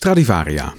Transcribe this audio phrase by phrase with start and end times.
[0.00, 0.74] Stradivaria.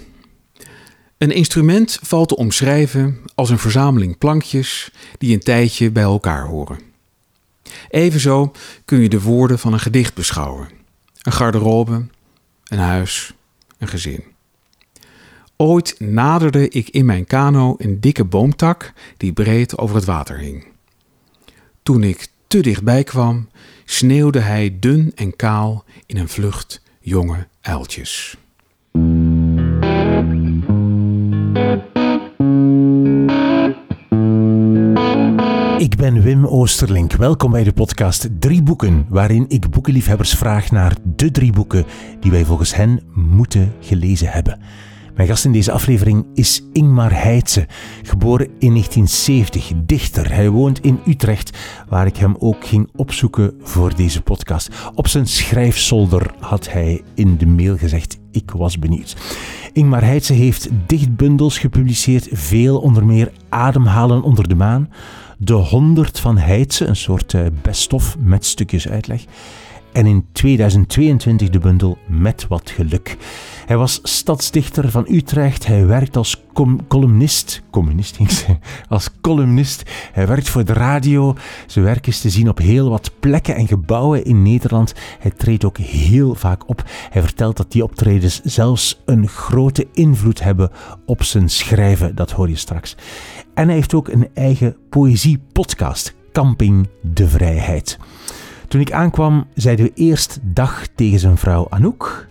[1.18, 6.80] Een instrument valt te omschrijven als een verzameling plankjes die een tijdje bij elkaar horen.
[7.90, 8.52] Evenzo
[8.86, 10.70] kun je de woorden van een gedicht beschouwen.
[11.22, 12.06] Een garderobe,
[12.68, 13.34] een huis,
[13.78, 14.24] een gezin.
[15.56, 20.68] Ooit naderde ik in mijn kano een dikke boomtak die breed over het water hing.
[21.84, 23.50] Toen ik te dichtbij kwam,
[23.86, 28.38] sneeuwde hij dun en kaal in een vlucht jonge uiltjes.
[28.92, 29.00] Ik
[35.98, 37.14] ben Wim Oosterlink.
[37.14, 41.86] Welkom bij de podcast Drie Boeken, waarin ik boekenliefhebbers vraag naar de drie boeken
[42.20, 44.60] die wij volgens hen moeten gelezen hebben.
[45.16, 47.68] Mijn gast in deze aflevering is Ingmar Heitse,
[48.04, 50.34] geboren in 1970, dichter.
[50.34, 51.58] Hij woont in Utrecht,
[51.90, 54.70] waar ik hem ook ging opzoeken voor deze podcast.
[54.96, 59.16] Op zijn schrijfzolder had hij in de mail gezegd: Ik was benieuwd.
[59.74, 64.90] Ingmar Heitse heeft dichtbundels gepubliceerd, veel onder meer Ademhalen onder de maan,
[65.38, 69.26] De Honderd van Heitse, een soort eh, best-of met stukjes uitleg.
[69.92, 73.18] En in 2022 de bundel Met wat geluk.
[73.66, 75.68] Hij was stadsdichter van Utrecht.
[75.68, 76.44] Hij werkt als
[76.88, 77.62] columnist.
[77.70, 78.18] Communist.
[78.90, 79.84] Als columnist.
[80.12, 81.36] Hij werkt voor de radio.
[81.68, 84.94] Zijn werk is te zien op heel wat plekken en gebouwen in Nederland.
[85.20, 86.84] Hij treedt ook heel vaak op.
[87.10, 90.72] Hij vertelt dat die optredens zelfs een grote invloed hebben
[91.06, 92.16] op zijn schrijven.
[92.16, 92.96] Dat hoor je straks.
[93.54, 96.14] En hij heeft ook een eigen poëzie-podcast.
[96.32, 97.98] Camping de Vrijheid.
[98.72, 102.28] Toen ik aankwam, zeiden we eerst dag tegen zijn vrouw Anouk.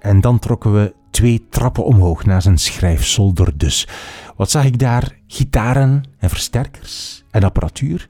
[0.00, 3.88] En dan trokken we twee trappen omhoog naar zijn schrijfzolder dus.
[4.36, 5.18] Wat zag ik daar?
[5.26, 8.06] Gitaren en versterkers en apparatuur.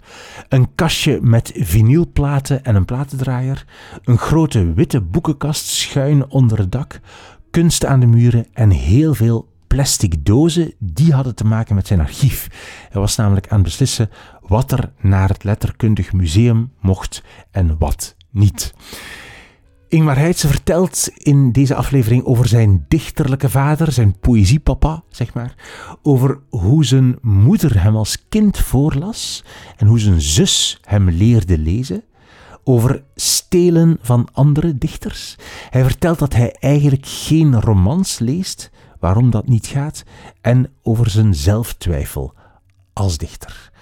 [0.49, 3.65] Een kastje met vinylplaten en een platendraaier.
[4.05, 7.01] Een grote witte boekenkast schuin onder het dak.
[7.51, 10.75] Kunst aan de muren en heel veel plastic dozen.
[10.79, 12.49] Die hadden te maken met zijn archief.
[12.91, 14.11] Hij was namelijk aan het beslissen
[14.47, 18.75] wat er naar het letterkundig museum mocht en wat niet.
[19.89, 25.55] Ingmar Heitse vertelt in deze aflevering over zijn dichterlijke vader, zijn poëziepapa, zeg maar.
[26.03, 29.45] Over hoe zijn moeder hem als kind voorlas
[29.77, 32.05] en hoe zijn zus hem leerde lezen.
[32.65, 35.37] Over stelen van andere dichters.
[35.71, 40.03] Hij vertelt dat hij eigenlijk geen romans leest, waarom dat niet gaat,
[40.41, 42.35] en over zijn zelftwijfel
[42.93, 43.73] als dichter.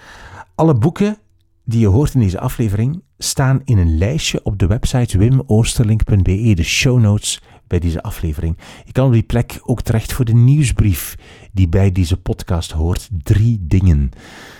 [0.55, 1.17] Alle boeken
[1.65, 6.63] die je hoort in deze aflevering staan in een lijstje op de website wimoosterlink.be, de
[6.63, 8.57] show notes bij deze aflevering.
[8.85, 11.15] Je kan op die plek ook terecht voor de nieuwsbrief
[11.51, 13.09] die bij deze podcast hoort.
[13.23, 14.09] Drie dingen.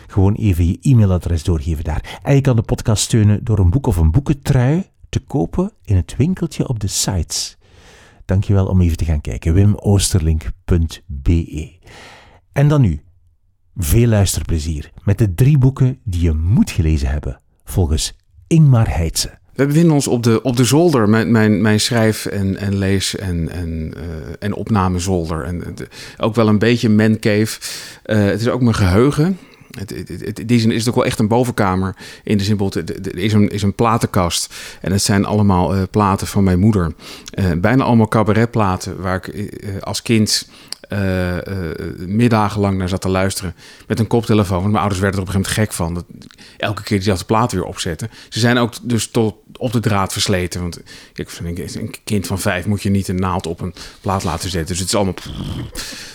[0.07, 2.19] Gewoon even je e-mailadres doorgeven daar.
[2.23, 5.95] En je kan de podcast steunen door een boek of een boekentrui te kopen in
[5.95, 7.57] het winkeltje op de sites.
[8.25, 9.53] Dankjewel om even te gaan kijken.
[9.53, 11.71] wimoosterlink.be
[12.51, 13.01] En dan nu
[13.77, 18.17] veel luisterplezier met de drie boeken die je moet gelezen hebben, volgens
[18.47, 19.41] Ingmar Heitse.
[19.55, 23.15] We bevinden ons op de, op de zolder, mijn, mijn, mijn schrijf- en, en lees-
[23.15, 24.03] en, en, uh,
[24.39, 25.43] en opnamezolder.
[25.43, 25.63] En
[26.17, 27.59] ook wel een beetje mancave.
[28.05, 29.37] Uh, het is ook mijn geheugen.
[30.35, 31.95] In die zin is het ook wel echt een bovenkamer.
[32.23, 34.53] In de er is een, is een platenkast.
[34.81, 36.93] En het zijn allemaal uh, platen van mijn moeder.
[37.57, 40.47] bijna allemaal cabaretplaten waar ik als kind
[40.93, 41.71] uh, uh,
[42.07, 43.55] middagen lang naar zat te luisteren
[43.87, 44.57] met een koptelefoon.
[44.57, 46.27] Want mijn ouders werden er op een gegeven moment gek van.
[46.27, 48.09] Dat, elke keer die dat de plaat weer opzetten.
[48.29, 50.61] Ze zijn ook dus tot op de draad versleten.
[50.61, 50.81] Want
[51.13, 54.49] ik vind een kind van vijf moet je niet een naald op een plaat laten
[54.49, 54.69] zetten.
[54.69, 55.15] Dus het is allemaal.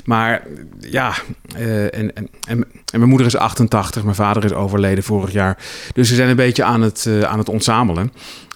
[0.04, 0.46] Maar
[0.80, 1.14] ja,
[1.56, 5.58] uh, en, en, en, mijn moeder is 88, mijn vader is overleden vorig jaar.
[5.92, 8.12] Dus ze zijn een beetje aan het, aan het ontzamelen.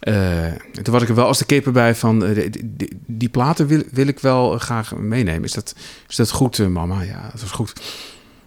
[0.08, 0.52] Uh,
[0.82, 3.66] toen was ik er wel als de kippen bij van uh, die, die, die, platen
[3.66, 5.44] wil, wil ik wel graag meenemen.
[5.44, 5.74] Is dat,
[6.08, 7.02] is dat goed, uh, mama?
[7.02, 7.72] Ja, dat is goed.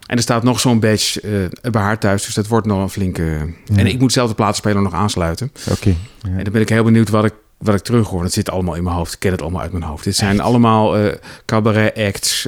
[0.05, 3.53] En er staat nog zo'n badge bij haar thuis, dus dat wordt nog een flinke...
[3.65, 3.75] Ja.
[3.75, 5.51] En ik moet zelf de platenspeler nog aansluiten.
[5.71, 5.89] Oké.
[5.89, 6.29] Ja.
[6.29, 8.21] En dan ben ik heel benieuwd wat ik, wat ik terug hoor.
[8.21, 9.13] Dat zit allemaal in mijn hoofd.
[9.13, 10.03] Ik ken het allemaal uit mijn hoofd.
[10.03, 10.39] Dit zijn Echt?
[10.39, 11.11] allemaal
[11.45, 12.47] cabaret acts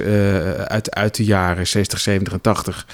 [0.67, 2.85] uit, uit de jaren 60, 70 en 80.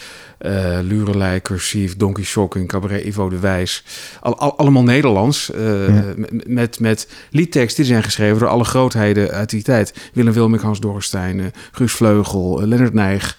[0.46, 3.84] Uh, Lurelei, Cursief, Donkey Shocking, Cabaret Ivo de Wijs.
[4.22, 5.52] Al, al, allemaal Nederlands.
[5.56, 6.14] Uh, ja.
[6.46, 10.10] met, met, liedteksten die zijn geschreven door alle grootheden uit die tijd.
[10.14, 13.38] Willem Wilmink, Hans Dorrestein, uh, Guus Vleugel, Lennart Nijg,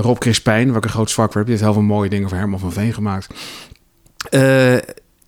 [0.00, 1.50] Rob Crispijn, waar ik een groot zwak voor heb.
[1.50, 3.28] Die heeft heel veel mooie dingen voor Herman van Veen gemaakt.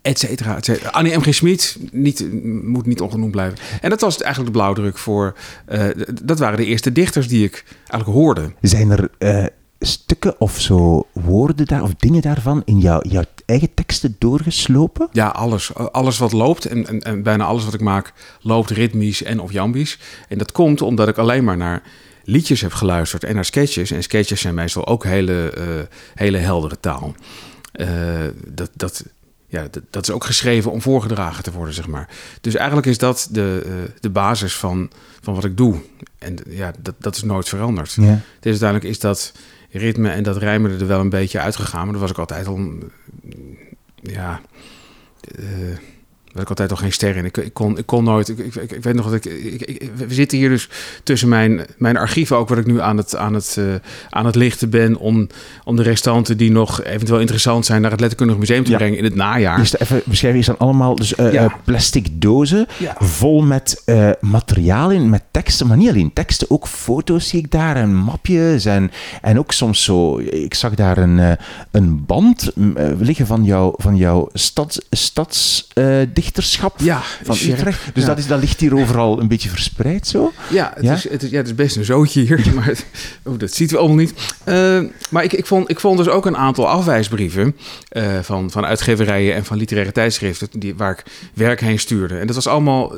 [0.09, 0.91] Et cetera, et cetera.
[0.91, 1.35] Annie M.G.
[1.35, 2.27] Smit niet,
[2.63, 3.59] moet niet ongenoemd blijven.
[3.81, 5.35] En dat was eigenlijk de blauwdruk voor...
[6.23, 8.53] dat waren de eerste dichters die ik eigenlijk hoorde.
[8.61, 9.51] Zijn er
[9.81, 15.09] stukken of zo woorden daar, of dingen daarvan in jouw, jouw eigen teksten doorgeslopen?
[15.13, 15.75] Ja, alles.
[15.75, 19.53] Alles wat loopt en, en, en bijna alles wat ik maak loopt ritmisch en of
[19.53, 19.99] jambisch.
[20.29, 21.83] En dat komt omdat ik alleen maar naar
[22.25, 23.91] liedjes heb geluisterd en naar sketches.
[23.91, 25.65] En sketches zijn meestal ook hele, uh,
[26.15, 27.15] hele heldere taal.
[27.73, 27.89] Uh,
[28.47, 29.05] dat, dat,
[29.49, 32.09] ja, dat, is ook geschreven om voorgedragen te worden, zeg maar.
[32.41, 34.91] Dus eigenlijk is dat de, uh, de basis van,
[35.21, 35.81] van wat ik doe.
[36.19, 37.93] En ja, dat, dat is nooit veranderd.
[37.93, 38.21] Ja.
[38.41, 39.33] Dus uiteindelijk is dat
[39.71, 41.83] ritme en dat rijmen er wel een beetje uitgegaan.
[41.83, 42.61] Maar dat was ik altijd al...
[44.03, 44.41] Ja...
[46.39, 47.25] Daar ik altijd al geen ster in.
[47.25, 48.29] Ik, ik, kon, ik kon nooit.
[48.29, 50.69] Ik, ik, ik weet nog dat ik, We zitten hier dus
[51.03, 53.75] tussen mijn, mijn archieven, ook wat ik nu aan het, aan het, uh,
[54.11, 54.97] aan het lichten ben.
[54.97, 55.27] Om,
[55.65, 58.77] om de restanten die nog eventueel interessant zijn naar het Letterkundig Museum te ja.
[58.77, 59.59] brengen in het najaar.
[59.59, 61.45] Dus even beschrijven, is dan allemaal dus, uh, ja.
[61.45, 62.97] uh, plastic dozen ja.
[62.99, 63.83] vol met
[64.21, 65.67] materiaal in, met teksten.
[65.67, 68.65] Maar niet alleen teksten, ook foto's zie ik daar en mapjes.
[68.65, 68.91] En,
[69.23, 70.19] en ook soms zo.
[70.19, 71.37] Ik zag daar een,
[71.71, 72.53] een band
[72.99, 74.29] liggen van, jou, van jouw
[74.91, 75.69] stads,
[76.77, 77.81] ja, van Utrecht.
[77.95, 78.09] Dus ja.
[78.09, 80.33] dat, is, dat ligt hier overal een beetje verspreid zo?
[80.51, 80.95] Ja, het, ja?
[80.95, 82.87] Is, het, is, ja, het is best een zootje hier, maar het,
[83.23, 84.15] oh, dat ziet we allemaal niet.
[84.45, 87.57] Uh, maar ik, ik, vond, ik vond dus ook een aantal afwijsbrieven
[87.93, 91.05] uh, van, van uitgeverijen en van literaire tijdschriften die, waar ik
[91.35, 92.19] werk heen stuurde.
[92.19, 92.93] En dat was allemaal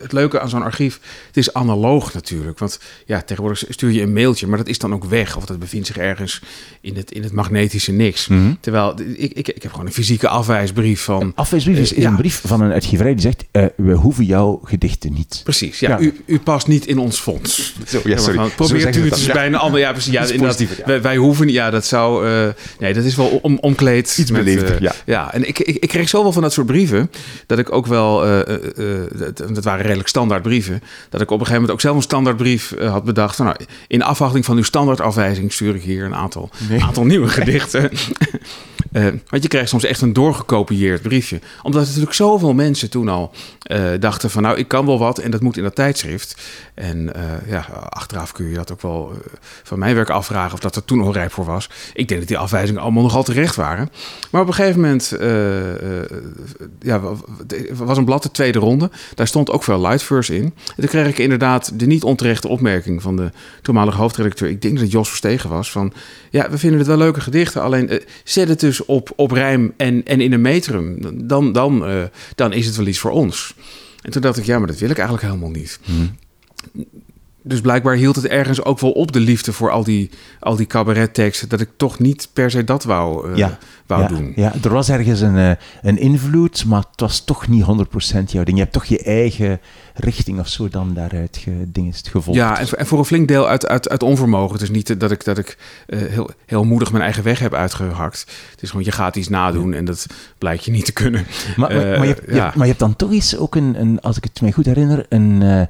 [0.00, 1.00] het leuke aan zo'n archief.
[1.26, 4.94] Het is analoog natuurlijk, want ja, tegenwoordig stuur je een mailtje, maar dat is dan
[4.94, 6.42] ook weg of dat bevindt zich ergens
[6.80, 8.28] in het, in het magnetische niks.
[8.28, 8.58] Mm -hmm.
[8.60, 11.20] Terwijl ik, ik, ik heb gewoon een fysieke afwijsbrief van...
[11.20, 14.24] Een afwijsbrief is, is uh, een brief van een uitgeverij die zegt, uh, we hoeven
[14.24, 15.40] jouw gedichten niet.
[15.44, 15.88] Precies, ja.
[15.88, 15.98] ja.
[15.98, 17.74] U, u, past niet in ons fonds.
[17.86, 18.48] Zo, ja, sorry.
[18.48, 19.80] Probeert u het eens bij een ander...
[19.80, 20.12] Ja, precies.
[20.12, 20.84] Ja, inderdaad.
[20.84, 21.48] Wij, wij, hoeven...
[21.48, 22.28] Ja, dat zou...
[22.28, 22.48] Uh,
[22.78, 24.16] nee, dat is wel om, omkleed.
[24.18, 24.92] Iets beleefder, uh, ja.
[25.06, 27.10] Ja, en ik, ik, ik kreeg zoveel van dat soort brieven...
[27.46, 28.20] dat ik ook wel...
[29.16, 30.82] dat, dat waren redelijk standaard brieven...
[31.10, 33.36] dat ik op een gegeven moment ook zelf een standaardbrief had bedacht...
[33.36, 35.52] Van, nou, in afwachting van uw standaardafwijzing...
[35.52, 36.82] stuur ik hier een aantal, nee.
[36.82, 37.90] aantal nieuwe gedichten...
[38.92, 41.40] Uh, want je krijgt soms echt een doorgekopieerd briefje.
[41.62, 43.32] Omdat natuurlijk zoveel mensen toen al
[43.70, 44.42] uh, dachten van...
[44.42, 46.36] nou, ik kan wel wat en dat moet in dat tijdschrift.
[46.74, 49.12] En uh, ja, achteraf kun je dat ook wel
[49.62, 50.52] van mijn werk afvragen...
[50.52, 51.70] of dat er toen al rijp voor was.
[51.94, 53.90] Ik denk dat die afwijzingen allemaal nogal terecht waren.
[54.30, 55.14] Maar op een gegeven moment
[56.80, 57.00] ja,
[57.72, 58.90] was een blad de tweede ronde.
[59.14, 60.44] Daar stond ook veel lightverse in.
[60.44, 63.02] En toen kreeg ik inderdaad de niet onterechte opmerking...
[63.02, 63.30] van de
[63.62, 64.48] toenmalige hoofdredacteur...
[64.48, 65.70] ik denk dat Jos Verstegen was...
[65.70, 65.92] van
[66.30, 67.62] ja, we vinden het wel leuke gedichten...
[67.62, 72.04] alleen zet het dus op, op rijm en, en in een metrum, dan, dan, uh,
[72.34, 73.54] dan is het wel iets voor ons.
[74.02, 75.78] En toen dacht ik, ja, maar dat wil ik eigenlijk helemaal niet.
[75.84, 76.16] Hmm.
[77.48, 80.10] Dus blijkbaar hield het ergens ook wel op de liefde voor al die,
[80.40, 84.08] al die cabaretteksten, dat ik toch niet per se dat wou, uh, ja, wou ja,
[84.08, 84.32] doen.
[84.36, 85.50] Ja, er was ergens een, uh,
[85.82, 87.66] een invloed, maar het was toch niet 100%
[88.26, 88.56] jouw ding.
[88.56, 89.60] Je hebt toch je eigen
[89.94, 92.38] richting of zo dan daaruit gedingest gevolgd.
[92.38, 94.52] Ja, en voor, en voor een flink deel uit, uit, uit onvermogen.
[94.52, 97.54] Het is niet dat ik, dat ik uh, heel, heel moedig mijn eigen weg heb
[97.54, 98.20] uitgehakt.
[98.50, 100.06] Het is gewoon, je gaat iets nadoen en dat
[100.38, 101.26] blijkt je niet te kunnen.
[101.56, 102.44] Maar, maar, maar, je, hebt, ja.
[102.44, 105.06] maar je hebt dan toch eens ook een, een als ik het mij goed herinner,
[105.08, 105.68] een...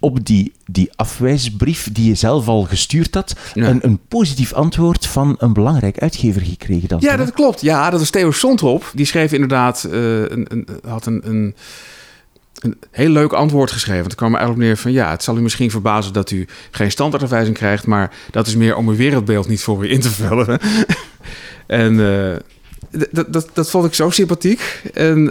[0.00, 3.68] Op die, die afwijsbrief die je zelf al gestuurd had, ja.
[3.68, 6.88] een, een positief antwoord van een belangrijk uitgever gekregen.
[6.88, 7.60] Dan ja, dat klopt.
[7.60, 8.90] Ja, dat was Theo Sontrop.
[8.94, 11.54] Die schreef inderdaad, uh, een, een, had een, een,
[12.60, 14.04] een heel leuk antwoord geschreven.
[14.04, 16.90] Het kwam er eigenlijk neer van, ja, het zal u misschien verbazen dat u geen
[16.90, 20.60] standaardafwijzing krijgt, maar dat is meer om uw wereldbeeld niet voor u in te vullen.
[21.66, 21.94] en...
[21.94, 22.36] Uh,
[23.10, 24.82] dat, dat, dat vond ik zo sympathiek.
[24.94, 25.28] En uh,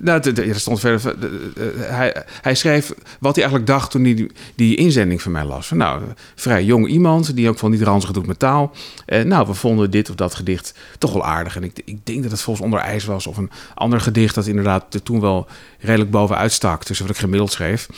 [0.00, 1.14] nou, er stond verder.
[1.24, 5.44] Uh, hij, hij schreef wat hij eigenlijk dacht toen hij die, die inzending van mij
[5.44, 5.66] las.
[5.66, 6.02] Van, nou,
[6.34, 8.72] vrij jong iemand die ook van niet ranzig doet met taal.
[9.06, 11.56] Nou, we vonden dit of dat gedicht toch wel aardig.
[11.56, 13.26] En ik, ik denk dat het volgens onder ijs was.
[13.26, 15.46] Of een ander gedicht dat inderdaad toen wel
[15.78, 16.84] redelijk bovenuit stak.
[16.84, 17.88] Tussen wat ik gemiddeld schreef.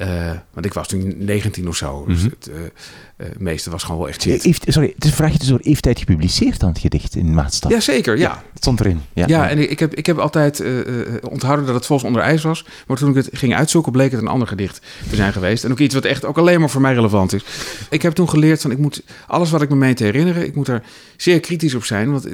[0.00, 2.04] Uh, want ik was toen 19 of zo.
[2.06, 2.34] Dus mm -hmm.
[2.38, 2.72] het
[3.16, 4.42] uh, meeste was gewoon wel echt shit.
[4.42, 7.34] Heeft, sorry, het is een vraagje door heeft hij het gepubliceerd dan het gedicht in
[7.34, 7.70] Maatstaf?
[7.70, 8.28] Jazeker, ja.
[8.28, 8.34] ja.
[8.52, 9.00] Het stond erin.
[9.12, 10.64] Ja, ja en ik heb, ik heb altijd
[11.22, 12.64] onthouden dat het volgens onder ijs was.
[12.86, 14.80] Maar toen ik het ging uitzoeken, bleek het een ander gedicht
[15.10, 15.64] te zijn geweest.
[15.64, 17.44] En ook iets wat echt ook alleen maar voor mij relevant is.
[17.90, 20.54] Ik heb toen geleerd van ik moet alles wat ik me mee te herinneren, ik
[20.54, 20.82] moet er
[21.16, 22.12] zeer kritisch op zijn.
[22.12, 22.26] Want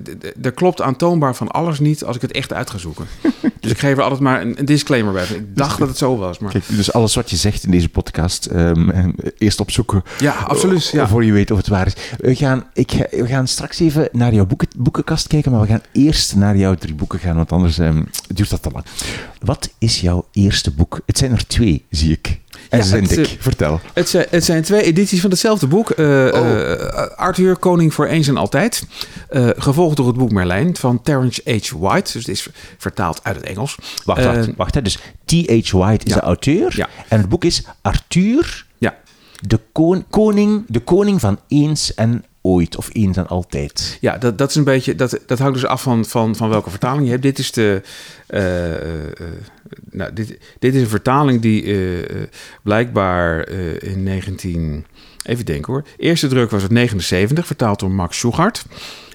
[0.43, 3.07] er klopt aantoonbaar van alles niet als ik het echt uit ga zoeken.
[3.61, 5.25] dus ik geef er altijd maar een, een disclaimer bij.
[5.25, 6.39] Ik dacht dat het zo was.
[6.39, 6.53] Maar...
[6.53, 10.03] Kijk, dus alles wat je zegt in deze podcast um, eerst opzoeken.
[10.19, 10.72] Ja, absoluut.
[10.81, 11.09] Ja.
[11.09, 11.95] Voor je weet of het waar is.
[12.19, 15.67] We gaan, ik ga, we gaan straks even naar jouw boeken, boekenkast kijken, maar we
[15.67, 18.85] gaan eerst naar jouw drie boeken gaan, want anders um, duurt dat te lang.
[19.41, 21.00] Wat is jouw eerste boek?
[21.07, 22.41] Het zijn er twee, zie ik.
[22.69, 23.37] En ja, zijn dik.
[23.41, 23.81] Vertel.
[23.93, 25.93] Het zijn, het zijn twee edities van hetzelfde boek.
[25.97, 26.47] Uh, oh.
[26.47, 28.87] uh, Arthur, Koning voor eens en altijd.
[29.31, 31.71] Uh, gevolgd door het boek Merlijn van Terence H.
[31.79, 32.12] White.
[32.12, 32.49] Dus het is
[32.79, 33.76] vertaald uit het Engels.
[34.05, 34.49] Wacht, wacht.
[34.57, 34.83] wacht hè.
[34.83, 35.71] Dus T.H.
[35.71, 36.14] White is ja.
[36.14, 36.73] de auteur.
[36.76, 36.88] Ja.
[37.09, 38.67] En het boek is Arthur.
[39.46, 43.99] De, kon, koning, de koning van eens en ooit of eens en altijd.
[44.00, 44.94] Ja, dat, dat is een beetje.
[44.94, 47.22] Dat, dat hangt dus af van, van, van welke vertaling je hebt.
[47.22, 47.82] Dit is de.
[48.26, 49.12] eh, eh,
[49.90, 52.22] nou, dit, dit is een vertaling die eh,
[52.62, 54.87] blijkbaar in 19.
[55.22, 55.84] Even denken hoor.
[55.96, 58.64] Eerste druk was het 79, vertaald door Max Schuchart.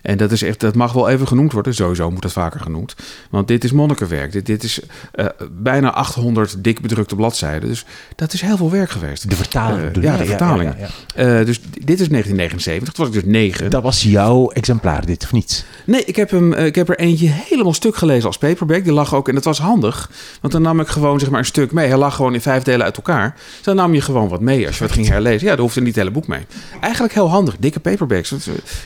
[0.02, 1.74] En dat, is echt, dat mag wel even genoemd worden.
[1.74, 2.96] Sowieso moet dat vaker genoemd.
[3.30, 4.32] Want dit is monnikenwerk.
[4.32, 4.80] Dit, dit is
[5.12, 7.70] eh, bijna 800 dik bedrukte bladzijden.
[7.70, 7.86] Dus
[8.16, 9.30] dat is heel veel werk geweest.
[9.30, 9.96] De vertaling.
[9.96, 10.74] Eh, ja, de vertaling.
[10.78, 11.40] ja, ja.
[11.40, 12.94] Eh, dus dit is 1979.
[12.94, 13.70] Toen was ik dus 9.
[13.70, 15.66] Dat was jouw exemplaar, dit of niet?
[15.86, 18.84] Nee, ik heb, hem, ik heb er eentje helemaal stuk gelezen als paperback.
[18.84, 20.12] Die lag ook, en dat was handig.
[20.42, 21.88] Want dan nam ik gewoon zeg maar, een stuk mee.
[21.88, 23.34] Hij lag gewoon in vijf delen uit elkaar.
[23.36, 25.48] Dus dan nam je gewoon wat mee als je wat ging herlezen.
[25.48, 26.46] Ja, daar hoefde niet het hele boek mee.
[26.82, 27.56] Eigenlijk heel handig.
[27.60, 28.34] Dikke paperbacks.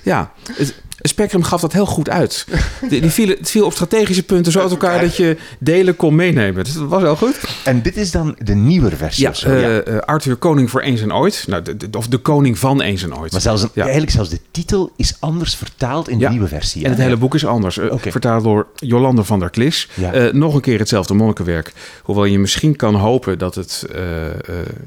[0.03, 2.45] Ja, het, Spectrum gaf dat heel goed uit.
[2.89, 6.15] Die, die vielen, het viel op strategische punten zo uit elkaar dat je delen kon
[6.15, 6.63] meenemen.
[6.63, 7.39] Dus dat was heel goed.
[7.63, 9.49] En dit is dan de nieuwe versie Ja, of zo?
[9.49, 11.43] eh, eh, Arthur Koning voor Eens en Ooit.
[11.47, 13.31] Nou, de, de- of de koning van Eens en Ooit.
[13.31, 13.81] Maar zelfs, een- Ja.
[13.81, 16.29] eigenlijk zelfs de titel is anders vertaald in de Ja.
[16.29, 16.83] nieuwe versie.
[16.83, 17.77] En het hele boek is anders.
[17.77, 17.93] Eh.
[17.97, 19.89] Vertaald door Jolande van der Klis.
[19.93, 20.29] Ja.
[20.31, 21.73] Nog een keer hetzelfde monnikenwerk.
[22.03, 23.85] Hoewel je misschien kan hopen dat het...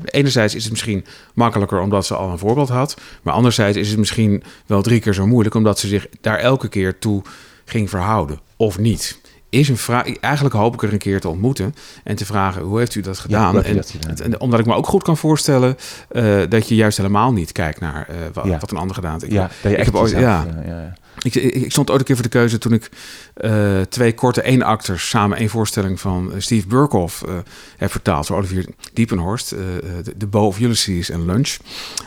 [0.04, 1.04] enerzijds is het misschien
[1.34, 2.96] makkelijker omdat ze al een voorbeeld had.
[3.22, 5.54] Maar anderzijds is het misschien wel drie keer zo moeilijk...
[5.54, 7.22] omdat ze zich daar elke keer toe
[7.64, 8.40] ging verhouden.
[8.56, 9.22] Of niet.
[9.48, 10.16] Is een vraag.
[10.20, 13.18] Eigenlijk hoop ik er een keer te ontmoeten en te vragen: hoe heeft u dat
[13.18, 13.54] gedaan?
[13.54, 14.16] je en, dat gedaan?
[14.16, 15.76] en omdat ik me ook goed kan voorstellen
[16.08, 18.58] eh, dat je juist helemaal niet kijkt naar eh, wa- Ja.
[18.58, 19.24] wat een ander gedaan heeft.
[19.24, 20.46] Ik- Ja, dat je ik echt heb ooit- jezelf, ja.
[20.54, 20.94] ja, ja, ja.
[21.22, 22.90] ik, ik, ik stond ooit een keer voor de keuze toen ik
[23.34, 27.34] eh, twee korte eenakters samen één voorstelling van eh, Steve Burkhoff eh,
[27.76, 29.52] heb vertaald door Olivier Diepenhorst.
[29.52, 31.56] eh, eh, de, de Bow of Ulysses en Lunch.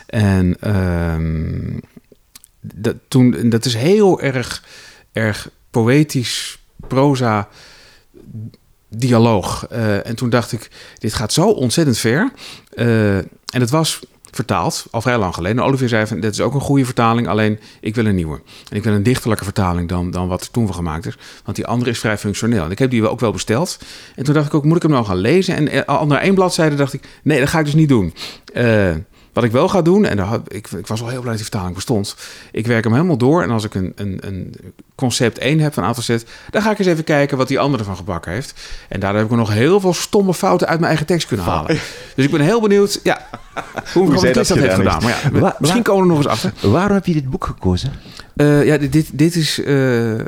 [0.06, 1.78] En ehm,
[2.76, 4.64] dat, toen, en dat is heel erg,
[5.12, 7.48] erg poëtisch, proza
[8.90, 9.68] dialoog.
[9.68, 12.32] Eh, en toen dacht ik, dit gaat zo ontzettend ver.
[12.70, 13.28] Eh, en
[13.60, 14.00] het was
[14.32, 15.58] vertaald, al vrij lang geleden.
[15.58, 18.42] En Olivier zei van, dit is ook een goede vertaling, alleen ik wil een nieuwe.
[18.70, 21.18] En ik wil een dichterlijke vertaling dan, dan wat er toen van gemaakt is.
[21.44, 22.64] Want die andere is vrij functioneel.
[22.64, 23.78] En ik heb die ook wel besteld.
[24.16, 25.56] En toen dacht ik ook, moet ik hem nou gaan lezen?
[25.56, 28.14] En eh, al na één bladzijde dacht ik, nee, dat ga ik dus niet doen.
[29.38, 31.42] Wat ik wel ga doen, en daar had, ik, ik was wel heel blij dat
[31.42, 32.16] die vertaling bestond.
[32.52, 33.44] Ik werk hem helemaal door.
[33.44, 34.56] En als ik een, een, een
[34.96, 37.60] concept 1 heb van een aantal set, dan ga ik eens even kijken wat die
[37.60, 38.54] andere van gebakken heeft.
[38.90, 41.78] En daardoor heb ik nog heel veel stomme fouten uit mijn eigen tekst kunnen halen.
[42.16, 43.28] Dus ik ben heel benieuwd ja,
[43.94, 45.04] hoe, hoe zij dat, dat heeft gedaan.
[45.04, 46.72] Maar ja, Wa- misschien komen we er nog eens achter.
[46.72, 47.92] Waarom heb je dit boek gekozen?
[48.36, 49.64] Eh, ja, dit, dit, dit is.
[49.64, 50.26] eh, eh,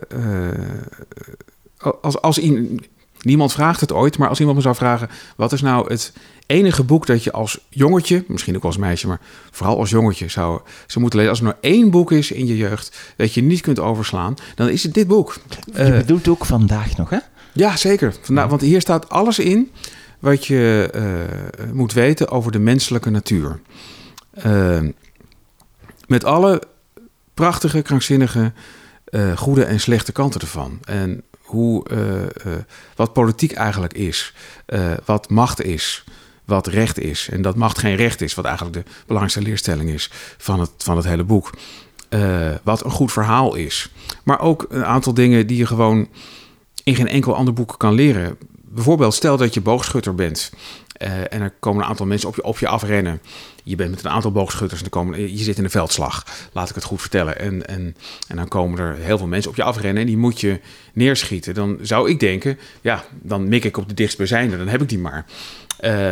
[2.02, 2.76] als, als i-
[3.22, 6.14] niemand vraagt het ooit, maar als iemand me zou vragen: wat is nou het
[6.46, 9.20] enige boek dat je als jongetje, misschien ook als meisje, maar
[9.52, 11.30] vooral als jongetje zou, zou moeten lezen?
[11.30, 14.70] Als er nou één boek is in je jeugd dat je niet kunt overslaan, dan
[14.70, 15.38] is het dit boek.
[15.66, 17.18] je Eh, bedoelt ook vandaag nog, hè?
[17.54, 18.16] ja, zeker.
[18.22, 19.72] Vandaar, want hier staat alles in
[20.20, 23.60] wat je eh, moet weten over de menselijke natuur.
[24.32, 24.80] Eh,
[26.08, 26.62] met alle
[27.34, 28.52] prachtige, krankzinnige,
[29.36, 30.80] goede en slechte kanten ervan.
[30.84, 32.62] En hoe, eh, eh,
[32.96, 34.34] wat politiek eigenlijk is,
[34.66, 36.04] eh, wat macht is,
[36.46, 37.30] wat recht is.
[37.32, 40.96] En dat macht geen recht is, wat eigenlijk de belangrijkste leerstelling is van het, van
[40.96, 41.54] het hele boek.
[42.64, 43.92] Wat een goed verhaal is.
[44.24, 46.08] Maar ook een aantal dingen die je gewoon
[46.84, 48.38] in geen enkel ander boek kan leren.
[48.50, 50.52] Bijvoorbeeld, stel dat je boogschutter bent.
[51.00, 53.22] Eh, en er komen een aantal mensen op je, op je afrennen.
[53.64, 56.26] Je bent met een aantal boogschutters en er komen, je zit in een veldslag.
[56.52, 57.40] Laat ik het goed vertellen.
[57.40, 57.96] En, en,
[58.28, 60.60] en dan komen er heel veel mensen op je afrennen en die moet je
[60.94, 61.54] neerschieten.
[61.54, 64.58] Dan zou ik denken, ja, dan mik ik op de dichtstbijzijnde.
[64.58, 65.26] Dan heb ik die maar.
[65.80, 66.12] Eh,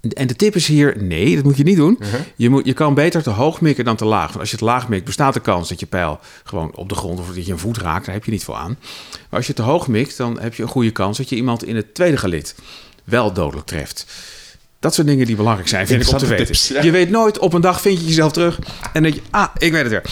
[0.00, 1.98] en de tip is hier, nee, dat moet je niet doen.
[2.36, 4.28] je, moet, je kan beter te hoog mikken dan te laag.
[4.28, 6.94] Want als je te laag mikt, bestaat de kans dat je pijl gewoon op de
[6.94, 8.04] grond of dat je een voet raakt.
[8.04, 8.76] Daar heb je niet veel aan.
[9.10, 11.64] Maar als je te hoog mikt, dan heb je een goede kans dat je iemand
[11.64, 12.54] in het tweede gelid
[13.10, 14.06] wel dodelijk treft.
[14.80, 16.36] Dat soort dingen die belangrijk zijn, vind ik om te weten.
[16.38, 16.90] Interessante tips, ja.
[16.92, 18.58] Je weet nooit, op een dag vind je jezelf terug
[18.92, 20.02] en denk je, ah, ik weet het weer.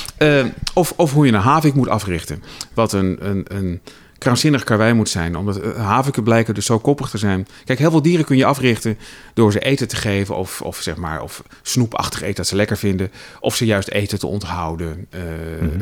[0.40, 2.42] Eh, of, of hoe je een havik moet africhten.
[2.74, 3.80] Wat een, een, een
[4.18, 5.36] krankzinnig karwei moet zijn.
[5.36, 7.46] Omdat eh, haviken blijken dus zo koppig te zijn.
[7.64, 8.98] Kijk, heel veel dieren kun je africhten
[9.34, 10.36] door ze eten te geven.
[10.36, 13.10] Of, of zeg maar, of snoepachtig eten dat ze lekker vinden.
[13.40, 15.06] Of ze juist eten te onthouden.
[15.10, 15.20] Eh,
[15.60, 15.80] Mhm.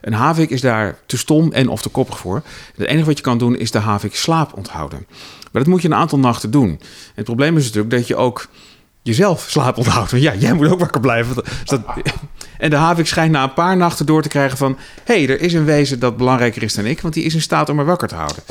[0.00, 2.42] een havik is daar te stom en of te koppig voor.
[2.76, 5.06] Het enige wat je kan doen is de havik slaap onthouden.
[5.56, 6.68] Maar dat moet je een aantal nachten doen.
[6.68, 6.78] En
[7.14, 8.48] het probleem is natuurlijk dat je ook
[9.02, 10.10] jezelf slaap onthoudt.
[10.10, 11.34] Want ja, jij moet ook wakker blijven.
[11.34, 11.80] Dus dat,
[12.58, 14.76] en de havik schijnt na een paar nachten door te krijgen van...
[15.04, 17.00] hé, hey, er is een wezen dat belangrijker is dan ik...
[17.00, 18.42] want die is in staat om me wakker te houden.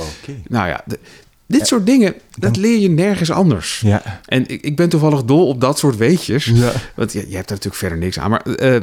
[0.48, 1.00] Nou ja, de-
[1.48, 3.80] dit soort dingen, dat leer je nergens anders.
[3.80, 4.22] Ja.
[4.26, 6.46] En ik, ik ben toevallig dol op dat soort weetjes.
[6.46, 6.72] Ja.
[6.96, 8.30] Want je, je hebt er natuurlijk verder niks aan.
[8.30, 8.82] Maar eh,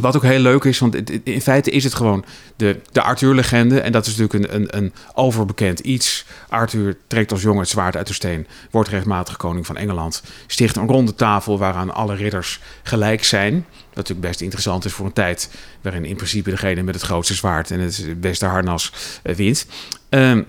[0.00, 2.24] Wat ook heel leuk is, want in feite is het gewoon
[2.56, 3.80] de, de Arthur-legende.
[3.80, 6.26] En dat is natuurlijk een, een, een overbekend iets.
[6.48, 10.76] Arthur trekt als jongen het zwaard uit de steen, wordt rechtmatig koning van Engeland, sticht
[10.76, 13.54] een ronde tafel waaraan alle ridders gelijk zijn.
[13.70, 17.34] Wat natuurlijk best interessant is voor een tijd waarin in principe degene met het grootste
[17.34, 18.92] zwaard en het beste harnas
[19.22, 19.66] eh, wint.
[20.10, 20.46] Um,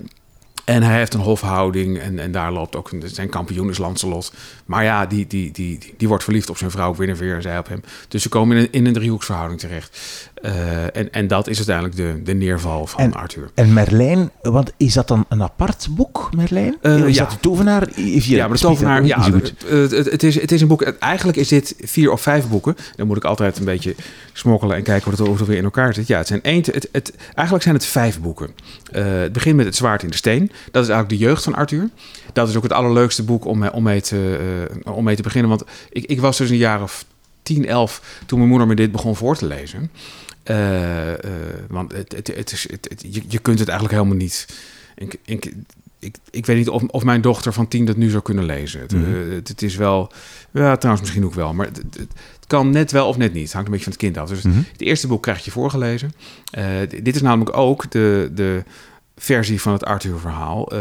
[0.64, 4.34] en hij heeft een hofhouding en, en daar loopt ook zijn kampioen is Lancelot.
[4.66, 7.68] Maar ja, die, die, die, die, wordt verliefd op zijn vrouw Guinevere en zij op
[7.68, 7.84] hem.
[8.08, 10.00] Dus ze komen in een, in een driehoeksverhouding terecht.
[10.42, 13.50] Uh, en, en dat is uiteindelijk de, de neerval van en, Arthur.
[13.54, 16.78] En Merlijn, want is dat dan een apart boek, Merlijn?
[16.82, 17.24] Uh, is ja.
[17.24, 17.88] dat de tovenaar?
[17.96, 20.82] ja, maar de tovenaar, ja, het, het, het, is, het is een boek.
[20.82, 22.76] Eigenlijk is dit vier of vijf boeken.
[22.96, 23.96] Dan moet ik altijd een beetje
[24.34, 26.08] smokkelen en kijken wat het weer in elkaar zit.
[26.08, 28.50] Ja, het zijn één, het, het, eigenlijk zijn het vijf boeken.
[28.96, 30.52] Uh, het begint met het zwaard in de steen.
[30.72, 31.90] Dat is eigenlijk de jeugd van Arthur.
[32.34, 35.50] Dat is ook het allerleukste boek om, om, mee, te, om mee te beginnen.
[35.50, 37.06] Want ik, ik was dus een jaar of
[37.44, 39.92] 10, 11 toen mijn moeder me dit begon voor te lezen.
[40.46, 41.16] Uh, uh,
[41.68, 44.48] want het, het, het is, het, je, je kunt het eigenlijk helemaal niet.
[44.96, 45.54] Ik, ik,
[46.00, 48.80] ik, ik weet niet of, of mijn dochter van tien dat nu zou kunnen lezen.
[48.82, 49.32] Het, mm -hmm.
[49.44, 50.12] het, is wel,
[50.52, 52.14] ja, trouwens misschien ook wel, maar het, het,
[52.48, 53.44] kan net wel of net niet.
[53.44, 54.30] Het hangt een beetje van het kind af.
[54.30, 54.66] Dus mm -hmm.
[54.72, 56.14] het eerste boek krijg je voorgelezen.
[56.58, 56.66] Uh,
[57.04, 58.64] dit is namelijk ook de, de
[59.22, 60.80] versie van het Arthur-verhaal, uh,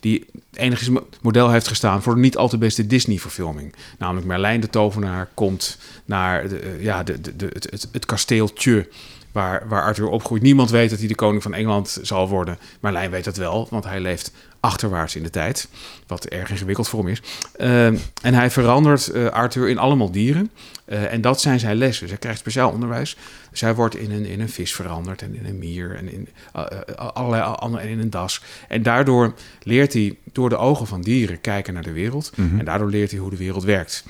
[0.00, 3.74] die enigszins model heeft gestaan voor de niet al te beste Disney-verfilming.
[3.98, 8.06] Namelijk Merlijn de Tovenaar komt naar de, uh, ja, de, de, de, het, het, het
[8.06, 8.88] kasteeltje
[9.32, 10.42] waar, waar Arthur opgroeit.
[10.42, 12.58] Niemand weet dat hij de koning van Engeland zal worden.
[12.80, 15.68] Merlijn weet dat wel, want hij leeft achterwaarts in de tijd.
[16.06, 17.22] Wat erg ingewikkeld voor hem is.
[17.56, 20.50] Uh, en hij verandert uh, Arthur in allemaal dieren.
[20.92, 22.08] Uh, en dat zijn zijn lessen.
[22.08, 23.16] Hij krijgt speciaal onderwijs.
[23.52, 26.64] Hij wordt in een, in een vis veranderd en in een mier en in uh,
[26.96, 28.42] allerlei andere en in een das.
[28.68, 32.32] En daardoor leert hij door de ogen van dieren kijken naar de wereld.
[32.34, 32.58] Mm -hmm.
[32.58, 34.04] En daardoor leert hij hoe de wereld werkt.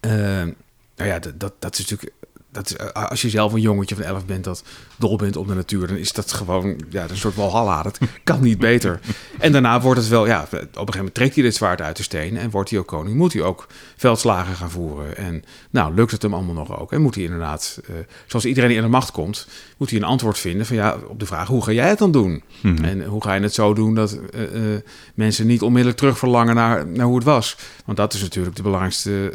[0.00, 0.54] nou
[0.96, 2.12] ja, dat, dat, dat is natuurlijk
[2.52, 4.64] dat, als je zelf een jongetje van 11 bent dat
[5.02, 7.82] dol bent op de natuur, dan is dat gewoon ja, een soort walhalla.
[7.82, 9.00] Dat kan niet beter.
[9.38, 11.96] En daarna wordt het wel, ja, op een gegeven moment trekt hij dit zwaard uit
[11.96, 13.16] de steen en wordt hij ook koning.
[13.16, 13.66] Moet hij ook
[13.96, 15.16] veldslagen gaan voeren.
[15.16, 16.92] En nou, lukt het hem allemaal nog ook.
[16.92, 20.04] En moet hij inderdaad, uh, zoals iedereen die in de macht komt, moet hij een
[20.04, 22.42] antwoord vinden van ja, op de vraag hoe ga jij het dan doen?
[22.60, 22.84] Mm-hmm.
[22.84, 24.78] En hoe ga je het zo doen dat uh, uh,
[25.14, 27.56] mensen niet onmiddellijk terug verlangen naar, naar hoe het was?
[27.84, 29.32] Want dat is natuurlijk de belangrijkste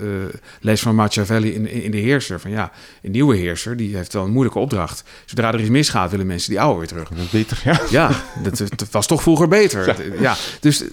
[0.62, 2.39] les van Machiavelli in, in, in de heerser.
[2.39, 2.71] Van ja,
[3.01, 5.03] een nieuwe heerser, die heeft wel een moeilijke opdracht.
[5.25, 7.10] Zodra er iets misgaat, willen mensen die oude weer terug.
[7.10, 7.79] Dat beter, ja.
[7.89, 8.12] Ja,
[8.43, 9.88] dat, dat, was toch vroeger beter.
[9.88, 10.89] Ja, ja dus, uh,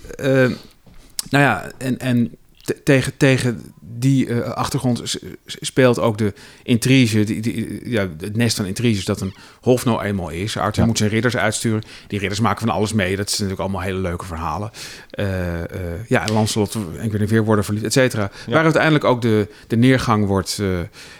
[1.30, 2.36] nou ja, en, en
[2.84, 8.66] tegen, tegen die uh, achtergrond speelt ook de intrige, die, die, ja, het nest van
[8.66, 10.56] intriges dat een hof nou eenmaal is.
[10.56, 10.88] Arthur ja.
[10.88, 11.82] moet zijn ridders uitsturen.
[12.06, 13.16] Die ridders maken van alles mee.
[13.16, 14.70] Dat zijn natuurlijk allemaal hele leuke verhalen.
[15.18, 15.64] Uh, uh,
[16.08, 18.30] ja, en Lancelot en Guinevere worden verliefd, et cetera.
[18.46, 18.52] Ja.
[18.52, 20.62] Waar uiteindelijk ook de, de neergang wordt,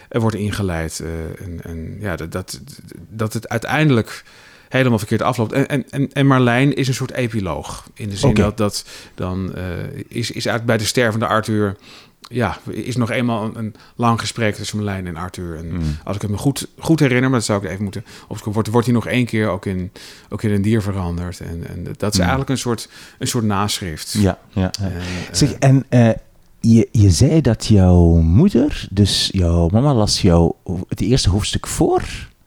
[0.09, 1.03] wordt ingeleid.
[1.39, 2.61] en, en ja, dat, dat,
[3.09, 4.23] dat het uiteindelijk
[4.69, 5.51] helemaal verkeerd afloopt.
[5.51, 7.87] En, en, en Marlijn is een soort epiloog.
[7.93, 8.45] In de zin okay.
[8.45, 9.63] dat, dat dan uh,
[10.07, 11.75] is, is eigenlijk bij de stervende Arthur...
[12.29, 15.57] Ja, is nog eenmaal een, een lang gesprek tussen Marlijn en Arthur.
[15.57, 15.97] En mm.
[16.03, 18.51] als ik het me goed, goed herinner, maar dat zou ik even moeten opzoeken...
[18.51, 19.91] wordt, wordt hij nog één keer ook in,
[20.29, 21.39] ook in een dier veranderd.
[21.39, 22.21] En, en dat is mm.
[22.21, 24.11] eigenlijk een soort, een soort naschrift.
[24.11, 24.71] Ja, ja.
[24.79, 24.85] ja.
[24.85, 24.91] En,
[25.31, 26.09] zeg, en uh,
[26.59, 30.53] je, je zei dat jouw moeder, dus jouw mama las jou
[30.87, 32.03] het eerste hoofdstuk voor...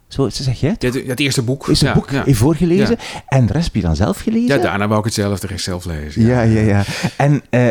[0.09, 0.83] Zo zeg je het?
[0.83, 1.69] Ja, het eerste boek.
[1.69, 2.25] Is het ja, boek ja.
[2.27, 2.97] voorgelezen.
[2.99, 3.23] Ja.
[3.29, 4.57] En de rest heb je dan zelf gelezen?
[4.57, 6.23] Ja, daarna wou ik het zelf, zelf lezen.
[6.23, 6.85] Ja, ja, ja.
[7.17, 7.69] En uh,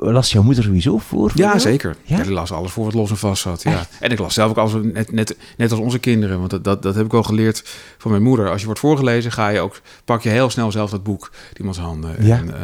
[0.00, 1.32] las jouw moeder sowieso voor?
[1.34, 1.96] Ja, zeker.
[2.02, 2.18] Ja?
[2.18, 3.62] ik las alles voor wat los en vast zat.
[3.62, 3.86] Ja.
[4.00, 6.38] En ik las zelf ook alles, net, net, net als onze kinderen.
[6.38, 7.62] Want dat, dat, dat heb ik wel geleerd
[7.98, 8.50] van mijn moeder.
[8.50, 11.58] Als je wordt voorgelezen, ga je ook, pak je heel snel zelf dat boek die
[11.58, 12.26] iemands handen.
[12.26, 12.36] Ja.
[12.36, 12.54] En, uh,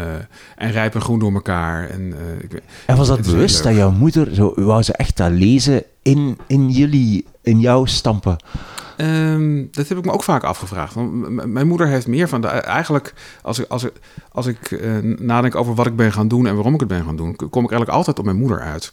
[0.56, 1.88] en rijp en groen door elkaar.
[1.88, 5.30] En, uh, ik, en was dat bewust dat jouw moeder, zo, wou ze echt dat
[5.30, 8.36] lezen in, in jullie, in jouw stampen?
[9.00, 10.94] Um, dat heb ik me ook vaak afgevraagd.
[10.94, 12.48] Want mijn moeder heeft meer van de.
[12.48, 13.92] Eigenlijk, als ik, als ik,
[14.32, 17.04] als ik uh, nadenk over wat ik ben gaan doen en waarom ik het ben
[17.04, 18.90] gaan doen, kom ik eigenlijk altijd op mijn moeder uit.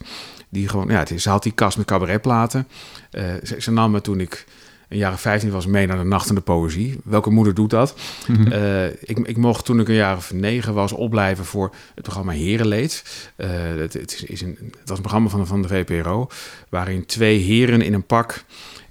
[0.50, 2.68] Die gewoon, ja, ze had die kast met cabaretplaten.
[3.12, 4.46] Uh, ze, ze nam me toen ik
[4.90, 6.98] een jaar of 15 was mee naar de Nacht en de Poëzie.
[7.04, 7.96] Welke moeder doet dat?
[8.28, 8.52] Mm-hmm.
[8.52, 12.32] Uh, ik, ik, mocht toen ik een jaar of negen was opblijven voor het programma
[12.32, 13.04] Herenleed.
[13.38, 16.28] Uh, het, het, is, is een, het was een programma van, van de VPRO,
[16.70, 18.44] waarin twee heren in een pak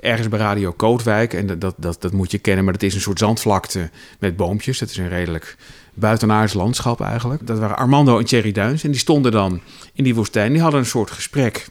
[0.04, 1.34] ergens bij Radio Kootwijk.
[1.34, 4.36] En dat, dat, dat, dat moet je kennen, maar dat is een soort zandvlakte met
[4.36, 4.78] boompjes.
[4.78, 5.56] Dat is een redelijk
[5.94, 7.46] buitenaards landschap eigenlijk.
[7.46, 8.84] Dat waren Armando en Thierry Duins.
[8.84, 9.60] En die stonden dan
[9.92, 10.52] in die woestijn.
[10.52, 11.66] Die hadden een soort gesprek.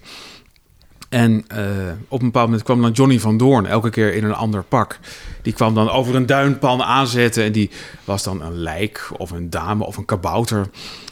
[1.13, 1.59] En uh,
[2.07, 4.99] op een bepaald moment kwam dan Johnny van Doorn, elke keer in een ander pak.
[5.41, 7.43] Die kwam dan over een duinpan aanzetten.
[7.43, 7.69] En die
[8.03, 10.69] was dan een lijk of een dame of een kabouter.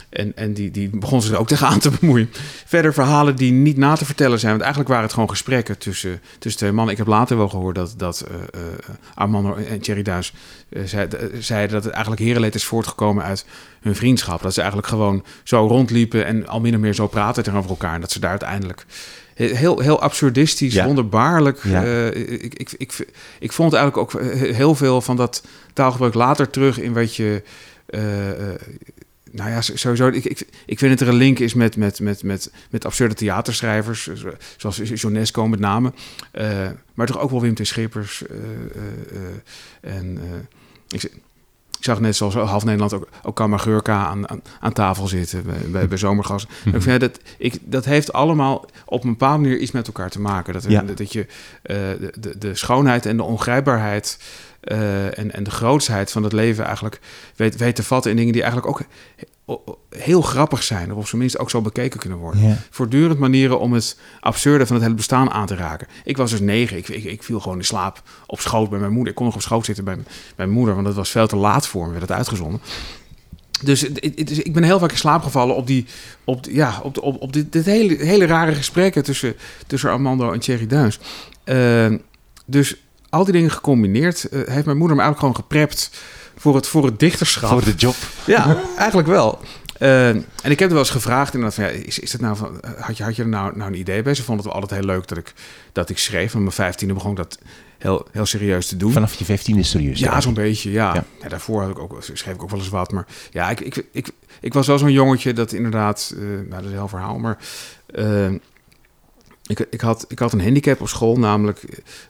[0.09, 2.29] En, en die, die begon zich er ook tegenaan te bemoeien.
[2.65, 4.51] Verder verhalen die niet na te vertellen zijn.
[4.51, 6.93] Want eigenlijk waren het gewoon gesprekken tussen, tussen twee mannen.
[6.93, 8.61] Ik heb later wel gehoord dat, dat uh, uh,
[9.13, 10.33] Armando en Thierry Duis
[11.39, 13.45] zeiden dat het eigenlijk herenleed is voortgekomen uit
[13.81, 14.41] hun vriendschap.
[14.41, 17.93] Dat ze eigenlijk gewoon zo rondliepen en al min of meer zo praten tegenover elkaar.
[17.93, 18.85] En dat ze daar uiteindelijk
[19.41, 20.85] heel, heel absurdistisch, ja.
[20.85, 21.63] wonderbaarlijk.
[21.63, 21.83] Ja.
[21.83, 23.07] Uh, ik, ik, ik,
[23.39, 24.21] ik vond eigenlijk ook
[24.55, 27.43] heel veel van dat taalgebruik later terug in wat je.
[27.89, 28.35] Uh, uh,
[29.31, 30.07] nou ja, sowieso.
[30.07, 33.15] Ik, ik, ik vind dat er een link is met, met, met, met, met absurde
[33.15, 34.09] theaterschrijvers,
[34.57, 35.93] zoals Jonesco met name.
[36.93, 37.67] maar toch ook wel Wim T.
[37.67, 38.23] Schippers.
[39.81, 40.19] en
[40.89, 41.11] ik,
[41.81, 45.71] ik zag net zoals half Nederland ook, ook Kamagurka aan, aan, aan, tafel zitten bij,
[45.71, 46.47] bij, bij zomergas.
[46.63, 46.99] Mm -hmm.
[46.99, 50.53] dat, ik, dat heeft allemaal op een bepaalde manier iets met elkaar te maken.
[50.53, 50.81] Dat, ja.
[50.81, 51.27] dat je uh,
[51.63, 54.19] de, de, de, schoonheid en de ongrijpbaarheid
[54.63, 56.99] uh, en, en de grootsheid van het leven eigenlijk
[57.35, 58.85] weet, weet te vatten in dingen die eigenlijk ook
[59.89, 62.41] heel grappig zijn, of op zijn minst ook zo bekeken kunnen worden.
[62.41, 62.57] Yeah.
[62.69, 65.87] Voortdurend manieren om het absurde van het hele bestaan aan te raken.
[66.03, 68.91] Ik was dus negen, ik, ik, ik, viel gewoon in slaap op schoot bij mijn
[68.91, 69.09] moeder.
[69.09, 71.35] Ik kon nog op schoot zitten bij, bij mijn moeder, want het was veel te
[71.35, 72.61] laat voor me, werd het uitgezonden.
[73.63, 75.85] Dus ik ben heel vaak in slaap gevallen op, die,
[76.23, 79.35] op, ja, op, de, op, op dit, dit, hele, hele rare gesprekken tussen,
[79.67, 80.99] tussen Armando en Thierry Duins.
[81.45, 81.95] Uh,
[82.45, 85.91] dus al die dingen gecombineerd uh, heeft mijn moeder me eigenlijk gewoon geprept
[86.41, 87.49] voor het, voor het dichterschap.
[87.49, 87.95] Voor de job.
[88.25, 89.39] Ja, eigenlijk wel.
[89.79, 92.35] Uh, en ik heb er wel eens gevraagd, inderdaad, van, ja, is, is het nou
[92.35, 94.13] van, had je, had je er nou, nou een idee bij?
[94.13, 95.33] Ze vonden het wel altijd heel leuk dat ik,
[95.71, 96.31] dat ik schreef.
[96.31, 97.37] Van mijn vijftiende begon dat
[97.77, 98.91] heel, heel serieus te doen.
[98.91, 99.99] Vanaf je vijftiende serieus?
[99.99, 100.93] Ja, zo'n beetje, ja.
[100.93, 101.03] Ja.
[101.21, 101.27] ja.
[101.29, 102.91] Daarvoor had ik ook, schreef ik ook wel eens wat.
[102.91, 106.59] Maar ja, ik, ik, ik, ik was wel zo'n jongetje dat inderdaad, uh, nou, dat
[106.59, 107.37] is een heel verhaal, maar...
[107.95, 108.31] Uh,
[109.45, 111.61] ik, ik, had, ik had een handicap op school, namelijk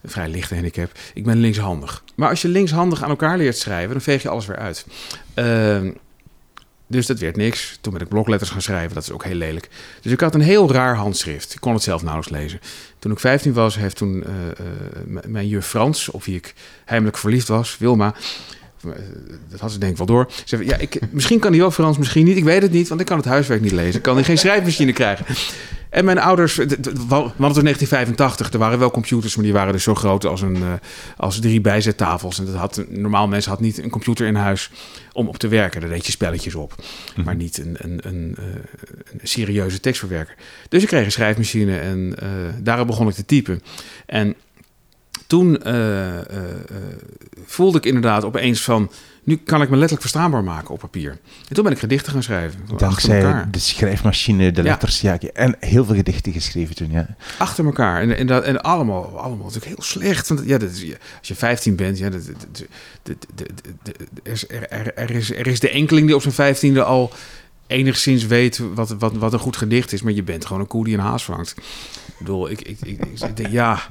[0.01, 0.91] een vrij lichte handicap.
[1.13, 2.03] Ik ben linkshandig.
[2.15, 4.85] Maar als je linkshandig aan elkaar leert schrijven, dan veeg je alles weer uit.
[5.35, 5.91] Uh,
[6.91, 7.77] dus dat werd niks.
[7.81, 9.69] Toen ben ik blokletters gaan schrijven, dat is ook heel lelijk.
[10.01, 11.53] Dus ik had een heel raar handschrift.
[11.53, 12.59] Ik kon het zelf nauwelijks lezen.
[12.99, 14.33] Toen ik 15 was, heeft toen uh,
[15.15, 16.53] uh, mijn juf Frans, op wie ik
[16.85, 18.13] heimelijk verliefd was, Wilma,
[19.49, 20.25] dat had ze denk ik wel door.
[20.29, 22.37] Ze zei, ja, ik, misschien kan hij wel Frans, misschien niet.
[22.37, 23.95] Ik weet het niet, want ik kan het huiswerk niet lezen.
[23.95, 25.25] Ik kan geen schrijfmachine krijgen.
[25.91, 29.83] En mijn ouders, want het was 1985, er waren wel computers, maar die waren dus
[29.83, 30.63] zo groot als, een,
[31.17, 32.39] als drie bijzettafels.
[32.39, 34.71] En dat had, normaal mensen had niet een computer in huis
[35.13, 35.81] om op te werken.
[35.81, 36.75] Daar deed je spelletjes op,
[37.15, 37.23] mm.
[37.23, 40.35] maar niet een, een, een, een, serieuze tekstverwerker.
[40.69, 43.61] Dus ik kreeg een schrijfmachine en uh, daarop begon ik te typen.
[44.05, 44.35] En
[45.31, 46.21] toen uh, uh,
[47.45, 48.91] voelde ik inderdaad opeens van...
[49.23, 51.11] nu kan ik me letterlijk verstaanbaar maken op papier.
[51.47, 52.59] En toen ben ik gedichten gaan schrijven.
[52.77, 55.17] Dankzij de schrijfmachine, de letters, ja.
[55.19, 55.29] ja.
[55.33, 57.15] En heel veel gedichten geschreven toen, ja.
[57.37, 58.01] Achter elkaar.
[58.01, 60.27] En, en, dat, en allemaal, allemaal natuurlijk heel slecht.
[60.27, 62.65] Want ja, dat is, als je 15 bent, ja, dat, dat,
[63.03, 63.27] dat,
[64.23, 67.11] er, er, er, is, er is de enkeling die op zijn vijftiende al
[67.71, 70.83] enigszins weet wat, wat, wat een goed gedicht is, maar je bent gewoon een koe
[70.83, 71.53] die een haas vangt.
[71.57, 73.81] Ik bedoel, ik, ik, ik, ik denk, ja,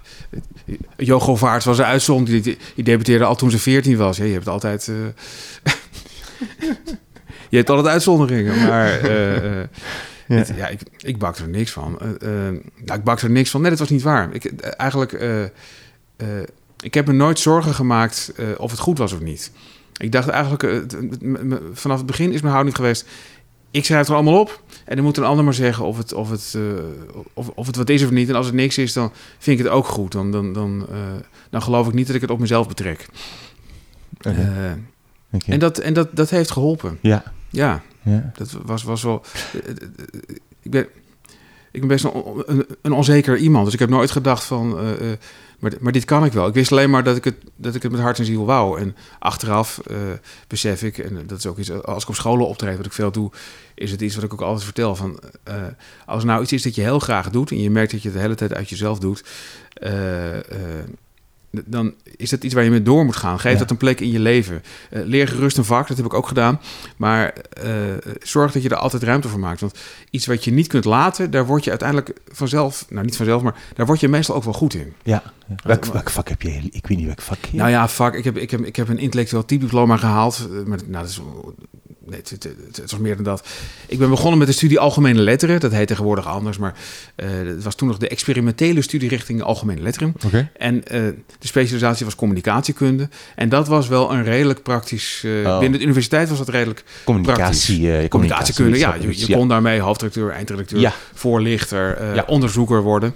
[0.97, 2.45] Jogo Vaart was een uitzondering.
[2.45, 4.17] Die, die debuteerde al toen ze 14 was.
[4.17, 4.87] Ja, je hebt altijd...
[4.87, 4.97] Uh,
[7.51, 9.05] je hebt altijd uitzonderingen, maar...
[9.05, 9.63] Uh, uh,
[10.27, 11.99] ja, het, ja ik, ik bakte er niks van.
[12.85, 13.61] nou, ik bakte er niks van.
[13.61, 14.35] Nee, dat was niet waar.
[14.35, 15.13] Ik, eigenlijk...
[16.81, 19.51] ik heb me nooit zorgen gemaakt of het goed was of niet.
[19.97, 20.85] Ik dacht eigenlijk,
[21.73, 23.07] vanaf het begin is mijn houding geweest
[23.71, 24.63] ik schrijf het allemaal op.
[24.85, 26.63] En dan moet een ander maar zeggen of het, of, het, uh,
[27.35, 28.29] of, of het wat is of niet.
[28.29, 30.13] En als het niks is, dan vind ik het ook goed.
[30.13, 30.97] Dan, dan, dan, uh,
[31.51, 33.07] dan geloof ik niet dat ik het op mezelf betrek.
[34.19, 34.35] Okay.
[34.35, 34.73] Uh,
[35.33, 35.55] okay.
[35.55, 36.99] En, dat, en dat, dat heeft geholpen.
[37.01, 37.23] Ja.
[37.49, 38.33] Ja, ja.
[38.37, 39.25] dat was, was wel...
[40.63, 40.87] ik, ben,
[41.71, 43.65] ik ben best een, een, een, onzeker iemand.
[43.65, 44.79] Dus ik heb nooit gedacht van...
[45.61, 46.47] Maar, maar dit kan ik wel.
[46.47, 48.81] Ik wist alleen maar dat ik het, dat ik het met hart en ziel wou.
[48.81, 49.97] En achteraf uh,
[50.47, 53.11] besef ik, en dat is ook iets, als ik op scholen optreed, wat ik veel
[53.11, 53.31] doe,
[53.75, 54.97] is het iets wat ik ook altijd vertel.
[54.97, 55.55] Van, uh,
[56.07, 58.17] als nou iets is dat je heel graag doet en je merkt dat je het
[58.17, 59.25] de hele tijd uit jezelf doet,
[59.83, 59.91] uh,
[61.51, 63.41] dan is dat iets waar je mee door moet gaan.
[63.41, 63.59] Geef ja.
[63.59, 64.63] dat een plek in je leven.
[64.91, 66.61] Uh, leer gerust een vak, dat heb ik ook gedaan.
[66.97, 67.35] Maar
[67.65, 67.73] uh,
[68.23, 69.61] zorg dat je er altijd ruimte voor maakt.
[69.61, 69.79] Want
[70.11, 72.87] iets wat je niet kunt laten, daar word je uiteindelijk vanzelf...
[72.89, 74.93] Nou, niet vanzelf, maar daar word je meestal ook wel goed in.
[75.03, 75.23] Ja.
[75.65, 76.51] Welk, welk vak heb je?
[76.71, 77.45] Ik weet niet welk vak.
[77.51, 77.57] Je...
[77.57, 78.15] Nou ja, vak.
[78.15, 80.49] Ik heb, ik heb, ik heb een intellectueel typediploma gehaald.
[80.67, 81.21] Maar nou, dat is
[82.11, 83.49] nee, het, het, het, het, was meer dan dat.
[83.87, 85.61] Ik ben begonnen met de studie Algemene Letteren.
[85.61, 86.75] Dat heet tegenwoordig anders, maar
[87.17, 90.15] uh, het was toen nog de experimentele studierichting Algemene Letteren.
[90.27, 90.51] Okay.
[90.57, 90.83] En uh,
[91.39, 93.09] de specialisatie was communicatiekunde.
[93.35, 95.23] En dat was wel een redelijk praktisch...
[95.25, 95.59] Uh, oh.
[95.59, 98.09] Binnen de universiteit was dat redelijk Communicatie, praktisch.
[98.09, 98.95] Communicatiekunde, ja.
[98.95, 99.37] Je, je ja.
[99.37, 100.93] kon daarmee hoofdredacteur, eindredacteur, ja.
[101.15, 102.25] voorlichter, ja.
[102.27, 103.15] onderzoeker worden.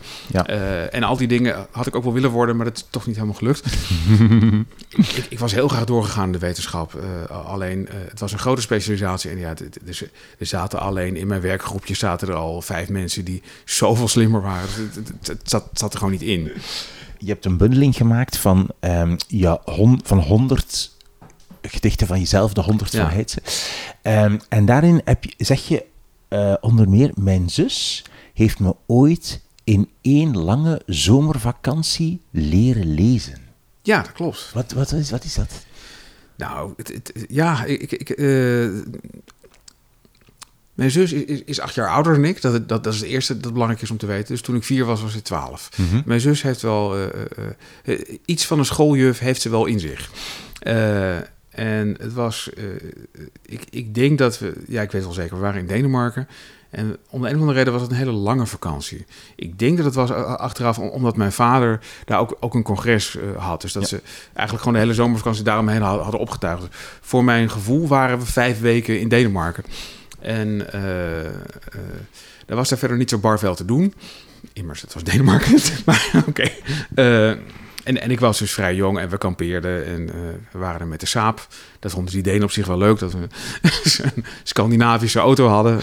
[0.90, 3.14] en al die dingen had ik ook wel willen worden, maar dat is toch niet
[3.14, 3.64] helemaal gelukt.
[5.16, 6.98] ik, ik, was heel graag doorgegaan in de wetenschap.
[7.28, 9.30] alleen, het was een grote specialisatie specialisatie.
[9.30, 10.02] En ja, dus,
[10.38, 14.68] er zaten alleen in mijn werkgroepje zaten er al vijf mensen die zoveel slimmer waren.
[14.76, 16.52] Dus het, zat, zat, er gewoon niet in.
[17.18, 19.60] Je hebt een bundeling gemaakt van, um, ja,
[20.02, 20.92] van 100
[21.62, 23.02] gedichten van jezelf, de 100 ja.
[23.02, 23.42] van Heidse.
[24.02, 25.84] Um, en daarin heb je, zeg je
[26.28, 33.38] uh, onder meer: Mijn zus heeft me ooit in één lange zomervakantie leren lezen.
[33.82, 34.50] Ja, dat klopt.
[34.54, 35.50] Wat, wat, is, wat is dat?
[36.36, 38.70] Nou, het, het, ja, ik, ik, uh,
[40.74, 42.40] mijn zus is, is, acht jaar ouder dan ik.
[42.42, 44.28] Dat, dat, dat is het eerste dat belangrijk is om te weten.
[44.28, 45.68] Dus toen ik vier was, was ik twaalf.
[45.76, 47.06] Mm Mijn zus heeft wel uh,
[47.84, 50.10] uh, iets van een schooljuf heeft ze wel in zich.
[51.50, 52.50] en het was,
[53.42, 56.28] ik, ik denk dat we, ja, ik weet wel zeker, we waren in Denemarken.
[56.74, 59.06] En om de een of andere reden was het een hele lange vakantie.
[59.34, 63.60] Ik denk dat het was achteraf omdat mijn vader daar ook, ook een congres had.
[63.60, 66.66] Dus dat ze eigenlijk gewoon de hele zomervakantie daaromheen hadden opgetuigd.
[67.00, 69.64] Voor mijn gevoel waren we vijf weken in Denemarken.
[70.18, 70.72] En uh,
[72.46, 73.94] daar was er verder niet zo bar veel te doen.
[74.52, 75.58] Immers, het was Denemarken.
[75.86, 76.50] maar oké.
[76.94, 77.32] Eh,
[77.84, 80.06] en, en ik was dus vrij jong en we kampeerden en
[80.50, 81.46] we waren er met de saap.
[81.78, 83.18] Dat vonden die Denen op zich wel leuk, dat we
[84.14, 85.80] een Scandinavische auto hadden.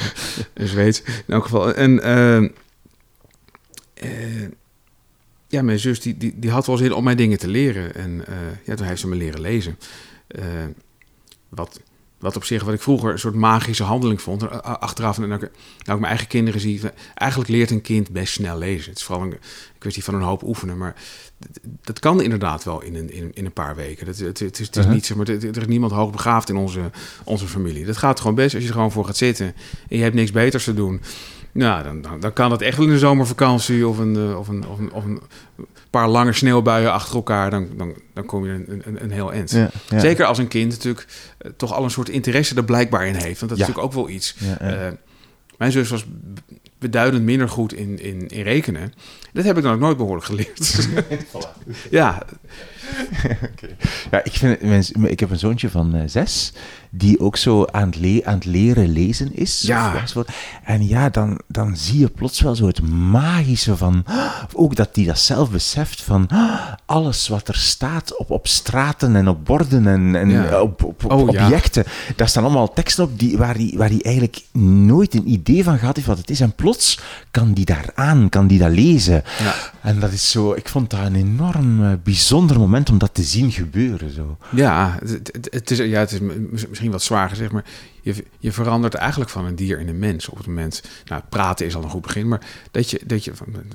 [0.54, 1.74] Een Zweeds in elk geval.
[1.74, 1.94] En
[5.48, 7.96] ja, mijn zus die, die, die had wel zin om mij dingen te leren.
[7.96, 8.26] En
[8.66, 9.78] ja, toen heeft ze me leren lezen.
[11.50, 11.80] wat
[12.22, 14.64] wat op zich, wat ik vroeger een soort magische handeling vond.
[14.64, 15.52] Achteraf, en nou ik
[15.86, 16.82] mijn eigen kinderen zie,
[17.14, 18.90] eigenlijk leert een kind best snel lezen.
[18.90, 19.40] Het is vooral een
[19.78, 20.78] kwestie van een hoop oefenen.
[20.78, 20.96] Maar
[21.82, 24.06] dat kan inderdaad wel in een, in, in een paar weken.
[24.06, 24.94] Dat, het, het is, het is uh-huh.
[24.94, 26.82] niet, zeg maar, er is niemand hoogbegaafd in onze,
[27.24, 27.86] onze familie.
[27.86, 29.46] Dat gaat gewoon best als je er gewoon voor gaat zitten
[29.90, 31.02] en je hebt niks beters te doen.
[31.54, 34.48] Nou, dan, dan, dan kan dat echt wel in de zomervakantie of een, eh, of
[34.48, 35.22] een, of een, of een
[35.90, 39.58] paar lange sneeuwbuien achter elkaar, dan, dan, dan kom je een, een, een heel eind.
[39.98, 41.08] Zeker als een kind natuurlijk
[41.42, 43.40] uh, toch al een soort interesse er blijkbaar in heeft.
[43.40, 44.36] Want dat is natuurlijk ook wel iets.
[44.62, 44.88] Uh,
[45.58, 46.06] mijn zus was
[46.78, 48.94] beduidend minder goed in, in, in rekenen.
[49.34, 50.90] Dat heb ik dan ook nooit behoorlijk geleerd.
[51.90, 52.24] ja.
[53.52, 53.76] okay.
[54.12, 56.54] ja, ik, vind, ik heb een zoontje van uh, zes
[56.94, 59.62] die ook zo aan het, le aan het leren lezen is.
[59.62, 60.04] Ja.
[60.64, 64.04] En ja, dan, dan zie je plots wel zo het magische van,
[64.54, 66.30] ook dat hij dat zelf beseft van
[66.86, 71.12] alles wat er staat op, op straten en op borden en, en op, op, op
[71.12, 71.84] oh, objecten.
[71.86, 72.14] Ja.
[72.16, 75.78] Daar staan allemaal teksten op die, waar hij waar die eigenlijk nooit een idee van
[75.78, 76.40] gehad heeft wat het is.
[76.40, 77.00] En plots
[77.32, 79.24] kan die daar aan, kan die dat lezen.
[79.40, 79.56] Ja.
[79.82, 83.24] En dat is zo, ik vond dat een enorm uh, bijzonder moment om dat te
[83.24, 84.14] zien gebeuren.
[84.14, 84.38] Zo.
[84.52, 86.20] Ja, het, het, is, ja, het is
[86.70, 87.66] misschien wat zwaar gezegd, maar
[88.02, 90.84] je, je verandert eigenlijk van een dier in een mens op het moment.
[91.06, 93.32] Nou, praten is al een goed begin, maar dat je, dat je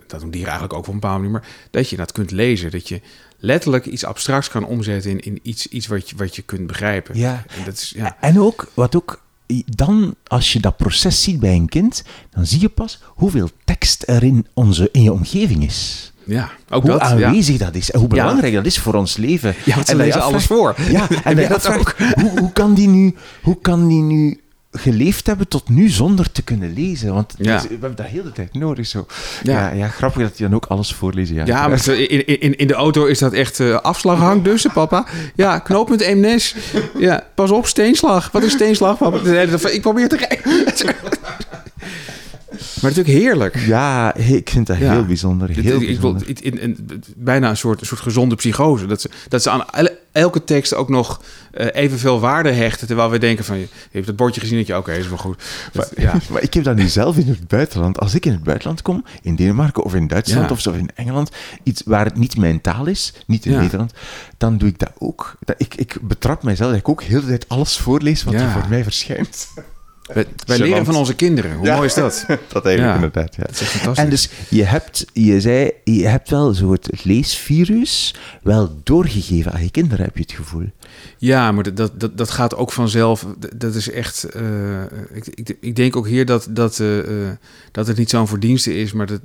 [0.07, 2.71] dat doen dieren eigenlijk ook op een bepaalde manier, maar dat je dat kunt lezen,
[2.71, 3.01] dat je
[3.39, 7.19] letterlijk iets abstracts kan omzetten in, in iets, iets wat, je, wat je kunt begrijpen.
[7.19, 7.45] Ja.
[7.49, 8.17] En, dat is, ja.
[8.21, 9.25] en ook, wat ook
[9.67, 14.03] dan, als je dat proces ziet bij een kind, dan zie je pas hoeveel tekst
[14.07, 16.13] er in, onze, in je omgeving is.
[16.27, 19.55] Ja, ook hoe dat, aanwezig dat is en hoe belangrijk dat is voor ons leven.
[19.65, 20.75] Ja, en lezen alles voor.
[20.91, 21.97] Ja, en dat ook.
[22.15, 24.41] Hoe, hoe, kan die nu, hoe kan die nu
[24.79, 27.15] geleefd hebben tot nu zonder te kunnen lezen.
[27.15, 28.87] Want we hebben dat heel de tijd nodig.
[28.87, 29.07] Zo.
[29.43, 29.71] Ja.
[29.71, 29.89] ja.
[29.89, 31.35] grappig dat je dan ook alles voorlezen.
[31.35, 35.07] Ja, ja maar in, in, in de auto is dat echt uh, afslag dus, papa.
[35.35, 36.55] Ja, knooppunt Eemnes.
[36.99, 38.31] Ja, pas op, steenslag.
[38.33, 39.19] Wat is steenslag, papa?
[39.71, 40.65] Ik probeer te rijden.
[42.59, 43.57] Maar natuurlijk heerlijk.
[43.57, 45.49] Ja, ik vind dat heel bijzonder.
[45.49, 46.29] Heel ik, bijzonder.
[46.29, 48.87] Ik, in, in, bijna een soort, een soort gezonde psychose.
[48.87, 49.65] Dat ze, dat ze aan
[50.17, 51.21] elke tekst ook nog
[51.55, 52.87] uh, evenveel waarde hechten.
[52.87, 55.43] Terwijl we denken van, je hebt het bordje gezien dat je, oké, is wel goed.
[55.73, 56.15] maar, ja.
[56.31, 57.99] maar ik heb dat nu zelf in het buitenland.
[57.99, 61.31] Als ik in het buitenland kom, in Denemarken of in Duitsland of zo in Engeland,
[61.63, 63.93] iets waar het niet mijn taal is, niet in Nederland,
[64.39, 65.37] dan doe ik dat ook.
[65.45, 68.51] Dat, ik, ik betrap mijzelf dat ik ook heel de tijd alles voorlees wat er
[68.51, 69.49] voor mij verschijnt.
[70.15, 71.55] Wij, wij leren van onze kinderen.
[71.57, 72.27] Hoe mooi is dat?
[72.53, 73.43] dat eigenlijk inderdaad, ja.
[73.43, 74.05] Dat is fantastisch.
[74.05, 79.63] En dus je hebt, je zei, je hebt wel zo het leesvirus wel doorgegeven aan
[79.63, 80.71] je kinderen, heb je het gevoel.
[81.19, 83.27] Ja, maar dat, dat, dat gaat ook vanzelf.
[83.57, 84.27] Dat is echt.
[84.37, 86.99] Uh, ik, ik, ik, denk ook hier dat, dat, uh,
[87.73, 89.21] dat het niet zo'n verdienste is, maar dat,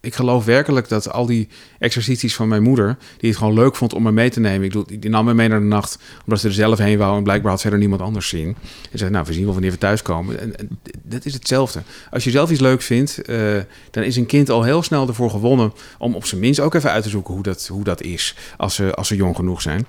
[0.00, 3.94] ik geloof werkelijk dat al die exercities van mijn moeder, die het gewoon leuk vond
[3.94, 4.62] om me mee te nemen.
[4.62, 7.16] Ik bedoel, die nam me mee naar de nacht, omdat ze er zelf heen wou
[7.16, 8.56] en blijkbaar had verder niemand anders zien.
[8.90, 10.40] En zei, nou, we zien wel wanneer we thuiskomen.
[10.40, 11.82] En, en dat is hetzelfde.
[12.10, 13.58] Als je zelf iets leuk vindt, uh,
[13.90, 16.90] dan is een kind al heel snel ervoor gewonnen om op zijn minst ook even
[16.90, 19.86] uit te zoeken hoe dat, hoe dat is als ze, als ze jong genoeg zijn.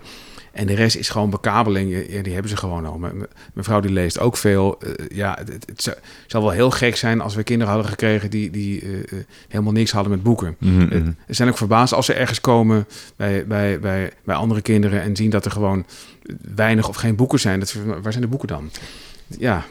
[0.52, 2.06] En de rest is gewoon bekabeling.
[2.10, 2.98] Ja, die hebben ze gewoon al.
[2.98, 4.78] Mijn vrouw die leest ook veel.
[4.84, 8.50] Uh, ja, het, het, zou wel heel gek zijn als we kinderen hadden gekregen die,
[8.50, 9.00] die uh,
[9.48, 10.56] helemaal niks hadden met boeken.
[10.60, 11.16] Mm -hmm.
[11.28, 15.30] zijn ook verbaasd als ze ergens komen bij, bij, bij, bij andere kinderen en zien
[15.30, 15.86] dat er gewoon
[16.56, 17.60] weinig of geen boeken zijn.
[17.60, 18.70] Dat, waar zijn de boeken dan?
[19.28, 19.66] Ja,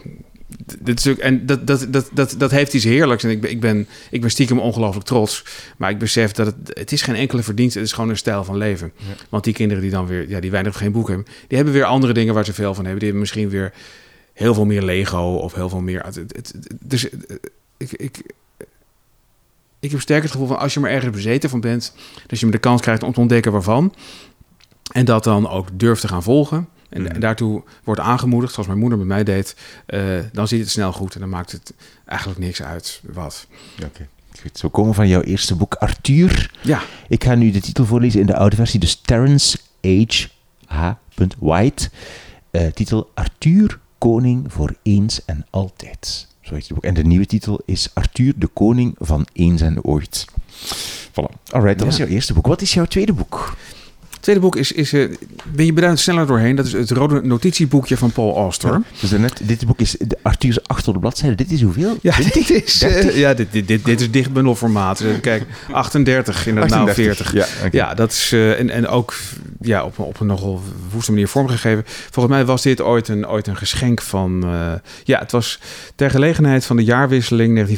[0.79, 3.25] dit is ook, en dat, dat, dat, dat, dat heeft iets heerlijks.
[3.25, 5.45] En ik ben, ik ben, ik ben stiekem ongelooflijk trots.
[5.77, 7.79] Maar ik besef dat het, het is geen enkele verdienste.
[7.79, 8.93] Het is gewoon een stijl van leven.
[9.29, 11.75] Want die kinderen die dan weer, ja, die weinig of geen boek hebben, die hebben
[11.75, 13.01] weer andere dingen waar ze veel van hebben.
[13.01, 13.73] Die hebben misschien weer
[14.33, 16.05] heel veel meer Lego of heel veel meer.
[16.05, 17.09] Het, het, dus
[17.77, 18.23] ik, ik,
[19.81, 21.95] ik heb sterk het gevoel van als je maar ergens bezeten van bent,
[22.27, 23.95] dat je me de kans krijgt om te ontdekken waarvan.
[24.93, 26.69] En dat dan ook durft te gaan volgen.
[26.91, 29.57] En, en, daartoe wordt aangemoedigd, zoals mijn moeder met mij deed.
[29.87, 31.73] Uh, dan ziet het snel goed en dan maakt het
[32.05, 33.47] eigenlijk niks uit wat.
[33.77, 33.87] Oké.
[33.87, 34.09] Okay.
[34.41, 36.51] Goed, we komen van jouw eerste boek, Arthur.
[36.63, 36.83] Ja.
[37.09, 38.81] Ik ga nu de titel voorlezen in de oude versie.
[38.81, 40.27] Dus Terence H.
[40.67, 40.91] H.
[41.39, 41.91] White.
[42.51, 46.27] Uh, titel Arthur, koning voor eens en altijd.
[46.41, 46.85] Zo heet het boek.
[46.85, 50.25] En de nieuwe titel is Arthur, de koning van eens en ooit.
[51.11, 51.51] Voilà.
[51.51, 52.47] Alright, dat was jouw eerste boek.
[52.47, 53.57] Wat is jouw tweede boek?
[54.21, 55.11] Het tweede boek is, is uh,
[55.53, 56.57] ben je beduidend sneller doorheen.
[56.57, 58.71] Dat is het rode notitieboekje van Paul Auster.
[58.71, 61.37] Ja, dus net, dit boek is de Arthur's 800 bladzijden.
[61.37, 61.99] Dit is hoeveel?
[62.03, 65.05] Ja, dit is, uh, ja dit, dit, dit, dit is dichtbundelformaat.
[65.21, 67.33] Kijk, 38 in het nou 40.
[67.33, 67.69] Ja, okay.
[67.73, 69.15] ja dat is en, en ook
[69.61, 71.85] ja, op, op een nogal woeste manier vormgegeven.
[71.87, 74.45] Volgens mij was dit ooit een, ooit een geschenk van...
[75.05, 75.59] ja, het was
[75.95, 77.73] ter gelegenheid van de jaarwisseling 1995-96...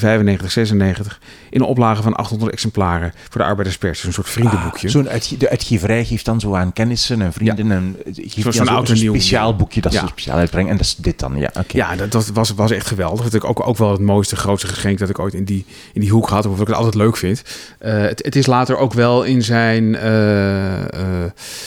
[1.51, 4.05] in een oplage van 800 exemplaren voor de arbeiderspers.
[4.05, 4.87] Een soort vriendenboekje.
[4.87, 7.73] Ah, Zo'n uitge de uitgeverij geeft dan zo aan kennissen en vrienden ja.
[7.73, 10.01] en geeft zo'n zo een speciaal boekje dat ja.
[10.01, 10.71] ze speciaal uitbrengen.
[10.71, 11.49] En dat is dit dan, ja.
[11.49, 11.65] Okay.
[11.73, 13.25] Ja, dat, dat, was, was echt geweldig.
[13.25, 16.01] Dat ik ook, ook wel het mooiste, grootste geschenk dat ik ooit in die, in
[16.01, 16.47] die hoek had.
[16.47, 17.43] Of ik het altijd leuk vind.
[17.81, 19.85] Uh, het, het, is later ook wel in zijn...
[19.85, 21.25] Uh,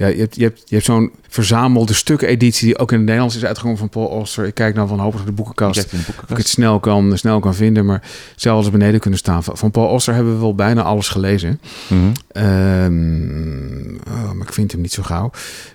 [0.00, 3.36] ja, je hebt, je hebt, je hebt zo'n verzamelde stukeditie die ook in het Nederlands
[3.36, 4.46] is uitgekomen van Paul Oster.
[4.46, 6.22] Ik kijk dan van hopelijk de boekenkast, de boekenkast.
[6.22, 8.02] Of ik het snel kan, snel kan vinden, maar
[8.36, 9.44] zelfs beneden kunnen staan.
[9.44, 11.60] Van Paul Oster hebben we wel bijna alles gelezen.
[11.88, 12.42] Mm -hmm.
[12.42, 15.30] um, oh, maar ik vind hem niet zo gauw.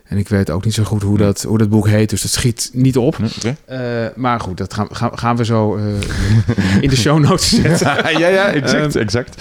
[0.05, 2.31] En ik weet ook niet zo goed hoe dat, hoe dat boek heet, dus dat
[2.31, 3.17] schiet niet op.
[3.38, 3.55] Okay.
[3.69, 5.83] Uh, maar goed, dat gaan, gaan, gaan we zo uh,
[6.79, 8.19] in de show notes zetten.
[8.19, 8.95] ja, ja, exact.
[8.95, 9.39] Um, exact.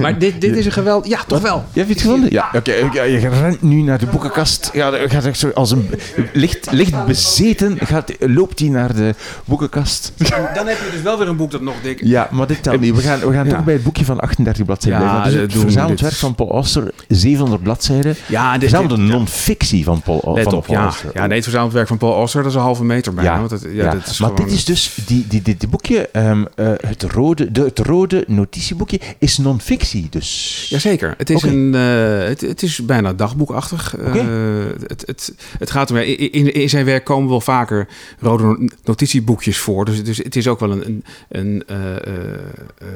[0.00, 1.06] Maar dit, dit is een geweld.
[1.06, 1.64] Ja, toch wel.
[1.72, 2.30] Je hebt het gevonden?
[2.30, 2.50] Ja.
[2.52, 4.70] Oké, okay, je rent nu naar de boekenkast.
[4.72, 5.90] Ja, gaat echt zo als een
[6.32, 10.12] licht, licht bezeten, gaat, loopt hij naar de boekenkast.
[10.54, 12.80] Dan heb je dus wel weer een boek dat nog dik Ja, maar dit telt
[12.80, 12.94] niet.
[12.94, 13.54] We gaan, we gaan ja.
[13.54, 15.42] toch bij het boekje van 38 bladzijden ja, blijven.
[15.42, 18.16] Dus het verzameld werk van Paul Auster, 700 bladzijden.
[18.26, 20.84] Ja, dit, verzamelde non-fictie van Paul, Let van op, Paul ja.
[20.84, 21.10] Auster.
[21.14, 23.34] Ja, nee, het verzameld werk van Paul Auster, dat is een halve meter bijna.
[23.34, 23.90] Ja, dat, ja.
[23.90, 27.62] Dat is maar dit is dus, die, die, die boekje, um, uh, het, rode, de,
[27.62, 30.06] het rode notitieboekje, is non-fictie.
[30.10, 30.66] Dus...
[30.68, 31.14] Jazeker.
[31.16, 31.50] Het is, okay.
[31.50, 33.94] een, uh, het, het is bijna dagboekachtig.
[34.14, 34.26] Okay.
[34.26, 39.58] Uh, het, het, het gaat er in, in, zijn werk komen wel vaker rode notitieboekjes
[39.58, 39.84] voor.
[39.84, 42.88] Dus, dus het is ook wel een, een, een uh, uh,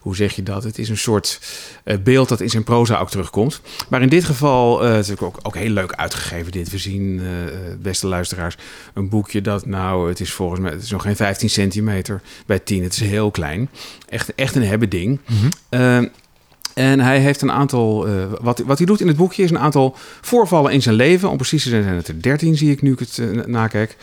[0.00, 0.64] hoe zeg je dat?
[0.64, 1.40] Het is een soort
[2.02, 3.60] beeld dat in zijn proza ook terugkomt.
[3.88, 6.70] Maar in dit geval, het is ook, ook heel leuk uitgegeven dit.
[6.70, 7.22] We zien,
[7.82, 8.56] beste luisteraars,
[8.94, 12.58] een boekje dat nou, het is volgens mij, het is nog geen 15 centimeter bij
[12.58, 12.82] 10.
[12.82, 13.70] Het is heel klein.
[14.08, 15.20] Echt, echt een hebben ding.
[15.26, 15.36] Mm
[15.70, 16.10] -hmm.
[16.74, 18.08] En hij heeft een aantal.
[18.08, 21.30] Uh, wat, wat hij doet in het boekje is een aantal voorvallen in zijn leven.
[21.30, 23.96] Om precies te zijn, zijn het er 13, zie ik nu ik het uh, nakijk.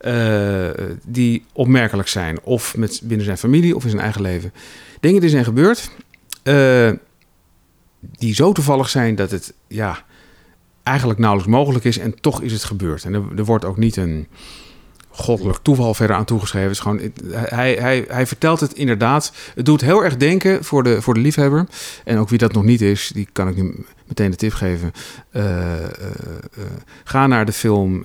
[0.00, 0.68] Uh,
[1.06, 2.38] die opmerkelijk zijn.
[2.42, 4.52] Of met, binnen zijn familie of in zijn eigen leven.
[5.00, 5.90] Dingen die zijn gebeurd.
[8.18, 10.04] die zo toevallig zijn dat het ja,
[10.82, 11.98] eigenlijk nauwelijks mogelijk is.
[11.98, 13.04] En toch is het gebeurd.
[13.04, 14.26] En er wordt ook niet een
[15.14, 16.70] goddelijk toeval verder aan toegeschreven.
[16.70, 17.00] is gewoon,
[17.32, 19.32] hij, hij, hij vertelt het inderdaad.
[19.54, 21.66] Het doet heel erg denken voor de, voor de liefhebber.
[22.04, 24.92] En ook wie dat nog niet is, die kan ik nu meteen de tip geven.
[25.32, 25.80] Uh, uh,
[26.58, 26.64] uh,
[27.04, 28.04] ga naar de film,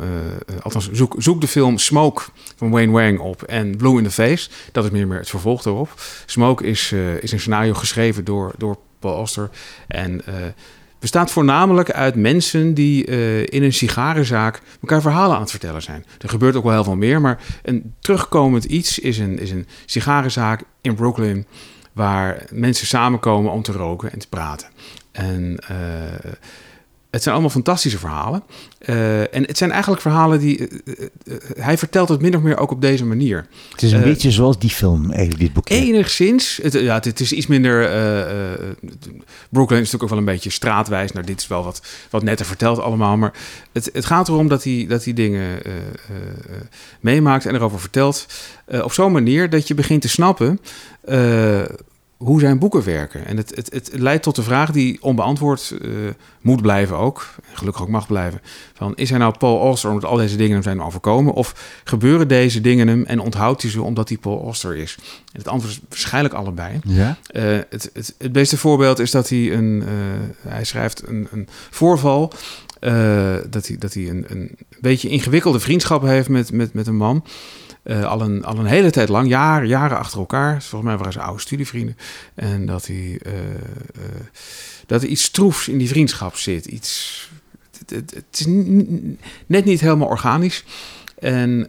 [0.62, 2.24] althans zoek, zoek de film Smoke
[2.56, 4.50] van Wayne Wang op en Blue in the Face.
[4.72, 6.02] Dat is meer, meer het vervolg erop.
[6.26, 9.50] Smoke is, is een scenario geschreven door, door Paul Auster.
[9.88, 10.22] En
[11.00, 16.06] bestaat voornamelijk uit mensen die uh, in een sigarenzaak elkaar verhalen aan het vertellen zijn.
[16.18, 19.68] Er gebeurt ook wel heel veel meer, maar een terugkomend iets is een, is een
[19.86, 21.46] sigarenzaak in Brooklyn
[21.94, 24.68] waar mensen samenkomen om te roken en te praten.
[25.12, 26.32] En uh,
[27.10, 28.44] het zijn allemaal fantastische verhalen.
[28.86, 30.60] Uh, en het zijn eigenlijk verhalen die.
[30.60, 30.68] Uh,
[31.24, 33.48] uh, hij vertelt het min of meer ook op deze manier.
[33.72, 35.76] Het is een beetje zoals die film, eigenlijk, dit boekje.
[35.76, 36.60] Enigszins.
[36.62, 37.78] Het, ja, het, het is iets minder.
[39.50, 41.12] Brooklyn is natuurlijk ook wel een beetje straatwijs.
[41.12, 43.18] Nou, dit is wel wat, wat netter verteld allemaal.
[43.18, 43.34] Maar
[43.72, 45.62] het, het gaat erom dat hij, dat hij dingen
[47.00, 48.26] meemaakt en erover vertelt.
[48.82, 50.60] op zo'n manier dat je begint te snappen
[52.24, 53.26] hoe zijn boeken werken.
[53.26, 55.90] En het, het, het leidt tot de vraag die onbeantwoord uh,
[56.42, 57.28] moet blijven ook.
[57.50, 58.42] En gelukkig ook mag blijven.
[58.74, 61.34] Van, is hij nou Paul Auster omdat al deze dingen hem zijn overkomen?
[61.34, 64.98] Of gebeuren deze dingen hem en onthoudt hij ze omdat hij Paul Auster is?
[65.34, 66.80] En het antwoord is waarschijnlijk allebei.
[66.84, 67.18] Ja?
[67.32, 69.84] Uh, het, het, het beste voorbeeld is dat hij een...
[69.86, 72.34] Uh, hij schrijft een, een voorval...
[73.50, 77.24] dat hij, dat hij een, een beetje ingewikkelde vriendschap heeft met, met, met een man...
[77.90, 80.64] Uh, al, een, al een hele tijd lang, jaren, jaren achter elkaar.
[80.64, 81.98] Volgens mij waren ze oude studievrienden.
[82.36, 84.04] En dat, hij, uh, uh,
[84.86, 86.66] dat er iets stroefs in die vriendschap zit.
[86.66, 87.30] Iets,
[87.80, 88.46] het, het, het is
[89.46, 90.64] net niet helemaal organisch.
[91.20, 91.66] En,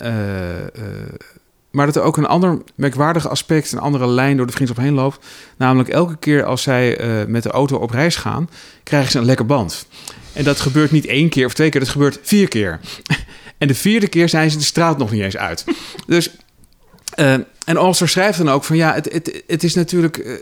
[1.70, 4.94] maar dat er ook een ander merkwaardig aspect, een andere lijn door de vriendschap heen
[4.94, 5.26] loopt.
[5.56, 6.98] Namelijk elke keer als zij
[7.28, 8.50] met de auto op reis gaan,
[8.82, 9.86] krijgen ze een lekker band.
[10.32, 12.80] En dat gebeurt niet één keer of twee keer, dat gebeurt vier keer.
[13.60, 15.64] En de vierde keer zijn ze de straat nog niet eens uit.
[16.06, 16.30] Dus,
[17.16, 17.32] uh,
[17.64, 20.32] en Alster schrijft dan ook van ja, het, het, het is natuurlijk uh,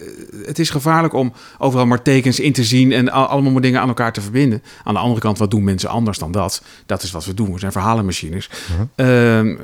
[0.47, 3.81] het is gevaarlijk om overal maar tekens in te zien en al, allemaal maar dingen
[3.81, 4.63] aan elkaar te verbinden.
[4.85, 6.63] Aan de andere kant, wat doen mensen anders dan dat?
[6.87, 7.53] Dat is wat we doen.
[7.53, 8.51] We zijn verhalenmachines.
[8.97, 9.41] -huh.
[9.47, 9.59] uh,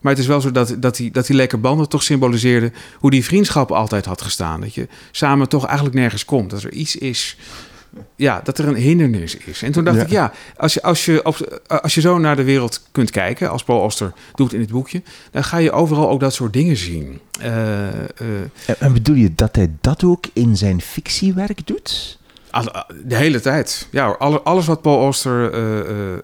[0.00, 3.10] maar het is wel zo dat, dat, die, dat die lekker banden toch symboliseerden hoe
[3.10, 4.60] die vriendschap altijd had gestaan.
[4.60, 6.50] Dat je samen toch eigenlijk nergens komt.
[6.50, 7.36] Dat er iets is
[8.16, 9.62] ja, dat er een hindernis is.
[9.62, 10.02] En toen dacht Ja.
[10.02, 13.50] ik, ja, als je, als, je op, als je zo naar de wereld kunt kijken,
[13.50, 16.76] als Paul Oster doet in het boekje, dan ga je overal ook dat soort dingen
[16.76, 17.20] zien.
[17.40, 18.04] Eh, eh,
[18.66, 22.18] En, en bedoel je dat hij dat ook in zijn fictiewerk doet?
[23.04, 23.88] de hele tijd.
[23.90, 24.06] Ja,
[24.44, 26.20] alles wat Paul Oster, eh, eh, eh,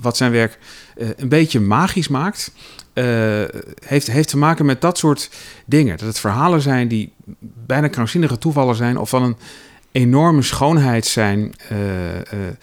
[0.00, 0.58] wat zijn werk
[0.96, 2.52] eh, een beetje magisch maakt,
[2.92, 3.04] eh,
[3.84, 5.30] heeft, heeft te maken met dat soort
[5.66, 5.96] dingen.
[5.96, 7.12] Dat het verhalen zijn die
[7.66, 9.36] bijna krankzinnige toevallen zijn of van een
[9.92, 11.54] enorme schoonheid zijn.
[11.68, 12.54] eh, eh,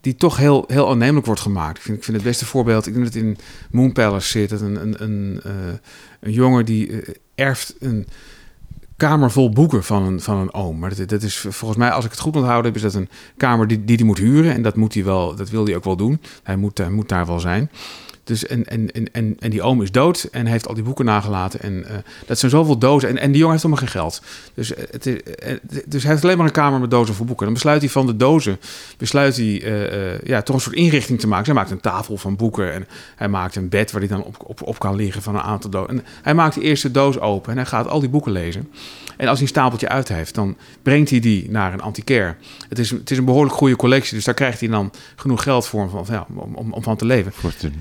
[0.00, 1.76] die toch heel, heel aannemelijk wordt gemaakt.
[1.76, 3.38] Ik vind, ik vind het beste voorbeeld, ik denk dat het in
[3.70, 4.50] Moon Palace zit.
[4.50, 5.52] Dat een, een, een, eh,
[6.20, 7.02] een jongen die
[7.34, 8.06] erft een
[8.96, 10.78] kamer vol boeken van een, van een oom.
[10.78, 13.08] Maar dat, dat is volgens mij, als ik het goed onthouden heb, is dat een
[13.36, 14.54] kamer die, die hij moet huren.
[14.54, 16.20] En dat, moet hij wel, dat wil hij ook wel doen.
[16.42, 17.70] Hij moet, hij moet daar wel zijn.
[18.28, 21.60] Dus en, en, en, en, die oom is dood en heeft al die boeken nagelaten.
[21.60, 23.08] En eh, dat zijn zoveel dozen.
[23.08, 24.22] En, en die jongen heeft helemaal geen geld.
[24.54, 25.56] Dus, eh, het is, eh,
[25.86, 27.44] dus hij heeft alleen maar een kamer met dozen vol boeken.
[27.44, 28.58] Dan besluit hij van de dozen,
[28.96, 31.44] besluit hij eh, eh, ja, toch een soort inrichting te maken.
[31.44, 34.22] Dus hij maakt een tafel van boeken en hij maakt een bed waar hij dan
[34.22, 35.90] op, op, op kan liggen van een aantal dozen.
[35.90, 38.68] En hij maakt de eerste doos open en hij gaat al die boeken lezen.
[39.18, 42.36] En als hij een stapeltje uit heeft, dan brengt hij die naar een antiquair.
[42.68, 45.66] Het is, het is een behoorlijk goede collectie, dus daar krijgt hij dan genoeg geld
[45.66, 47.32] voor om, van, ja, om, om, om van te leven.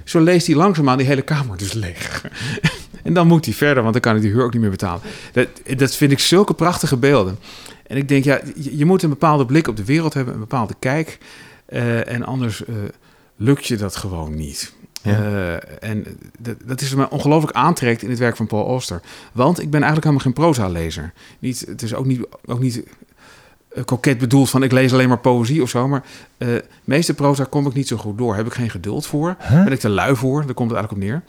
[0.04, 2.26] Zo leest hij langzaamaan die hele kamer dus leeg.
[3.04, 5.02] en dan moet hij verder, want dan kan hij die huur ook niet meer betalen.
[5.32, 7.40] Dat, dat vind ik zulke prachtige beelden.
[7.88, 10.40] En ik denk, ja, je, je moet een bepaalde blik op de wereld hebben, een
[10.40, 11.18] bepaalde kijk.
[11.66, 12.76] eh, en anders eh,
[13.36, 14.74] lukt je dat gewoon niet.
[15.02, 15.12] Ja.
[15.12, 16.06] Eh, en
[16.66, 19.02] dat, is wat mij ongelooflijk aantrekt in het werk van Paul Auster.
[19.32, 21.14] Want ik ben eigenlijk helemaal geen proza-lezer.
[21.40, 22.84] Niet, het is ook niet, ook niet
[23.70, 25.88] eh, koket bedoeld van ik lees alleen maar poëzie of zo.
[25.88, 26.04] Maar
[26.38, 26.48] eh
[26.84, 28.36] meeste proza kom ik niet zo goed door.
[28.36, 29.36] Heb ik geen geduld voor.
[29.40, 29.64] Huh?
[29.64, 30.46] Ben ik te lui voor.
[30.46, 31.24] Daar komt het eigenlijk op neer.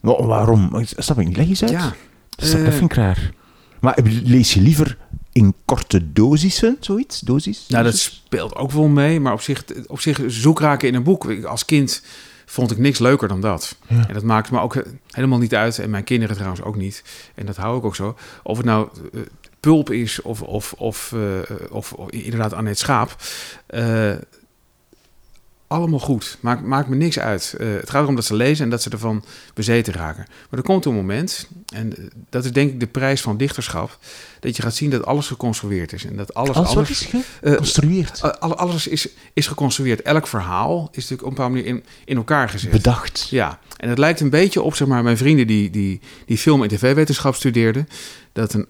[0.00, 0.84] Wa- waarom?
[0.84, 1.70] Snap ik eens uit.
[1.70, 1.94] Ja.
[2.36, 3.32] Dat, dat eh, vind ik raar.
[3.80, 4.96] Maar lees je liever
[5.32, 7.20] in korte dosissen, zoiets?
[7.20, 7.64] Dosis?
[7.68, 9.20] Nou, dat speelt ook wel mee.
[9.20, 11.44] Maar op zich, op zich zoekraken in een boek.
[11.44, 12.02] Als kind
[12.54, 13.76] vond ik niks leuker dan dat.
[13.86, 14.08] Ja.
[14.08, 15.78] En dat maakt me ook helemaal niet uit.
[15.78, 17.04] En mijn kinderen trouwens ook niet.
[17.34, 18.16] En dat hou ik ook zo.
[18.42, 19.20] Of het nou eh,
[19.60, 23.16] pulp is of, of, of, eh, of, of inderdaad Annette Schaap.
[25.66, 26.36] Allemaal goed.
[26.40, 27.54] Maakt, maakt me niks uit.
[27.58, 30.24] Eh, het gaat erom dat ze lezen en dat ze ervan bezeten raken.
[30.50, 33.98] Maar er komt een moment, en eh, dat is denk ik de prijs van dichterschap,
[34.40, 36.04] dat je gaat zien dat alles geconstrueerd is.
[36.04, 40.02] En dat alles, Alles alles is eh, geconstrueerd, Uh, alle- alles is, is geconstrueerd.
[40.02, 42.70] Elk verhaal is natuurlijk op een bepaalde manier in, in elkaar gezet.
[42.70, 43.26] bedacht.
[43.30, 46.62] Ja, en het lijkt een beetje op zeg maar, mijn vrienden die, die, die film-
[46.62, 47.88] en tv-wetenschap studeerden.
[48.32, 48.66] Dat een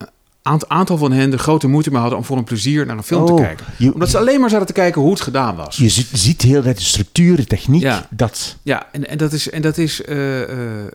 [0.47, 3.03] aant- aantal van hen de grote moeite mee hadden om voor een plezier naar een
[3.03, 3.67] film Oh, te kijken.
[3.79, 5.77] je- Omdat ze alleen maar zaten te kijken hoe het gedaan was.
[5.77, 8.07] Je ziet, ziet heel de structuur, de techniek, Ja.
[8.11, 8.57] dat.
[8.63, 10.87] Ja, en, en dat is, en dat is eh, eh, eh,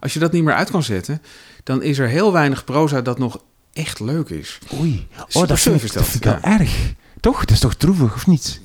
[0.00, 1.22] als je dat niet meer uit kan zetten,
[1.64, 3.40] dan is er heel weinig proza dat nog
[3.72, 4.58] echt leuk is.
[4.80, 5.06] Oei.
[5.32, 6.58] Oh, dat vind ik, dat dat, vind ik wel ja.
[6.58, 6.92] erg.
[7.20, 7.38] Toch?
[7.40, 8.60] Dat is toch droevig, of niet?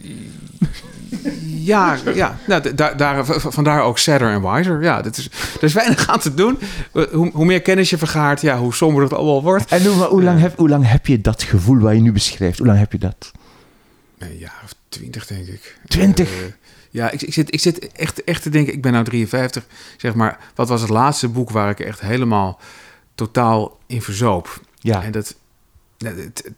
[1.46, 4.82] Ja, ja nou, daar, daar, vandaar ook sadder en wiser.
[4.84, 6.60] Ja, dat is, er is weinig aan te doen.
[6.94, 9.72] Eh, Hoe, hoe meer kennis je vergaart, ja, hoe somber het allemaal wordt.
[9.72, 10.44] En hoe, hoe, lang Ja.
[10.44, 12.58] heb, hoe lang heb je dat gevoel wat je nu beschrijft?
[12.58, 13.32] Hoe lang heb je dat?
[14.18, 15.78] Een jaar of twintig, denk ik.
[15.88, 16.30] 20?
[16.32, 16.36] Eh,
[16.90, 19.66] ja, ik, ik, zit, ik zit echt, echt te denken, ik ben nou 53,
[19.98, 20.38] zeg maar.
[20.56, 22.60] Wat was het laatste boek waar ik echt helemaal
[23.16, 24.62] totaal in verzoop?
[24.80, 25.04] Ja.
[25.04, 25.36] En dat,
[25.98, 26.52] dat- het-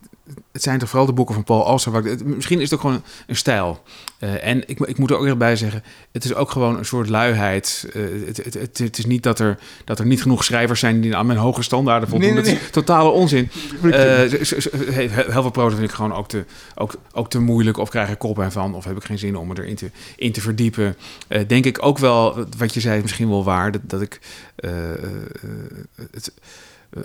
[0.51, 2.25] het zijn toch vooral de boeken van Paul Auster.
[2.25, 3.83] Misschien is het ook gewoon een stijl.
[4.19, 6.85] Uh, en ik, ik moet er ook weer bij zeggen, het is ook gewoon een
[6.85, 7.89] soort luiheid.
[7.93, 11.01] Uh, het, het, het, het, is niet dat er, dat er niet genoeg schrijvers zijn
[11.01, 12.33] die aan mijn hoge standaarden voldoen.
[12.33, 12.53] Nee, nee, nee.
[12.53, 13.49] Dat is totale onzin.
[13.81, 16.45] Uh, heel veel proza vind ik gewoon ook te,
[16.75, 17.77] ook, ook te moeilijk.
[17.77, 20.31] Of krijg ik kop van, of heb ik geen zin om me erin te, in
[20.31, 20.97] te verdiepen.
[21.47, 24.19] denk ik ook wel, wat je zei, misschien wel waar, dat, dat ik
[26.11, 26.31] het,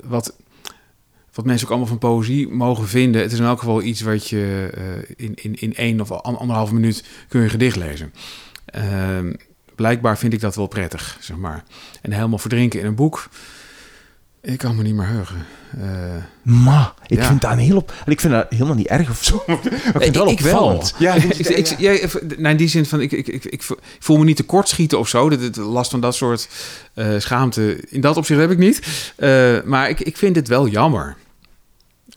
[0.04, 0.34] wat
[1.32, 3.22] wat mensen ook allemaal van poëzie mogen vinden.
[3.22, 6.74] Het is in elk geval iets wat je uh, in, in, in één of anderhalve
[6.74, 8.12] minuut kun je gedicht lezen.
[8.76, 9.32] Uh,
[9.74, 11.64] blijkbaar vind ik dat wel prettig, zeg maar.
[12.02, 13.28] En helemaal verdrinken in een boek.
[14.42, 15.46] Ik kan me niet meer heugen.
[15.78, 15.84] Uh,
[16.64, 17.26] maar ik ja.
[17.26, 17.92] vind dat een heel op.
[18.06, 19.42] Ik vind dat helemaal niet erg of zo.
[19.46, 19.58] Ik
[19.90, 20.94] vind het wel opvallend.
[20.98, 23.62] Ja, ik, ik, ja, nou, in die zin van ik, ik, ik, ik
[23.98, 25.28] voel me niet tekort schieten of zo.
[25.28, 26.48] De, de last van dat soort
[26.94, 27.84] uh, schaamte.
[27.88, 29.12] In dat opzicht heb ik niet.
[29.18, 31.16] Uh, maar ik, ik vind het wel jammer.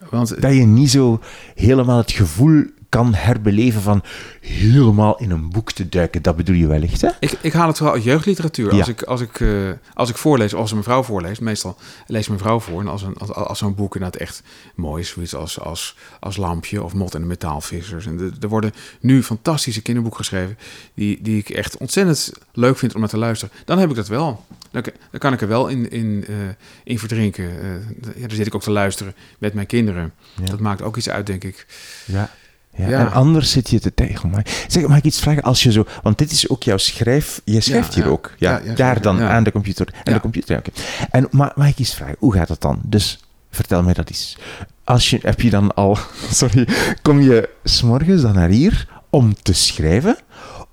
[0.10, 1.22] Want, dat je niet zo
[1.56, 2.64] helemaal het gevoel
[2.94, 4.04] kan herbeleven van
[4.42, 6.22] helemaal in een boek te duiken.
[6.22, 7.10] Dat bedoel je wellicht, hè?
[7.20, 8.72] Ik, ik haal het vooral uit jeugdliteratuur.
[8.72, 11.78] Als, ik, als, ik, uh, als ik voorlees, als een vrouw voorleest, meestal
[12.08, 12.80] lees mijn vrouw voor.
[12.80, 14.44] En als, een, als, als zo'n boek inderdaad echt
[14.76, 18.06] mooi is, zoiets als, als, als Lampje of Mot en de Metaalvissers.
[18.06, 20.58] En de, er worden nu fantastische kinderboeken geschreven,
[20.94, 23.56] die, die ik echt ontzettend leuk vind om naar te luisteren.
[23.66, 24.46] Dan heb ik dat wel.
[24.72, 26.36] Dan, dan kan ik er wel in, in, uh,
[26.84, 27.44] in verdrinken.
[27.44, 30.14] Uh, ja, dan zit ik ook te luisteren met mijn kinderen.
[30.36, 30.46] Ja.
[30.46, 31.66] Dat maakt ook iets uit, denk ik.
[32.06, 32.30] Ja.
[32.76, 34.30] Ja, En anders zit je te tegen.
[34.30, 35.44] Maar zeg, mag ik iets vragen?
[35.44, 37.42] Als je zo, want dit is ook jouw schrijf.
[37.44, 38.32] Je schrijft hier ook.
[38.38, 39.94] Ja, daar dan aan de computer.
[40.04, 40.58] En de computer.
[40.58, 40.74] Okay.
[41.12, 42.16] En maar mag ik iets vragen?
[42.20, 42.80] Hoe gaat het dan?
[42.84, 43.20] Dus
[43.50, 44.38] vertel mij dat eens.
[44.84, 45.98] Als je, heb je dan al,
[46.32, 46.68] sorry,
[47.02, 50.18] kom je s'morgens dan naar hier om te schrijven?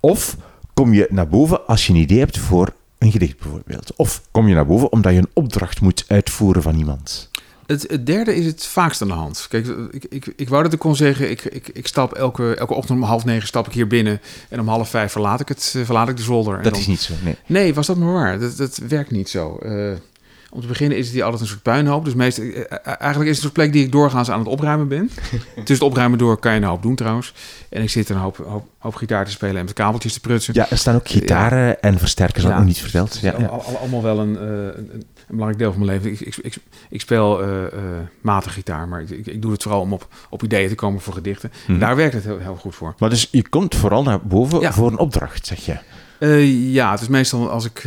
[0.01, 0.37] Of
[0.75, 3.93] kom je naar boven als je een idee hebt voor een gedicht bijvoorbeeld?
[3.97, 7.30] Of kom je naar boven omdat je een opdracht moet uitvoeren van iemand?
[7.71, 9.47] Het, het, derde is het vaakst aan de hand.
[9.49, 12.75] Kijk, ik, ik, ik wou dat ik kon zeggen, ik, ik, ik stap elke, elke
[12.75, 15.75] ochtend om half negen stap ik hier binnen en om half vijf verlaat ik, het,
[15.77, 16.57] eh, verlaat ik de zolder.
[16.57, 17.37] En dat is niet zo, nee.
[17.47, 18.39] Nee, was dat maar waar.
[18.39, 19.59] Dat, dat werkt niet zo.
[19.63, 19.93] Uh,
[20.51, 22.05] om te beginnen is het hier altijd een soort puinhoop.
[22.05, 25.11] Dus meest, eh, eigenlijk is het een plek die ik doorgaans aan het opruimen ben.
[25.55, 27.35] Tussen het opruimen door kan je een hoop doen trouwens.
[27.69, 30.55] En ik zit een hoop, hoop, hoop gitaar te spelen en met kabeltjes te prutsen.
[30.55, 32.51] Ja, er staan ook gitaren en versterkers, ja.
[32.51, 33.19] ook nog niet verteld.
[33.23, 33.47] Ja, ja.
[33.47, 36.27] Allemaal wel een, een, een belangrijk deel van mijn leven.
[36.27, 36.57] Ik, ik,
[36.89, 37.65] ik, speel uh,
[38.21, 41.15] matig gitaar, maar ik, ik, doe het vooral om op, op ideeën te komen voor
[41.15, 41.53] gedichten.
[41.67, 42.95] Mm Daar werkt het heel, heel, goed voor.
[42.99, 44.73] Maar dus je komt vooral naar boven ja.
[44.73, 45.79] voor een opdracht, zeg je?
[46.19, 47.83] Uh, ja, het is meestal als ik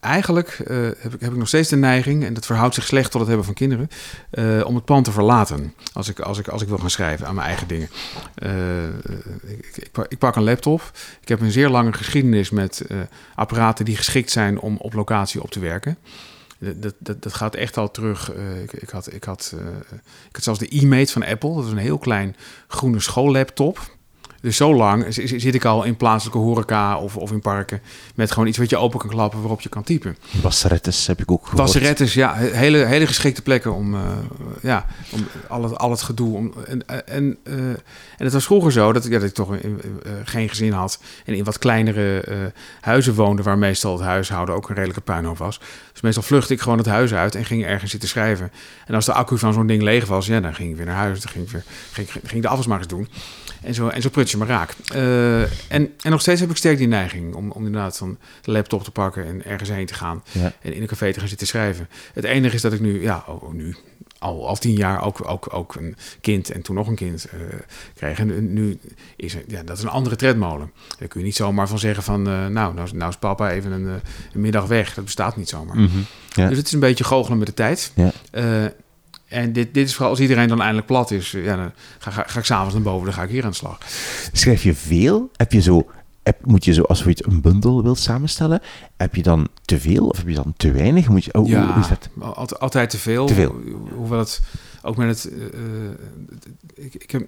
[0.00, 3.10] eigenlijk uh, heb, ik, heb ik nog steeds de neiging, en dat verhoudt zich slecht
[3.10, 3.88] tot het hebben van kinderen,
[4.32, 7.26] uh, om het pand te verlaten als ik, als ik, als ik wil gaan schrijven
[7.26, 7.88] aan mijn eigen dingen.
[8.42, 8.88] Uh,
[9.42, 10.90] ik, ik, ik, pak een laptop.
[11.20, 12.86] Ik heb een zeer lange geschiedenis met
[13.34, 15.98] apparaten die geschikt zijn om op locatie op te werken.
[16.58, 18.32] Dat, dat, dat gaat echt al terug.
[18.62, 19.54] ik, ik, had, ik, had,
[20.28, 21.54] ik had zelfs de e-mate van Apple.
[21.54, 22.36] Dat is een heel klein
[22.68, 23.98] groene schoollaptop
[24.40, 27.80] dus zo lang zit ik al in plaatselijke horeca of, of in parken
[28.14, 30.16] met gewoon iets wat je open kan klappen waarop je kan typen.
[30.42, 31.58] Wasserettes heb ik ook gehoord.
[31.58, 32.34] Wasserettes, ja.
[32.34, 34.00] Hele, hele geschikte plekken om, uh,
[34.62, 36.36] ja, om al, het, al het gedoe.
[36.36, 37.78] Om, en, en, uh, en
[38.16, 41.34] het was vroeger zo dat, ja, dat ik toch in, uh, geen gezin had en
[41.34, 45.60] in wat kleinere huizen woonde waar meestal het huishouden ook een redelijke puinhoop was.
[45.92, 48.52] Dus meestal vluchtte ik gewoon het huis uit en ging ergens zitten schrijven.
[48.86, 50.94] En als de accu van zo'n ding leeg was, ja, dan ging ik weer naar
[50.94, 51.20] huis.
[51.20, 53.08] Dan ging ik, weer, ging, ging de afwas maar eens doen.
[53.62, 54.74] En zo, en zo prut je maar raak.
[54.94, 55.50] Uh, en,
[56.00, 58.90] en nog steeds heb ik sterk die neiging om, om inderdaad van de laptop te
[58.90, 60.22] pakken en ergens heen te gaan.
[60.32, 60.52] Ja.
[60.60, 61.88] En in een café te gaan zitten schrijven.
[62.14, 63.76] Het enige is dat ik nu, ja, oh, nu,
[64.18, 67.40] al, al tien jaar ook, ook, ook een kind en toen nog een kind uh,
[67.94, 68.18] kreeg.
[68.18, 68.78] En nu
[69.16, 70.72] is er, ja, dat is een andere tredmolen.
[70.98, 73.72] Daar kun je niet zomaar van zeggen van, uh, nou, nou, nou is papa even
[73.72, 74.00] een, een,
[74.40, 74.94] middag weg.
[74.94, 75.76] Dat bestaat niet zomaar.
[75.76, 76.04] Mm -hmm.
[76.32, 76.48] ja.
[76.48, 77.92] Dus het is een beetje goochelen met de tijd.
[77.94, 78.12] Ja.
[79.30, 81.30] En dit, dit is vooral als iedereen dan eindelijk plat is.
[81.30, 83.56] Ja, dan ga, ga, ga ik s'avonds naar boven, dan ga ik hier aan de
[83.56, 83.78] slag.
[84.32, 85.30] Schrijf je veel?
[85.36, 85.90] Heb je zo,
[86.22, 88.60] heb, moet je zo, als je een bundel wilt samenstellen,
[88.96, 91.08] heb je dan te veel of heb je dan te weinig?
[91.08, 92.08] Moet je, oh, ja, hoe is dat?
[92.18, 93.26] Altijd, altijd te veel.
[93.26, 93.60] Te veel.
[93.94, 94.40] Hoewel het
[94.82, 95.32] ook met het.
[95.32, 97.26] Uh, ik, ik, heb,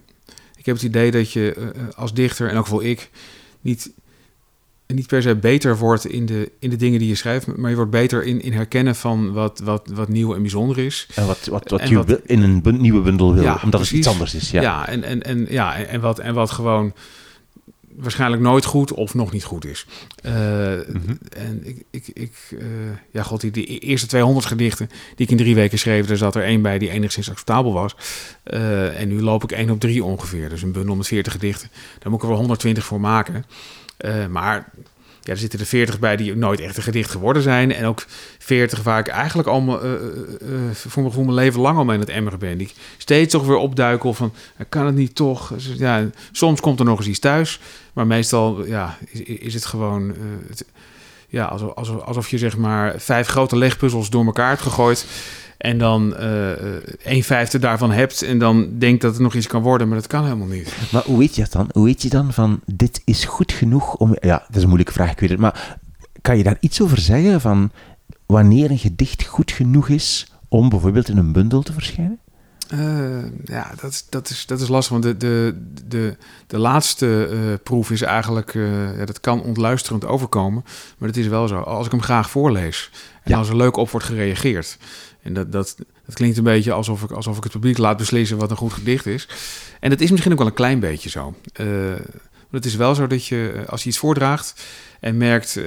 [0.57, 3.11] ik heb het idee dat je uh, als dichter, en ook wel ik,
[3.61, 3.91] niet
[4.95, 7.77] niet per se beter wordt in de, in de dingen die je schrijft, maar je
[7.77, 11.09] wordt beter in, in herkennen van wat, wat, wat nieuw en bijzonder is.
[11.15, 13.89] En wat, wat, wat je wat, in een nieuwe bundel wil, ja, omdat precies.
[13.89, 14.51] het iets anders is.
[14.51, 16.93] Ja, ja en, en, en, ja, en, wat, en wat gewoon
[17.97, 19.87] waarschijnlijk nooit goed of nog niet goed is.
[20.27, 21.19] Uh, mm-hmm.
[21.37, 22.67] En ik, ik, ik uh,
[23.11, 26.35] ja, god, die, die eerste 200 gedichten die ik in drie weken schreef, er zat
[26.35, 27.97] er één bij die enigszins acceptabel was.
[28.45, 30.49] Uh, en nu loop ik één op drie ongeveer.
[30.49, 31.69] Dus een bundel met 40 gedichten.
[31.99, 33.45] Daar moet ik er wel 120 voor maken.
[34.03, 34.71] Uh, maar
[35.21, 37.73] ja, er zitten er 40 bij die nooit echt een gedicht geworden zijn.
[37.73, 38.05] En ook
[38.39, 39.99] 40 waar ik eigenlijk al uh, uh,
[40.73, 42.59] voor, mijn, voor mijn leven lang al mee het emmeren ben.
[42.59, 44.33] Die steeds toch weer opduikel van,
[44.69, 45.53] kan het niet toch?
[45.57, 47.61] Ja, soms komt er nog eens iets thuis.
[47.93, 50.15] Maar meestal ja, is, het gewoon...
[51.29, 55.07] Ja, alsof, alsof je zeg maar vijf grote legpuzzels door elkaar hebt gegooid.
[55.63, 56.51] En dan uh,
[57.03, 58.23] een vijfde daarvan hebt.
[58.23, 59.89] En dan denkt dat het nog iets kan worden.
[59.89, 60.75] Maar dat kan helemaal niet.
[60.93, 61.69] Maar hoe weet je dat dan?
[61.73, 64.17] Hoe weet je dan van dit is goed genoeg om.
[64.21, 65.39] Ja, dat is een moeilijke vraag, ik weet het.
[65.39, 65.79] Maar
[66.21, 67.71] kan je daar iets over zeggen van
[68.27, 72.19] wanneer een gedicht goed genoeg is om bijvoorbeeld in een bundel te verschijnen?
[72.75, 74.93] Uh, ja, dat, dat, is, dat is lastig.
[74.93, 75.55] Want de, de,
[75.89, 78.55] de, de laatste uh, proef is eigenlijk...
[78.55, 80.65] Uh, ja, dat kan ontluisterend overkomen.
[80.99, 81.59] Maar het is wel zo.
[81.59, 82.91] Als ik hem graag voorlees...
[83.23, 83.39] en ja.
[83.39, 84.79] als er leuk op wordt gereageerd...
[85.23, 88.39] en dat, dat, dat klinkt een beetje alsof ik, alsof ik het publiek laat beslissen...
[88.39, 89.29] wat een goed gedicht is.
[89.81, 91.35] En dat is misschien ook wel een klein beetje zo.
[92.51, 94.65] het is wel zo dat je, als je iets voordraagt...
[95.01, 95.61] en merkt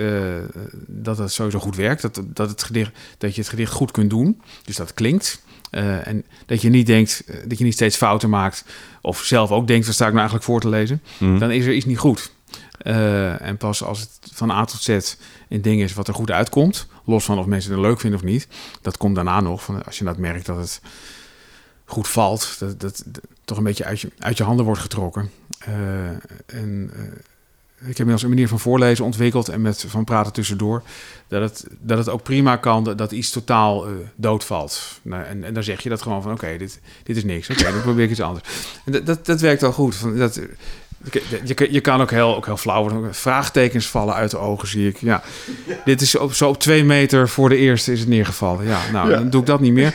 [0.88, 2.02] dat het sowieso goed werkt...
[2.02, 4.42] Dat, dat, het gedicht, dat je het gedicht goed kunt doen...
[4.66, 5.44] dus dat klinkt...
[5.72, 8.66] Uh, en dat je niet denkt, uh, dat je niet steeds fouten maakt.
[9.02, 11.02] Of zelf ook denkt, wat sta ik nou eigenlijk voor te lezen?
[11.18, 11.40] Mm.
[11.40, 12.32] Dan is er iets niet goed.
[12.84, 15.16] Uh, en pas als het van A tot Z
[15.50, 18.26] een ding is wat er goed uitkomt, los van of mensen het leuk vinden of
[18.26, 18.48] niet,
[18.82, 19.64] dat komt daarna nog.
[19.64, 20.82] Van als je dat merkt dat het
[21.86, 23.06] goed valt, dat, dat,
[23.46, 25.32] toch een beetje uit je, uit je handen wordt getrokken.
[26.46, 26.92] en
[27.80, 30.82] ik heb inmiddels een manier van voorlezen ontwikkeld en met van praten tussendoor.
[31.28, 35.00] Dat het, dat het ook prima kan dat, iets totaal uh, doodvalt.
[35.02, 37.50] Nou, en, dan zeg je dat gewoon van oké, dit, dit is niks.
[37.50, 38.48] Oké, dan probeer ik iets anders.
[38.86, 39.96] En dat, dat, dat werkt wel goed.
[39.96, 40.42] Van, dat,
[41.44, 43.16] je, je kan ook heel, ook heel flauw worden.
[43.16, 44.98] Vraagtekens vallen uit de ogen, zie ik.
[45.00, 45.24] Ja,
[45.86, 48.66] dit is op, zo op twee meter voor de eerste is het neergevallen.
[48.66, 49.18] Ja, nou, ja.
[49.18, 49.94] dan doe ik dat niet meer.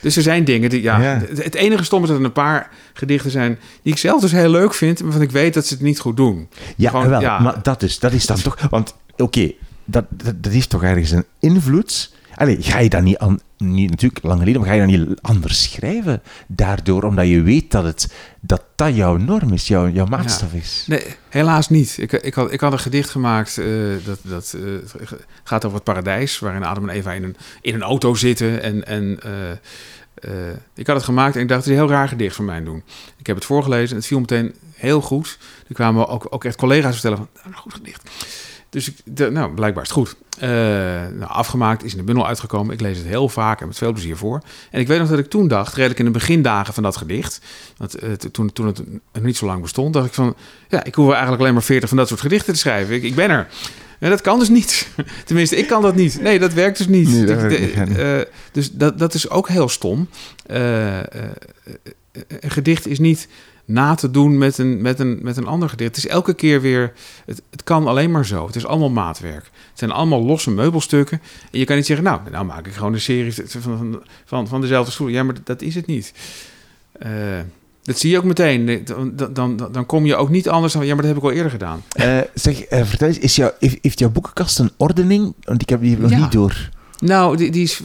[0.00, 1.22] Dus er zijn dingen die, ja, ja.
[1.34, 4.50] Het enige stom is dat er een paar gedichten zijn die ik zelf dus heel
[4.50, 6.48] leuk vind, maar van ik weet dat ze het niet goed doen.
[6.76, 7.38] Ja, Gewoon, wel, ja.
[7.38, 10.82] maar dat is, dat is dan toch, want oké, okay, dat, dat, dat is toch
[10.82, 12.11] ergens een invloed.
[12.34, 15.20] Allee, ga je dan niet, aan, niet natuurlijk lang geleden, maar ga je dan niet
[15.20, 20.06] anders schrijven daardoor, omdat je weet dat het, dat, dat jouw norm is, jouw, jouw
[20.06, 20.84] maatstaf is?
[20.86, 21.98] Nee, helaas niet.
[21.98, 24.78] Ik, ik, had, ik had een gedicht gemaakt uh, dat, dat uh,
[25.44, 28.86] gaat over het paradijs, waarin Adam en Eva in een, in een auto zitten en,
[28.86, 29.50] en uh,
[30.34, 32.44] uh, ik had het gemaakt en ik dacht, het is een heel raar gedicht van
[32.44, 32.82] mij doen.
[33.16, 35.38] Ik heb het voorgelezen en het viel meteen heel goed.
[35.68, 38.10] Er kwamen ook, ook echt collega's vertellen van, nou, goed gedicht.
[38.72, 40.16] Dus ik, de, nou, blijkbaar is het goed.
[40.36, 40.48] Uh,
[41.18, 42.74] nou, afgemaakt, is in de bundel uitgekomen.
[42.74, 44.42] Ik lees het heel vaak en met veel plezier voor.
[44.70, 47.40] En ik weet nog dat ik toen dacht, redelijk in de begindagen van dat gedicht...
[47.76, 50.36] want uh, toen, toen het niet zo lang bestond, dacht ik van...
[50.68, 52.94] ja, ik hoef eigenlijk alleen maar veertig van dat soort gedichten te schrijven.
[52.94, 53.48] Ik, ik ben er.
[53.98, 54.88] En dat kan dus niet.
[55.24, 56.20] Tenminste, ik kan dat niet.
[56.20, 57.08] Nee, dat werkt dus niet.
[57.08, 58.20] Nee, dat de, niet uh,
[58.52, 60.08] dus dat, dat is ook heel stom.
[60.46, 63.28] een gedicht is niet
[63.72, 65.96] na te doen met een, met een, met een ander gedicht.
[65.96, 66.92] Het is elke keer weer,
[67.26, 68.46] het, het kan alleen maar zo.
[68.46, 69.44] Het is allemaal maatwerk.
[69.44, 71.20] Het zijn allemaal losse meubelstukken.
[71.50, 74.60] En je kan niet zeggen, nou, nou maak ik gewoon een serie van, van, van
[74.60, 75.08] dezelfde stoel.
[75.08, 76.12] Ja, maar dat is het niet.
[77.06, 77.10] Uh,
[77.82, 78.84] dat zie je ook meteen.
[78.84, 81.36] Dan, dan, dan kom je ook niet anders dan, ja, maar dat heb ik al
[81.36, 81.82] eerder gedaan.
[81.96, 85.34] Uh, zeg, uh, vertel eens, is jou, heeft, jouw boekenkast een ordening?
[85.42, 86.18] Want ik heb die nog ja.
[86.18, 86.68] niet door.
[86.98, 87.80] Nou, die, die is,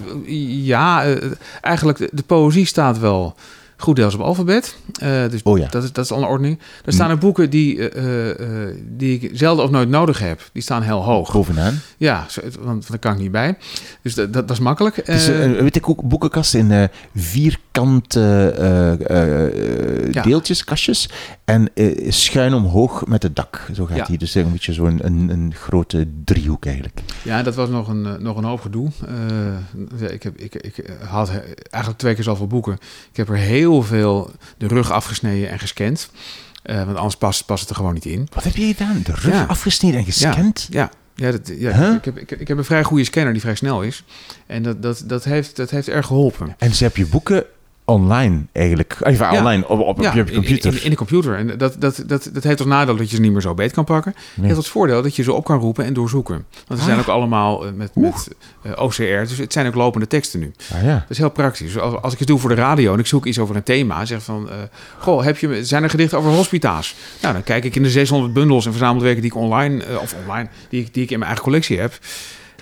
[0.66, 1.16] ja,
[1.62, 3.36] eigenlijk de, de poëzie staat wel
[3.78, 4.78] goed deels op alfabet.
[5.04, 5.68] Uh, dus oh ja.
[5.68, 6.60] dat, is, dat is al een ordening.
[6.86, 10.50] Er staan er boeken die, uh, uh, die ik zelden of nooit nodig heb.
[10.54, 11.32] Die staan heel hoog.
[11.32, 11.80] Bovenaan?
[11.98, 12.26] Ja,
[12.60, 13.58] want, daar kan ik niet bij.
[14.02, 15.06] Dus dat, dat, dat is makkelijk.
[15.06, 18.54] Dus, weet ik ook, boekenkast in vierkante
[20.12, 20.22] ja.
[20.22, 21.10] deeltjes, kastjes.
[21.46, 21.70] En
[22.08, 23.66] schuin omhoog met het dak.
[23.74, 24.06] Zo gaat ja.
[24.08, 24.18] hij.
[24.18, 27.00] Dus een beetje zo'n een, een grote driehoek eigenlijk.
[27.24, 28.90] Ja, dat was nog een, nog een hoop gedoe.
[30.10, 31.30] ik, heb, ik, ik had
[31.70, 32.74] eigenlijk twee keer zoveel boeken.
[33.12, 36.10] Ik heb er heel heel veel de rug afgesneden en gescand.
[36.66, 38.28] Uh, want anders past, past het er gewoon niet in.
[38.34, 39.02] Wat heb je gedaan?
[39.04, 39.44] De rug ja.
[39.44, 40.68] afgesneden en gescand?
[40.70, 41.26] Ja, ja.
[41.26, 41.94] ja, dat, ja huh?
[41.94, 44.04] ik, heb, ik, ik, heb een vrij goede scanner die vrij snel is.
[44.46, 46.56] En dat, dat, dat, heeft, dat heeft erg geholpen.
[46.58, 47.46] En ze heb je boeken
[47.88, 48.98] online eigenlijk.
[49.04, 49.38] Even ja.
[49.38, 50.72] online op, op, ja, op je computer.
[50.72, 51.36] In, in, in, de computer.
[51.36, 53.72] En dat, dat, dat, dat heeft als nadeel dat je ze niet meer zo beet
[53.72, 54.12] kan pakken.
[54.16, 54.24] Nee.
[54.36, 56.46] Het heeft als voordeel dat je ze op kan roepen en doorzoeken.
[56.68, 58.28] Want ze zijn ook allemaal uh, met, met
[58.64, 59.02] uh, OCR.
[59.02, 60.52] Dus het zijn ook lopende teksten nu.
[60.74, 60.94] Ah, ja.
[60.94, 61.74] Dat is heel praktisch.
[61.74, 63.64] Dus als, als ik het doe voor de radio en ik zoek iets over een
[63.64, 64.06] thema.
[64.06, 64.54] Zeg van, uh,
[64.98, 66.96] goh, heb je, zijn er gedichten over hospita's?
[67.22, 70.50] Nou, dan kijk ik in de 600 bundels en verzamelwerken die ik online, of online,
[70.70, 72.00] die ik, die ik in mijn eigen collectie heb.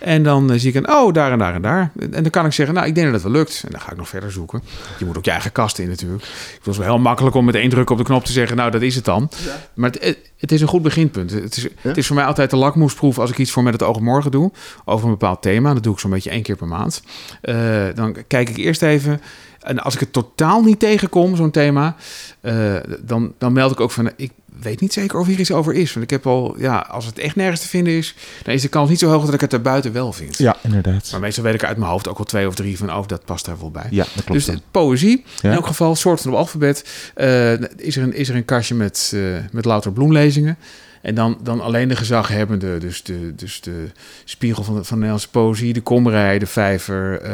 [0.05, 1.91] En dan uh, zie ik een, oh, daar en daar en daar.
[1.99, 3.61] En dan kan ik zeggen, nou, ik denk dat het wel lukt.
[3.65, 4.61] En dan ga ik nog verder zoeken.
[4.99, 6.23] Je moet ook je eigen kast in natuurlijk.
[6.55, 8.71] Het was wel heel makkelijk om met één druk op de knop te zeggen, nou,
[8.71, 9.29] dat is het dan.
[9.45, 9.59] Ja.
[9.73, 11.31] Maar het, het, is een goed beginpunt.
[11.31, 11.69] Het is, ja?
[11.81, 14.31] het is voor mij altijd de lakmoesproef als ik iets voor met het oog morgen
[14.31, 14.51] doe.
[14.85, 15.73] Over een bepaald thema.
[15.73, 17.03] Dat doe ik zo'n beetje één keer per maand.
[17.41, 19.21] Uh, dan kijk ik eerst even...
[19.59, 21.95] En als ik het totaal niet tegenkom, zo'n thema,
[22.41, 24.11] uh, dan, dan meld ik ook van...
[24.15, 24.31] Ik,
[24.61, 25.93] weet niet zeker of hier iets over is.
[25.93, 28.67] Want ik heb al, ja, als het echt nergens te vinden is, dan is de
[28.67, 30.37] kans niet zo hoog dat ik het er buiten wel vind.
[30.37, 31.07] Ja, inderdaad.
[31.11, 33.25] Maar meestal weet ik uit mijn hoofd ook wel twee of drie van, oh, dat
[33.25, 33.87] past daar wel bij.
[33.89, 34.31] Ja, dat klopt.
[34.31, 34.61] Dus dan.
[34.71, 35.49] poëzie, Ja.
[35.49, 37.09] in elk geval, soort van op alfabet.
[37.15, 40.57] eh, is, er een, is er een kastje met, eh, met louter bloemlezingen.
[41.01, 43.85] En dan, dan alleen de gezaghebbende, dus de, dus de
[44.23, 47.33] spiegel van de, van de Nederlandse poëzie, de Komrij, de Vijver, eh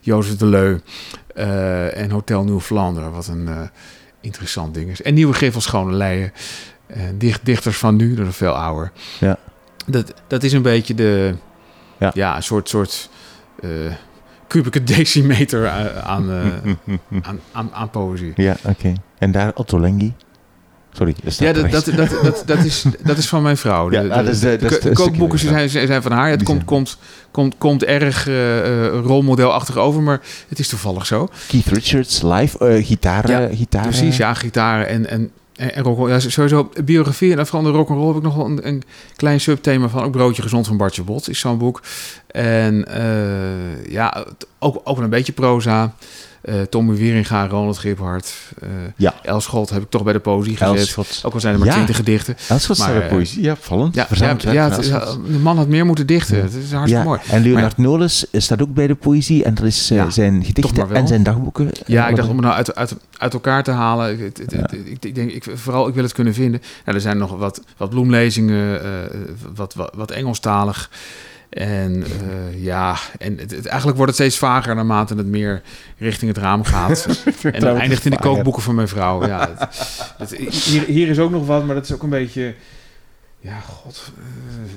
[0.00, 0.78] Jozef de Leu
[1.94, 3.48] en Hotel Nieuw-Vlaanderen, wat een
[4.26, 5.02] interessant ding is.
[5.02, 6.32] En Nieuwe Griffel Schone Leien,
[6.86, 8.92] eh, dicht, dichters van nu, dat is veel ouder.
[9.20, 9.36] Ja.
[9.86, 11.34] Dat, dat is een beetje de,
[11.98, 12.10] Ja.
[12.14, 13.10] ja, een soort, soort
[13.60, 13.70] eh,
[14.46, 16.96] kubieke decimeter aan, aan, eh,
[17.28, 18.32] aan, aan, aan poëzie.
[18.36, 18.92] Ja, oké.
[19.18, 20.14] En daar Otto Lengi.
[20.96, 23.90] Sorry, dat Ja, dat, dat, dat, dat, dat, is, dat is van mijn vrouw.
[23.90, 26.28] Ja, De, ah, dat is de- dat is de de kookboeken zijn, zijn van haar.
[26.30, 26.96] Het komt, komt,
[27.30, 31.28] komt, komt erg eh, eh, rolmodelachtig over, maar het is toevallig zo.
[31.48, 33.40] Keith Richards, live, eh gitaren.
[33.40, 33.88] Ja, gitaren.
[33.88, 36.08] Precies, ja, gitaren en, en, en, en rock.
[36.08, 38.82] Ja, sowieso biografie en vooral de rock and roll heb ik nog wel een, een
[39.16, 40.02] klein subthema van.
[40.02, 41.82] Ook Broodje Gezond van Bartje Bot is zo'n boek.
[42.26, 44.24] En eh, ja,
[44.58, 45.94] ook, ook een beetje proza.
[46.46, 48.34] Eh Tommy Wieringa, Ronald Giphart.
[48.62, 49.14] eh Ja.
[49.22, 50.76] Elschot heb ik toch bij de poëzie gezet.
[50.76, 51.22] Elschot.
[51.24, 51.74] Ook al zijn er maar Ja.
[51.74, 52.36] twintig gedichten.
[52.48, 53.42] Elschot staat eh, poëzie.
[53.42, 53.94] Ja, vallend.
[53.94, 54.82] Ja, ja, ja, het
[55.26, 56.42] de man had meer moeten dichten.
[56.42, 57.20] Het is hartstikke Ja, mooi.
[57.30, 59.44] en Leonard Maar Nolens staat ook bij de poëzie.
[59.44, 61.70] En dat is zijn gedichten en zijn dagboeken.
[61.86, 64.10] Ja, ik dacht om het nou uit, uit, uit elkaar te halen.
[64.26, 66.60] Ik, ik, ik denk, ik, vooral, ik wil het kunnen vinden.
[66.84, 68.80] Nou, er zijn nog wat, wat bloemlezingen,
[69.54, 70.90] wat, wat, wat Engelstalig.
[71.50, 75.62] En eh, ja, en het, het- eigenlijk wordt het steeds vager naarmate het meer
[75.98, 77.06] richting het raam gaat.
[77.42, 79.26] en dan eindigt in de kookboeken van mijn vrouw.
[79.26, 79.50] Ja,
[80.18, 82.54] het- het- hier, hier is ook nog wat, maar dat is ook een beetje...
[83.40, 84.12] Ja, god.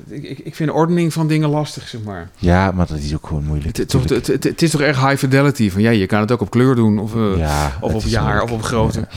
[0.10, 2.30] eh, ik, ik, ik vind de ordening van dingen lastig, zeg maar.
[2.38, 3.78] Ja, maar dat is ook gewoon moeilijk.
[3.78, 5.70] Het, het, toch- is toch erg high fidelity.
[5.70, 7.00] Van ja, je kan het ook op kleur doen.
[7.00, 9.00] Of, eh, ja, of op jaar, of op grootte.
[9.00, 9.08] Ja,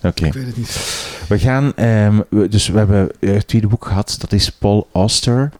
[0.00, 0.08] ja.
[0.08, 0.26] Oké.
[0.26, 1.04] Ik weet het niet.
[1.28, 5.50] We gaan, ehm, we- dus we hebben het tweede boek gehad, dat is Paul Auster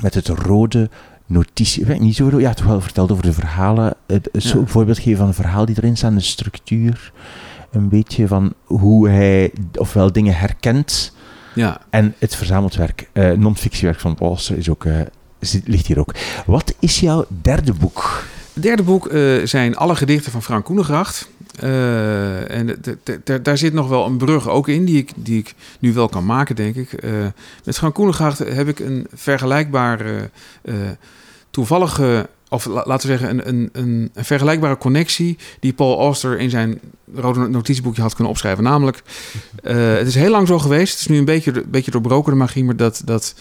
[0.00, 0.90] met het rode
[1.26, 1.80] notitie.
[1.82, 3.94] Ik weet niet zo, ja, toch wel verteld over de verhalen.
[4.06, 4.54] Het, zo Ja.
[4.62, 7.12] een voorbeeld geven van een verhaal die erin staat, de structuur.
[7.70, 11.12] Een beetje van hoe hij ofwel dingen herkent.
[11.54, 15.00] Ja, En het verzameld werk, eh non-fictiewerk van Paul Auster is ook, eh,
[15.40, 16.14] zit- ligt hier ook.
[16.46, 18.24] Wat is jouw derde boek?
[18.52, 21.28] Het derde boek eh, zijn alle gedichten van Frank Koenegracht.
[21.56, 22.82] Eh, en
[23.42, 26.24] daar zit nog wel een brug ook in, die ik, die ik nu wel kan
[26.26, 26.92] maken, denk ik.
[26.92, 27.10] Eh,
[27.64, 30.30] met Frank Koenegracht heb ik een vergelijkbare,
[30.62, 30.74] eh,
[31.50, 36.38] toevallige, of la- laten we zeggen, een, een, een, een vergelijkbare connectie die Paul Auster
[36.38, 36.80] in zijn
[37.14, 38.64] rode notitieboekje had kunnen opschrijven.
[38.64, 39.02] Namelijk,
[39.98, 42.38] het is heel lang zo geweest, het is nu een beetje, een beetje doorbroken de
[42.38, 43.02] magie, maar dat...
[43.04, 43.34] dat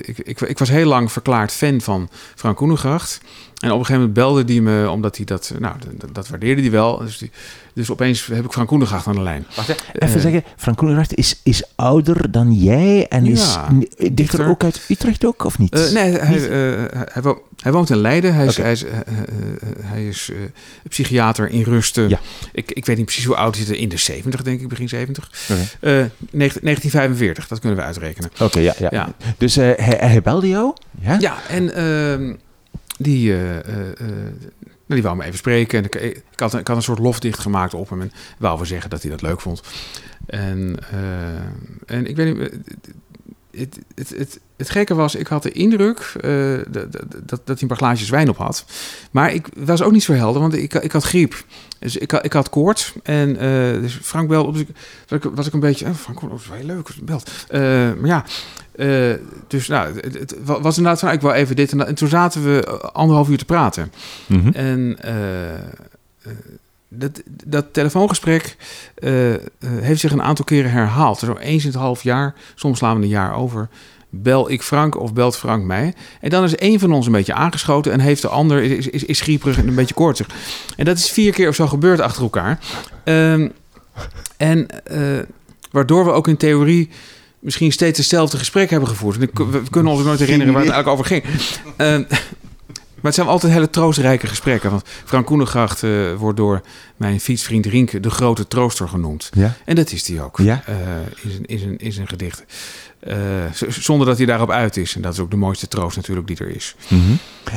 [0.00, 3.20] ik, ik, ik was heel lang verklaard fan van Frank Koenegracht.
[3.60, 6.60] En op een gegeven moment belde hij me, omdat hij dat, nou, dat, dat waardeerde
[6.60, 6.98] hij wel.
[6.98, 7.30] Dus, die,
[7.74, 9.46] dus opeens heb ik Frank Koenegracht aan de lijn.
[9.58, 9.76] Even
[10.16, 14.46] Eh, zeggen, Frank Koenegracht is, is ouder dan jij en is Ja, n- dichter dichter.
[14.48, 15.72] ook uit Utrecht ook, of niet?
[15.74, 18.34] Eh, nee, hij, eh, hij, wo- hij woont in Leiden.
[18.34, 18.84] Hij is, hij is,
[19.80, 20.30] hij is
[20.88, 22.08] psychiater in rusten.
[22.08, 22.18] Ja.
[22.52, 23.70] Ik, ik weet niet precies hoe oud hij is.
[23.70, 25.30] In de 70, denk ik, begin 70.
[25.50, 25.60] Oké.
[25.80, 25.92] Eh,
[26.30, 28.30] 19 1945, dat kunnen we uitrekenen.
[28.40, 28.88] Oké, ja, ja.
[28.90, 29.08] Ja.
[29.38, 30.74] Dus hij, hij belde jou?
[31.00, 31.16] Ja?
[31.20, 32.34] Ja, en ehm,
[33.02, 34.06] die, eh, eh, eh,
[34.86, 35.78] die wou me even spreken.
[35.78, 38.00] En ik, ik, had, een- soort lofdicht gemaakt op hem.
[38.00, 39.62] En wou wel zeggen dat hij dat leuk vond.
[40.26, 40.78] En,
[41.86, 42.60] en ik weet niet...
[43.52, 47.40] eh, Het, het, het, het gekke was, ik had de indruk eh, dat, dat, dat
[47.46, 48.64] hij een paar glaasjes wijn op had.
[49.10, 51.44] Maar ik was ook niet zo helder, want ik, ik had griep.
[51.78, 52.94] Dus ik, had- ik had koorts.
[53.02, 54.52] En eh, dus Frank belde op.
[54.54, 54.68] Dus ik,
[55.08, 55.86] was ik, was ik een beetje...
[55.86, 56.88] Oh, Frank, dat is wel heel leuk.
[57.02, 57.30] Belt.
[57.48, 57.60] Eh,
[58.00, 58.24] maar ja,
[58.72, 59.14] eh,
[59.46, 61.86] dus nou, het, het was inderdaad van, ik wil even dit en dat.
[61.86, 63.92] En toen zaten we anderhalf uur te praten.
[64.26, 64.48] Mhm.
[64.52, 65.60] En eh, eh,
[66.90, 68.56] dat, dat telefoongesprek
[68.94, 71.18] eh, eh, heeft zich een aantal keren herhaald.
[71.18, 73.68] Zo eens in het half jaar, soms slaan we een jaar over.
[74.08, 75.94] Bel ik Frank of belt Frank mij?
[76.20, 79.04] En dan is één van ons een beetje aangeschoten en heeft de ander is, is,
[79.04, 80.26] is schieperig en een beetje koortsig.
[80.76, 82.58] En dat is vier keer of zo gebeurd achter elkaar.
[83.04, 83.48] Ehm,
[84.36, 85.00] en eh,
[85.70, 86.90] waardoor we ook in theorie
[87.38, 89.16] misschien steeds hetzelfde gesprek hebben gevoerd.
[89.16, 91.24] We, kunnen ons nooit herinneren waar het eigenlijk over ging.
[91.76, 92.02] Ehm,
[93.02, 94.70] maar het zijn altijd hele troostrijke gesprekken.
[94.70, 96.60] Want Frank Koenengracht eh, wordt door
[96.96, 99.30] mijn fietsvriend Rienke de grote trooster genoemd.
[99.32, 99.52] Ja.
[99.64, 100.62] En dat is hij ook Ja.
[100.66, 100.74] eh,
[101.22, 102.44] in, zijn, in, zijn, in zijn gedichten.
[103.00, 103.16] Eh,
[103.68, 104.94] zonder dat hij daarop uit is.
[104.96, 106.74] En dat is ook de mooiste troost natuurlijk die er is.
[106.88, 107.00] Mhm.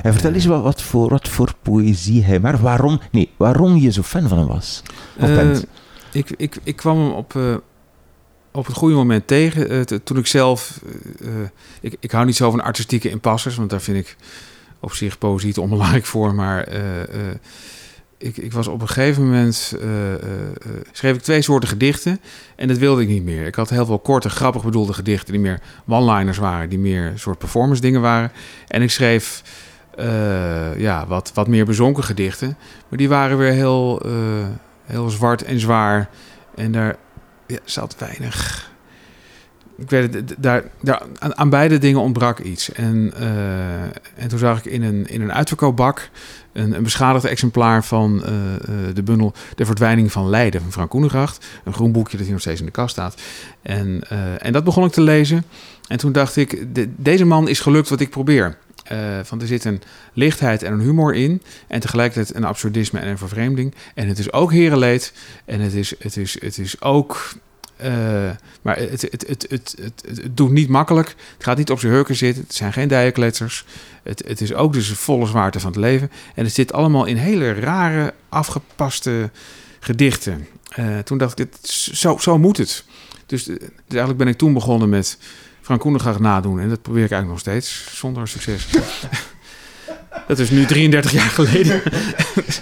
[0.04, 3.92] En vertel eens wat, wat, voor, wat voor poëzie hij maar waarom, nee, waarom je
[3.92, 4.82] zo fan van hem was.
[5.20, 5.66] Of Eh, bent.
[6.12, 7.56] ik, ik, ik kwam hem op, eh,
[8.52, 9.70] op het goede moment tegen.
[9.70, 10.80] eh, toen ik zelf...
[11.22, 11.50] eh, eh,
[11.82, 13.56] ik, ik hou niet zo van artistieke impasses.
[13.56, 14.16] Want daar vind ik
[14.84, 16.36] op zich poëzie te onbelangrijk voor.
[16.36, 17.36] Maar eh, eh,
[18.18, 19.90] ik, ik was op een gegeven moment, eh,
[20.92, 22.20] schreef ik twee soorten gedichten
[22.56, 23.46] en dat wilde ik niet meer.
[23.46, 27.38] Ik had heel veel korte, grappig bedoelde gedichten die meer one-liners waren, die meer soort
[27.38, 28.32] performance dingen waren.
[28.68, 29.44] En ik schreef
[30.78, 32.58] ja, wat, wat meer bezonken gedichten,
[32.90, 34.02] maar die waren weer heel,
[34.86, 36.10] heel zwart en zwaar.
[36.56, 36.96] En daar
[37.48, 38.72] ja, zat weinig.
[39.84, 42.72] Ik weet het, daar, daar, aan, beide dingen ontbrak iets.
[42.72, 43.82] En, eh,
[44.16, 46.10] en toen zag ik in een, in een uitverkoopbak
[46.52, 48.60] een, een beschadigd exemplaar van eh, eh,
[48.94, 51.46] de bundel De Verdwijning van Leiden van Frank Koenegracht.
[51.64, 53.22] Een groen boekje dat hier nog steeds in de kast staat.
[53.62, 54.02] En,
[54.40, 55.46] en dat begon ik te lezen.
[55.88, 58.58] En toen dacht ik, de- deze man is gelukt wat ik probeer.
[58.84, 59.82] Eh, van er zit een
[60.14, 61.42] lichtheid en een humor in.
[61.68, 63.74] En tegelijkertijd een absurdisme en een vervreemding.
[63.96, 65.14] En het is ook herenleed.
[65.46, 67.32] En het is, het is, het is ook.
[67.84, 68.30] Eh,
[68.62, 69.76] maar het, het, het, het,
[70.08, 71.08] het, doet niet makkelijk.
[71.08, 72.44] Het gaat niet op zijn hurken zitten.
[72.44, 73.66] Het zijn geen dijenkletsers.
[74.04, 76.12] Het, het is ook dus volle zwaarte van het leven.
[76.36, 79.30] En het zit allemaal in hele rare, afgepaste
[79.80, 80.48] gedichten.
[80.70, 81.70] Eh, toen dacht ik, dit,
[82.20, 82.84] zo, moet het.
[83.26, 85.18] Dus, eh, dus eigenlijk ben ik toen begonnen met
[85.62, 86.60] Frank Koenengracht nadoen.
[86.60, 88.68] En dat probeer ik eigenlijk nog steeds, zonder succes.
[90.28, 91.82] dat is nu 33 jaar geleden.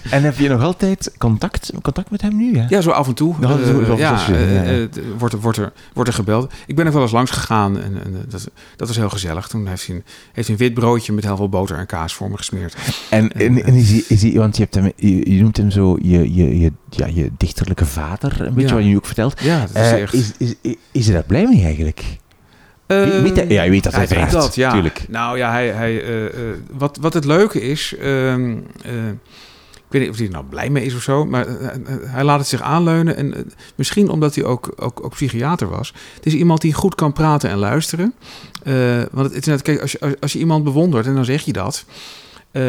[0.10, 2.56] En heb je nog altijd contact, contact met hem nu?
[2.56, 2.66] Ja.
[2.70, 3.36] Ja, zo af en toe.
[3.42, 3.50] Ja,
[4.28, 6.54] Eh, eh, eh, wordt, er, wordt, er, wordt er gebeld.
[6.68, 9.48] Ik ben er wel eens langs gegaan en, en eh, dat, dat was heel gezellig.
[9.48, 12.14] Toen heeft hij, een, heeft hij een wit broodje met heel veel boter en kaas
[12.14, 12.76] voor me gesmeerd.
[13.10, 15.72] En, en, en is, hij, is hij, want je, hebt hem, je, je noemt hem
[15.72, 18.74] zo je, je, je, ja, je dichterlijke vader, een beetje Ja.
[18.76, 19.40] wat je nu ook vertelt.
[19.42, 20.14] Ja, dat is Eh, echt...
[20.14, 22.04] is, is, is, is hij daar blij mee eigenlijk?
[22.92, 24.72] Eh, hij- ja, je weet dat hij weet uiteraard, dat, ja.
[24.72, 25.06] tuurlijk.
[25.10, 26.32] Nou ja, hij, hij, eh, eh,
[26.72, 27.96] wat, wat het leuke is...
[28.00, 29.08] ehm, eh,
[29.74, 31.46] ik weet niet of hij er nou blij mee is of zo, maar
[32.06, 33.16] hij laat het zich aanleunen.
[33.18, 35.94] En misschien omdat hij ook, ook, ook psychiater was.
[36.16, 38.14] Het is iemand die goed kan praten en luisteren.
[39.12, 41.26] Want het, het is net, kijk, als je, als, als je iemand bewondert en dan
[41.26, 41.86] zeg je dat.
[42.52, 42.64] Eh,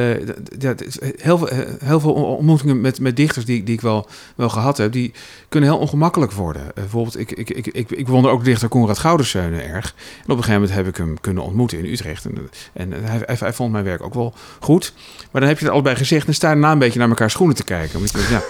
[1.17, 1.49] heel, veel,
[1.85, 5.13] heel veel ontmoetingen met, met dichters die, die ik wel, wel gehad heb, die
[5.49, 6.63] kunnen heel ongemakkelijk worden.
[6.63, 9.95] Eh, bijvoorbeeld, ik, ik, ik, ik, ik bewonder ook dichter Konrad Goudenseune erg.
[9.95, 12.25] En op een gegeven moment heb ik hem kunnen ontmoeten in Utrecht.
[12.25, 14.93] En, en hij, hij, vond mijn werk ook wel goed.
[15.31, 17.57] Maar dan heb je het allebei gezegd en sta daarna een beetje naar elkaar schoenen
[17.57, 18.01] te kijken.
[18.31, 18.43] Ja,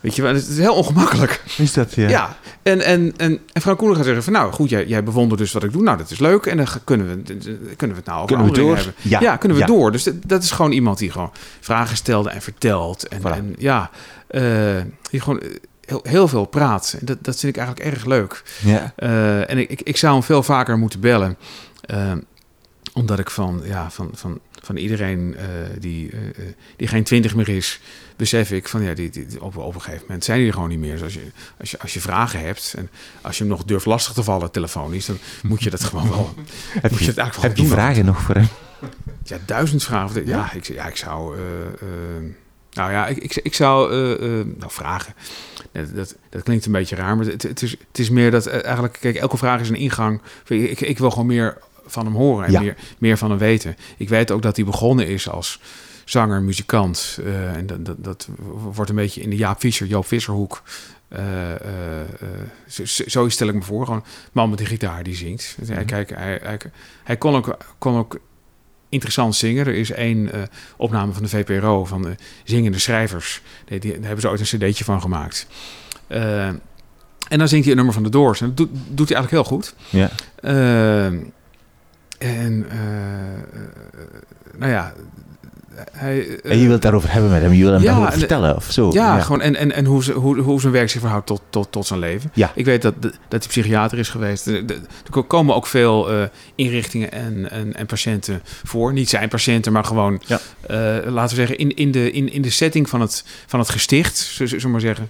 [0.00, 1.42] weet je wel, het is heel ongemakkelijk.
[1.56, 4.32] Is dat, Ja, en, en, en, en Frank Koenen gaat zeggen van...
[4.32, 5.82] nou goed, jij, jij bewondert dus wat ik doe.
[5.82, 6.46] Nou, dat is leuk.
[6.46, 7.22] En dan kunnen we,
[7.76, 8.76] kunnen we het nou over Kunnen we door?
[8.76, 8.94] hebben.
[9.02, 9.20] Ja.
[9.20, 9.68] Ja, kunnen we Ja.
[9.70, 9.92] door.
[9.92, 13.08] Dus dat, dat is gewoon iemand die gewoon vragen stelde en vertelt.
[13.08, 13.24] En, Voilà.
[13.36, 13.90] en ja,
[14.26, 14.42] eh,
[15.10, 15.48] die gewoon eh,
[15.84, 16.96] heel, heel veel praat.
[17.00, 18.42] Dat, dat vind ik eigenlijk erg leuk.
[18.64, 18.92] Ja.
[18.96, 21.36] Eh, en ik, ik, ik zou hem veel vaker moeten bellen.
[22.92, 25.46] Omdat ik van, ja, van, van, van iedereen eh,
[25.78, 27.80] die, eh, eh, die geen twintig meer is,
[28.16, 30.68] besef ik van ja, die, die, op, op een gegeven moment zijn die er gewoon
[30.68, 30.92] niet meer.
[30.92, 32.90] Dus als je, als je, als je vragen hebt en
[33.20, 36.34] als je hem nog durft lastig te vallen telefonisch, dan moet je dat gewoon wel.
[36.80, 37.78] Heb moet je, het eigenlijk wel heb je doen dan.
[37.78, 38.48] vragen nog voor hem?
[39.24, 40.26] Ja, duizend vragen.
[40.26, 41.36] Ja, ik, ja, ik zou.
[42.72, 43.94] nou ja, ik, ik, ik zou.
[44.58, 45.14] nou, vragen.
[45.72, 48.46] Dat, dat, dat klinkt een beetje raar, maar het, het, is, het is meer dat
[48.46, 48.96] eigenlijk.
[49.00, 50.20] Kijk, elke vraag is een ingang.
[50.46, 52.60] Ik, ik wil gewoon meer van hem horen en Ja.
[52.60, 53.76] meer, meer van hem weten.
[53.96, 55.60] Ik weet ook dat hij begonnen is als
[56.04, 57.18] zanger, muzikant.
[57.24, 58.28] eh, en dat, dat, dat
[58.74, 60.62] wordt een beetje in de Jaap Visser, Joop Visserhoek.
[61.08, 62.06] eh, eh,
[63.06, 63.84] zo, stel ik me voor.
[63.84, 65.56] Gewoon man met een gitaar die zingt.
[65.66, 65.84] Hij, Mhm.
[65.86, 66.58] kijk, hij, hij,
[67.04, 68.18] hij kon, ook, kon ook
[68.88, 69.66] interessant zingen.
[69.66, 70.30] Er is één
[70.76, 72.14] opname van de VPRO van de
[72.44, 73.42] zingende schrijvers.
[73.64, 75.46] Die, die, daar hebben ze ooit een cd'tje van gemaakt.
[77.28, 78.40] En dan zingt hij een nummer van de Doors.
[78.40, 79.74] En dat doet, doet hij eigenlijk heel goed.
[79.90, 80.10] Ja.
[82.18, 83.38] En eh, eh,
[84.58, 84.92] nou ja,
[85.92, 86.38] hij...
[86.42, 88.56] eh, En je wilt daarover hebben met hem, je wil hem Ja, daarover en- vertellen
[88.56, 88.92] of zo.
[88.92, 91.72] ja, gewoon en, en, en hoe, ze, hoe, hoe zijn werk zich verhoudt tot, tot,
[91.72, 92.30] tot zijn leven.
[92.34, 92.52] Ja.
[92.54, 94.46] Ik weet dat, dat hij psychiater is geweest.
[94.46, 94.64] Er,
[95.26, 96.08] komen ook veel
[96.54, 98.92] inrichtingen en, en, en patiënten voor.
[98.92, 100.40] Niet zijn patiënten, maar gewoon, Ja.
[101.10, 104.16] laten we zeggen, in, in, de, in, in de setting van het, van het gesticht,
[104.16, 105.08] zullen we maar zeggen,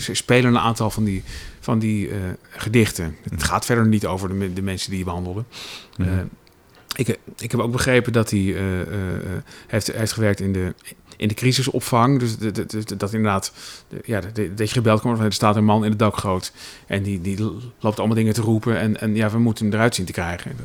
[0.00, 1.22] ze spelen een aantal van die,
[1.62, 2.16] van die eh,
[2.50, 3.16] gedichten.
[3.30, 5.44] Het gaat verder niet over de, de mensen die hij behandelde.
[5.96, 6.08] Mhm.
[6.08, 6.18] Eh,
[6.96, 8.62] ik, ik heb ook begrepen dat hij eh,
[9.66, 10.74] heeft, heeft gewerkt in de,
[11.16, 12.18] in de crisisopvang.
[12.18, 12.38] Dus
[12.96, 13.52] dat, inderdaad,
[13.88, 16.52] de- ja, dat, dat je gebeld komt, er staat een man in het dakgoot.
[16.86, 17.40] En die, die
[17.80, 18.78] loopt allemaal dingen te roepen.
[18.78, 20.56] En, en ja, we moeten hem eruit zien te krijgen.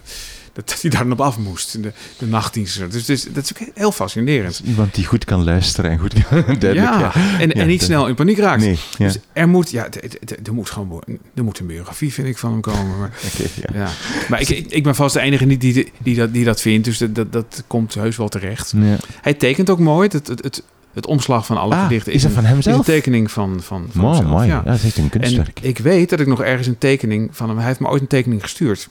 [0.65, 2.89] Dat, hij daar dan op af moest, de, de nachtdiensten.
[2.89, 4.61] Dus, dus dat is ook heel fascinerend.
[4.65, 6.43] Iemand die goed kan luisteren en goed kan...
[6.59, 8.61] duidelijk, Ja, en, Ja, en niet snel in paniek raakt.
[8.61, 9.05] Nee, ja.
[9.05, 9.87] Dus er moet, ja,
[10.43, 11.01] er moet gewoon
[11.33, 12.97] er moet een biografie, vind ik, van hem komen.
[12.99, 13.11] Maar
[13.55, 13.69] ja.
[13.73, 13.89] Ja,
[14.29, 16.85] maar ik, ik, ben vast de enige niet die, die, die, dat, die dat vindt.
[16.85, 18.73] Dus dat, dat, dat komt heus wel terecht.
[18.75, 18.97] Ja.
[19.21, 20.09] Hij tekent ook mooi.
[20.11, 22.65] Het, het, het, het omslag van alle Ah, gedichten is dat van een, hem is
[22.65, 24.47] een tekening van, van, van Mooi, hemzelf, mooi.
[24.47, 24.61] Ja.
[24.61, 27.57] Dat is echt een En ik weet dat ik nog ergens een tekening van hem...
[27.57, 28.89] Hij heeft me ooit een tekening gestuurd.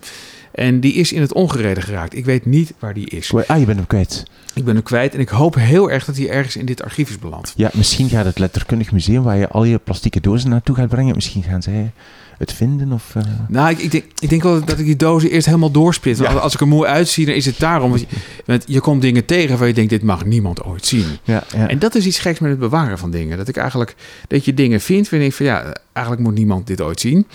[0.57, 2.17] En die is in het ongereden geraakt.
[2.17, 3.35] Ik weet niet waar die is.
[3.35, 4.25] Ah, je bent hem kwijt.
[4.55, 7.11] Ik ben hem kwijt en ik hoop heel erg dat hij ergens in dit archief
[7.11, 7.53] is beland.
[7.57, 11.15] Ja, misschien gaat het letterkundig museum waar je al je plastieke dozen naartoe gaat brengen,
[11.15, 11.93] misschien gaan zij
[12.39, 12.93] het vinden?
[12.93, 13.23] Of, uh...
[13.49, 16.19] Nou, ik, ik, denk, ik denk wel dat ik die dozen eerst helemaal doorspit.
[16.19, 16.33] Ja.
[16.33, 17.91] Als ik er mooi uitzie, dan is het daarom.
[17.91, 18.07] Want
[18.47, 21.07] je, je komt dingen tegen waar je denkt, dit mag niemand ooit zien.
[21.25, 21.69] Ja, ja.
[21.69, 23.37] En dat is iets geks met het bewaren van dingen.
[23.37, 23.95] Dat ik eigenlijk,
[24.29, 27.27] dat je dingen vindt, vind ik van ja, eigenlijk moet niemand dit ooit zien.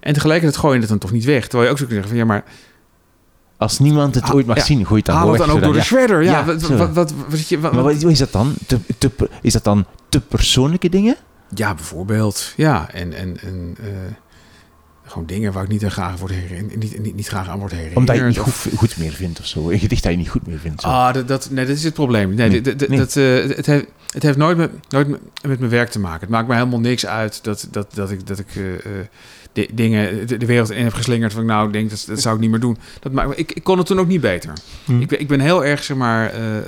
[0.00, 1.42] En tegelijkertijd gooi je het dan toch niet weg.
[1.42, 2.44] Terwijl je ook zo kunt zeggen van ja, maar
[3.56, 4.62] als niemand het ooit mag ja.
[4.62, 6.22] zien, gooi het dan Haal het dan ook door de shredder.
[6.22, 7.12] Ja, ja wat, wat, wat,
[7.60, 8.54] maar wat is dat dan?
[8.66, 9.10] Te, te,
[9.42, 11.16] is dat dan te persoonlijke dingen?
[11.54, 12.52] Ja, bijvoorbeeld.
[12.56, 13.86] Ja, en, en, en uh,
[15.04, 17.96] gewoon dingen waar ik niet, graag, word herinnerd, niet, niet, niet graag aan word herinnerd.
[17.96, 19.70] Omdat je het niet goed, goed, meer vindt of zo.
[19.70, 20.80] Een gedicht dat je niet goed meer vindt.
[20.80, 20.88] Zo.
[20.88, 22.34] Ah, dat, dat, nee, dat is het probleem.
[22.34, 22.60] Nee, nee.
[22.60, 22.98] Dat, nee.
[22.98, 25.08] dat, uh, het, heeft, het heeft nooit met, nooit
[25.46, 26.20] met mijn werk te maken.
[26.20, 28.26] Het maakt me helemaal niks uit dat, dat, dat ik...
[28.26, 28.64] Dat ik uh,
[29.52, 31.32] de, dingen de, de, wereld in heb geslingerd.
[31.32, 32.78] Van nou, ik denk dat, dat zou ik niet meer doen.
[33.00, 34.52] Dat maakt, ik, ik kon het toen ook niet beter.
[34.84, 35.00] Hmm.
[35.00, 36.62] Ik, ik ben heel erg, zeg maar, uh, uh,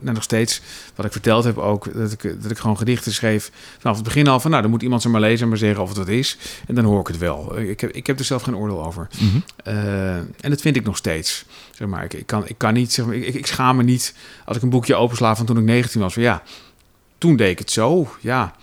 [0.00, 0.60] nou, nog steeds
[0.94, 4.28] wat ik verteld heb ook, dat ik, dat ik gewoon gedichten schreef vanaf het begin
[4.28, 6.08] al van, nou, dan moet iemand ze maar lezen en maar zeggen of het wat
[6.08, 6.38] is.
[6.66, 7.58] En dan hoor ik het wel.
[7.58, 9.08] Ik heb, ik heb er zelf geen oordeel over.
[9.18, 9.44] Mm-hmm.
[9.66, 11.44] Uh, en dat vind ik nog steeds.
[11.70, 14.14] Zeg maar, ik, ik kan, ik kan niet, zeg maar, ik, ik schaam me niet
[14.44, 16.12] als ik een boekje opensla van toen ik 19 was.
[16.12, 16.42] Van ja,
[17.18, 18.14] toen deed ik het zo.
[18.20, 18.54] Ja,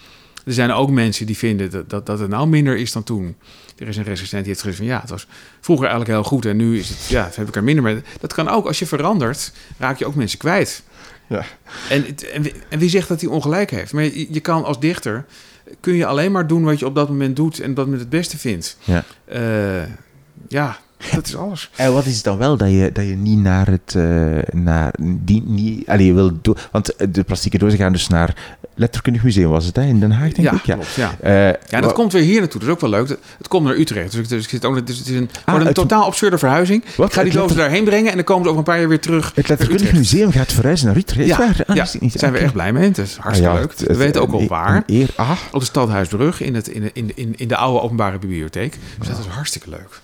[0.48, 3.36] er zijn ook mensen die vinden dat, dat, dat het nou minder is dan toen.
[3.78, 5.28] Er is een resistent die heeft gezegd van ja, het was
[5.60, 8.02] vroeger eigenlijk heel goed en nu is het, ja, heb ik er minder mee.
[8.20, 10.84] Dat kan ook, als je verandert, raak je ook mensen kwijt.
[11.28, 11.44] Ja.
[11.90, 13.94] En, en, en wie zegt dat hij ongelijk heeft?
[13.94, 15.26] Maar je, je, kan als dichter,
[15.80, 18.10] kun je alleen maar doen wat je op dat moment doet en dat moment het
[18.10, 18.78] beste vindt.
[18.84, 19.04] Ja.
[19.34, 19.90] Uh,
[20.48, 20.80] ja,
[21.16, 21.70] dat is alles.
[21.76, 23.94] En wat is het dan wel dat je, dat je niet naar het.
[23.98, 26.32] Uh, naar die, niet, allee, je wil.
[26.72, 28.36] Want de plastieke dozen gaan dus naar
[28.76, 29.82] Letterkundig Museum, was het hè?
[29.82, 30.66] in Den Haag, denk ja, ik?
[30.66, 31.16] Ja, klopt, ja.
[31.24, 32.60] Uh, ja, dat komt weer hier naartoe.
[32.60, 33.08] Dat is ook wel leuk.
[33.38, 34.12] Het komt naar Utrecht.
[34.12, 36.84] Dus, dus, zit ook, dus het is een, ah, een totaal absurde verhuizing.
[36.96, 37.08] Wat?
[37.08, 37.66] Ik ga die dozen letter...
[37.66, 39.32] daarheen brengen en dan komen ze over een paar jaar weer terug.
[39.36, 41.28] Het Letterkundig Museum gaat verhuizen naar Utrecht.
[41.28, 41.64] Ja, waar?
[41.68, 41.86] Ah, ja.
[42.00, 42.84] Niet, daar zijn we echt blij mee.
[42.84, 43.88] Het is hartstikke ah, ja, leuk.
[43.88, 44.84] We weten ook al waar.
[44.88, 45.32] Eer, ah.
[45.52, 48.78] Op de Stadhuisbrug in, het, in, in, in, in de oude openbare bibliotheek.
[48.98, 50.00] Dus dat is hartstikke leuk.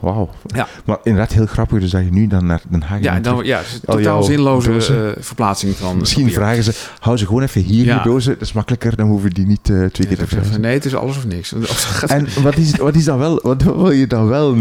[0.00, 0.19] Wauw.
[0.46, 0.68] Ja.
[0.84, 3.62] Maar inderdaad heel grappig dus dat je nu dan naar Den Haag Ja, dan, ja
[3.84, 4.70] totaal zinloze
[5.16, 6.38] uh, verplaatsing van Misschien papier.
[6.38, 8.02] vragen ze, hou ze gewoon even hier, ja.
[8.02, 8.32] die dozen.
[8.32, 10.60] Dat is makkelijker, dan hoeven die niet uh, twee keer te verhuizen.
[10.60, 11.52] Nee, het is alles of niks.
[12.06, 14.56] en wat is, wat is dan wel, wat wil je dan wel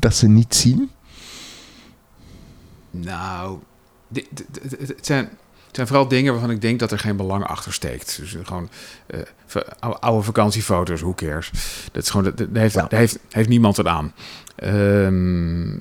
[0.00, 0.90] dat ze niet zien?
[2.90, 3.58] Nou,
[4.08, 5.28] dit, dit, dit, het zijn...
[5.70, 8.18] Het zijn vooral dingen waarvan ik denk dat er geen belang achter steekt.
[8.20, 8.68] Dus gewoon
[9.14, 11.50] uh, oude vakantiefoto's, hoe cares.
[11.92, 12.86] Dat is gewoon, dat, heeft, ja.
[12.88, 14.12] heeft, heeft niemand het aan.
[14.64, 15.80] Um,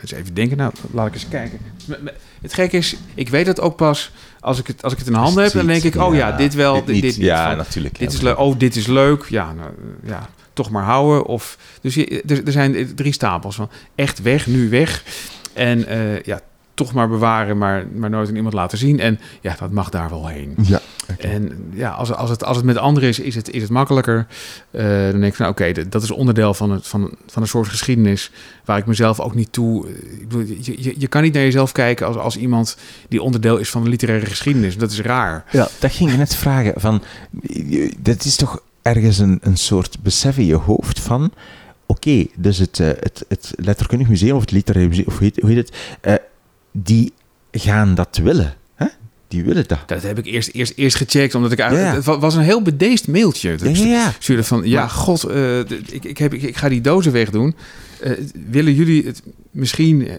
[0.00, 1.58] eens even denken, nou, laat ik eens kijken.
[2.40, 5.14] Het gekke is, ik weet het ook pas als ik het, als ik het in
[5.14, 7.02] handen heb, dan denk ik, oh ja, dit wel, dit, niet.
[7.02, 7.98] dit Ja, natuurlijk.
[7.98, 8.38] Dit is leuk.
[8.38, 9.24] Oh, dit is leuk.
[9.28, 9.70] Ja, nou,
[10.04, 11.26] ja, toch maar houden.
[11.26, 15.04] Of, dus je, er, er zijn drie stapels van echt weg, nu weg.
[15.52, 16.40] En uh, ja,
[16.78, 19.00] toch maar bewaren, maar, maar nooit aan iemand laten zien.
[19.00, 20.54] En ja, dat mag daar wel heen.
[20.62, 21.30] Ja, okay.
[21.30, 24.26] En ja, als, als, het, als het met anderen is, is het, is het makkelijker.
[24.70, 27.48] Uh, dan denk ik van, oké, okay, dat is onderdeel van, het, van, van een
[27.48, 28.30] soort geschiedenis...
[28.64, 29.88] waar ik mezelf ook niet toe...
[29.88, 32.76] Ik bedoel, je, je, je kan niet naar jezelf kijken als, als iemand
[33.08, 34.76] die onderdeel is van de literaire geschiedenis.
[34.76, 35.44] Dat is raar.
[35.50, 36.72] Ja, dat ging je net vragen.
[36.76, 37.02] Van,
[37.98, 41.32] dat is toch ergens een, een soort besef in je hoofd van...
[41.90, 45.24] Oké, okay, dus het, uh, het, het Letterkundig Museum of het Literaire Museum, of hoe
[45.24, 45.76] heet, hoe heet het...
[46.02, 46.14] Uh,
[46.82, 47.12] die
[47.52, 48.54] gaan dat willen.
[48.74, 48.86] Hè?
[49.28, 49.78] Die willen dat.
[49.86, 52.04] Dat heb ik eerst, eerst, eerst gecheckt, omdat ik eigenlijk...
[52.04, 52.12] Ja.
[52.12, 53.56] Het was een heel bedeesd mailtje.
[53.56, 56.68] Dus ja, ja, stuurde van, ja, maar, god, uh, ik, ik, heb, ik, ik, ga
[56.68, 57.56] die dozen wegdoen.
[58.04, 58.12] Uh,
[58.50, 60.14] willen jullie het misschien uh,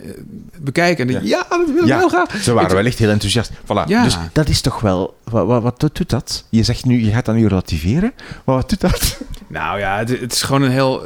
[0.62, 1.08] bekijken?
[1.08, 1.20] En ja.
[1.24, 1.98] ja, dat wil ik ja.
[1.98, 2.42] heel graag.
[2.42, 3.52] Ze waren wellicht heel enthousiast.
[3.52, 3.88] Voilà.
[3.88, 4.04] Ja.
[4.04, 5.18] Dus dat is toch wel...
[5.24, 6.46] Wat, wat, wat doet dat?
[6.50, 8.14] Je zegt nu, je gaat dat nu relativeren.
[8.46, 9.22] Maar wat doet dat?
[9.48, 11.04] Nou ja, het, het is gewoon een heel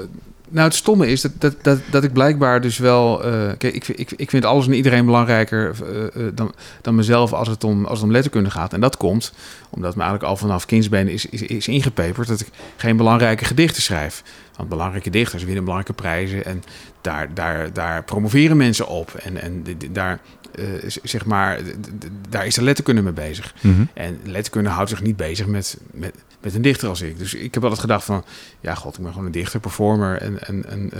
[0.53, 3.25] nou, het stomme is dat, dat, dat, dat ik blijkbaar dus wel...
[3.25, 7.33] Uh, kijk, ik, ik, ik vind alles en iedereen belangrijker uh, uh, dan, dan mezelf
[7.33, 8.73] als het, om, als het om letterkunde gaat.
[8.73, 9.33] En dat komt
[9.69, 12.27] omdat me eigenlijk al vanaf kindsbeen is, is, is ingepeperd...
[12.27, 14.23] dat ik geen belangrijke gedichten schrijf.
[14.55, 16.45] Want belangrijke dichters winnen belangrijke prijzen...
[16.45, 16.63] en
[17.01, 19.13] daar, daar, daar promoveren mensen op.
[19.13, 20.19] En, en daar,
[21.03, 21.59] zeg maar,
[22.29, 23.53] daar is de letterkunde mee bezig.
[23.61, 23.89] Mm -hmm.
[23.93, 25.77] En letterkunde houdt zich niet bezig met...
[25.91, 27.17] met met een dichter als ik.
[27.17, 28.23] Dus ik heb altijd gedacht van,
[28.59, 30.21] ja god, ik ben gewoon een dichter, performer.
[30.21, 30.99] En, en, en uh,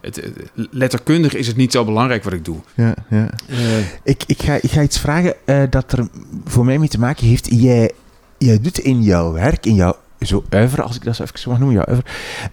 [0.00, 2.56] het, het, letterkundig is het niet zo belangrijk wat ik doe.
[2.74, 3.30] Ja, ja.
[3.48, 6.08] Uh, ik, ik, ga, ik ga iets vragen uh, dat er
[6.44, 7.48] voor mij mee te maken heeft.
[7.50, 7.90] Jij,
[8.38, 11.58] jij doet in jouw werk, in jouw zo uiver, als ik dat zo even mag
[11.58, 12.10] noemen, jouw uiver,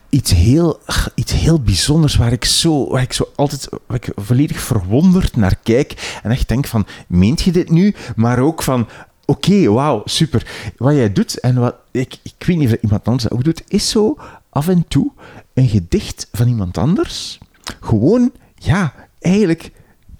[0.09, 0.79] iets heel,
[1.15, 5.55] iets heel bijzonders waar ik zo, waar ik zo altijd, waar ik volledig verwonderd naar
[5.63, 7.95] kijk en echt denk van, meent je dit nu?
[8.15, 8.87] Maar ook van,
[9.27, 10.71] oké, okay, wauw, super.
[10.77, 13.63] Wat jij doet, en wat ik, ik weet niet of iemand anders dat ook doet,
[13.67, 14.17] is zo
[14.49, 15.11] af en toe
[15.53, 17.37] een gedicht van iemand anders
[17.79, 19.71] gewoon ja, eigenlijk,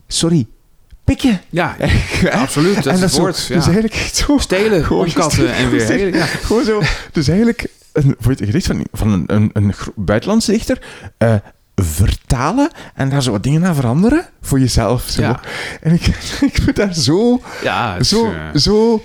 [0.07, 0.47] sorry,
[1.03, 1.41] pikken.
[1.49, 1.75] Ja,
[2.31, 2.75] absoluut.
[2.75, 3.45] Dat en dat het is zo- woord.
[3.47, 3.55] ja.
[3.55, 4.37] Dus eigenlijk zo...
[4.37, 6.13] Stelen, omkatten en weer stelen.
[6.13, 6.25] ja.
[6.25, 6.81] Gewoon zo.
[7.11, 10.81] Dus eigenlijk, een, voor het gedicht van, van een, een, buitenlandse dichter,
[11.17, 11.35] eh,
[11.81, 15.03] vertalen en daar zo wat dingen aan veranderen voor jezelf.
[15.09, 15.21] Zo.
[15.21, 15.39] Ja.
[15.81, 16.05] En ik,
[16.51, 17.41] ik vind daar zo...
[17.63, 19.03] Ja, is, zo, eh, zo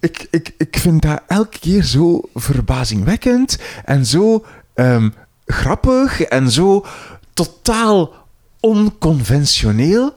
[0.00, 4.44] ik, ik, ik vind dat elke keer zo verbazingwekkend en zo
[4.74, 5.10] ehm,
[5.46, 6.86] grappig en zo
[7.34, 8.14] totaal
[8.60, 10.12] onconventioneel.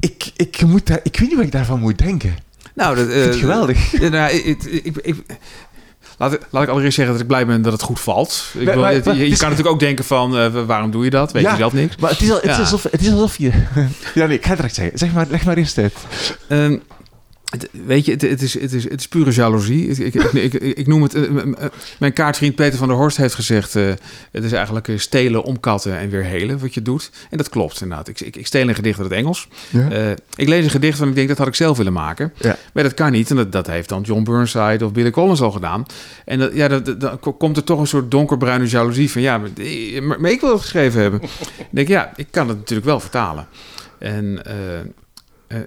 [0.00, 2.36] Ik, ik, moet daar, ik weet niet wat ik daarvan moet denken.
[2.74, 3.92] nou, dat, Ik vind het eh, geweldig.
[4.10, 4.62] Nou, ik,
[5.02, 5.24] ik-
[6.20, 8.44] laat, ik- laat ik allereerst zeggen dat ik blij ben dat het goed valt.
[8.52, 11.04] Ik Maar- wil, maar- je, maar- je kan natuurlijk ook denken van, eh, waarom doe
[11.04, 11.32] je dat?
[11.32, 11.50] Weet Ja.
[11.50, 11.96] je zelf niks?
[11.96, 13.50] Maar het is, al, het, is alsof, het is alsof je...
[14.14, 14.98] Ja, nee, ik ga het direct zeggen.
[14.98, 15.94] Zeg maar, leg maar eerst uit.
[16.48, 16.76] Ehm,
[17.50, 19.86] het- weet je, het, het, is, het, is, het is pure jaloezie.
[19.88, 21.14] Ik, ik, ik, noem het...
[21.14, 21.54] eh, m-
[21.98, 23.76] mijn kaartvriend Peter van der Horst heeft gezegd...
[23.76, 23.88] eh,
[24.32, 27.10] het is eigenlijk eh, stelen, omkatten en weer helen wat je doet.
[27.30, 28.08] En dat klopt inderdaad.
[28.08, 29.48] Ik, ik, ik steel een gedicht uit het Engels.
[29.70, 29.90] Ja.
[29.90, 32.32] Eh, ik lees een gedicht van ik denk dat had ik zelf willen maken.
[32.36, 32.56] Ja.
[32.72, 33.30] Maar dat kan niet.
[33.30, 35.86] En dat, dat heeft dan John Burnside of Billy Collins al gedaan.
[36.24, 39.22] En dat, ja, dat, dat- dan ko- komt er toch een soort donkerbruine jaloezie van...
[39.22, 41.20] ja, maar, eh, maar, maar ik wil het geschreven hebben.
[41.58, 43.46] ik denk, ja, ik kan het natuurlijk wel vertalen.
[43.98, 44.86] En eh, eh,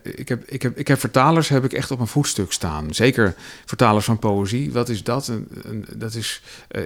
[0.04, 2.94] ik, heb, ik, heb, ik heb vertalers heb ik echt op een voetstuk staan.
[2.94, 4.72] Zeker vertalers van poëzie.
[4.72, 5.28] Wat is dat?
[5.28, 6.82] Een, een- dat is eh,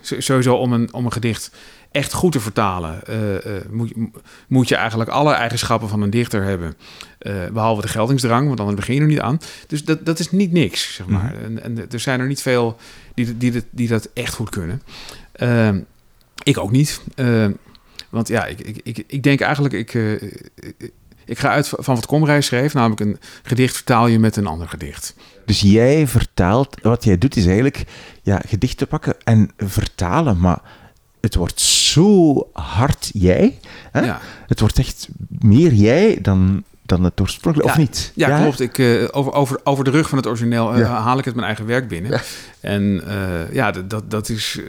[0.00, 1.50] s- sowieso om een, om een gedicht
[1.90, 3.06] echt goed te vertalen...
[3.06, 4.10] eh, eh, moet, je-
[4.48, 6.74] moet je eigenlijk alle eigenschappen van een dichter hebben...
[7.18, 9.40] Eh, behalve de geldingsdrang, want dan begin je er niet aan.
[9.66, 11.34] Dus dat, dat is niet niks, zeg maar.
[11.42, 12.76] en, en er zijn er niet veel
[13.14, 14.82] die, die, die, die dat echt goed kunnen.
[15.32, 15.80] Ehm,
[16.42, 17.00] ik ook niet.
[17.14, 17.52] Ehm,
[18.08, 19.74] want ja, ik, ik, ik, ik denk eigenlijk...
[19.74, 20.22] Ik, eh,
[21.26, 24.68] ik, ga uit van wat Komrij schreef, namelijk een gedicht vertaal je met een ander
[24.68, 25.14] gedicht.
[25.46, 26.76] Dus jij vertaalt...
[26.82, 27.84] Wat jij doet is eigenlijk
[28.22, 30.58] ja, gedichten pakken en vertalen, maar
[31.20, 33.58] het wordt zo hard jij.
[33.90, 34.00] Hè?
[34.00, 37.82] Ja, Het wordt echt meer jij dan, dan het oorspronkelijk, of Ja.
[37.82, 38.12] niet?
[38.14, 38.42] ja, hè?
[38.42, 38.60] klopt.
[38.60, 41.00] Ik, eh, over, over, over de rug van het origineel eh, Ja.
[41.00, 42.10] haal ik het mijn eigen werk binnen.
[42.10, 42.20] Ja.
[42.60, 44.60] En eh, ja, dat, dat, is...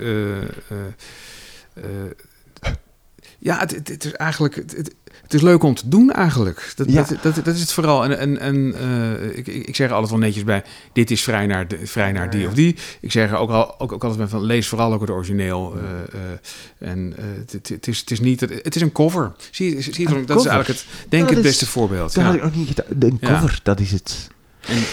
[3.39, 4.55] ja, het, het, het is eigenlijk...
[4.55, 4.95] Het,
[5.27, 6.73] het, is leuk om te doen eigenlijk.
[6.75, 7.03] Dat, Ja.
[7.03, 8.03] dat, dat, dat is het vooral.
[8.03, 10.63] En, en, en eh, ik, ik zeg er altijd wel netjes bij...
[10.93, 12.75] dit is vrij naar, de, vrij naar die of die.
[13.01, 14.43] Ik zeg er ook, al, ook, ook altijd bij van...
[14.43, 15.75] lees vooral ook het origineel.
[15.77, 17.13] eh, eh, en
[17.51, 18.39] het, is, het is niet...
[18.39, 19.31] Het, is een cover.
[19.51, 22.13] Zie zie dat is eigenlijk het, denk ik het is- beste voorbeeld.
[22.13, 22.29] Dat ja.
[22.29, 22.83] had ik nog niet.
[22.99, 23.27] Een Ja.
[23.33, 24.27] cover, dat is het.
[24.67, 24.83] En.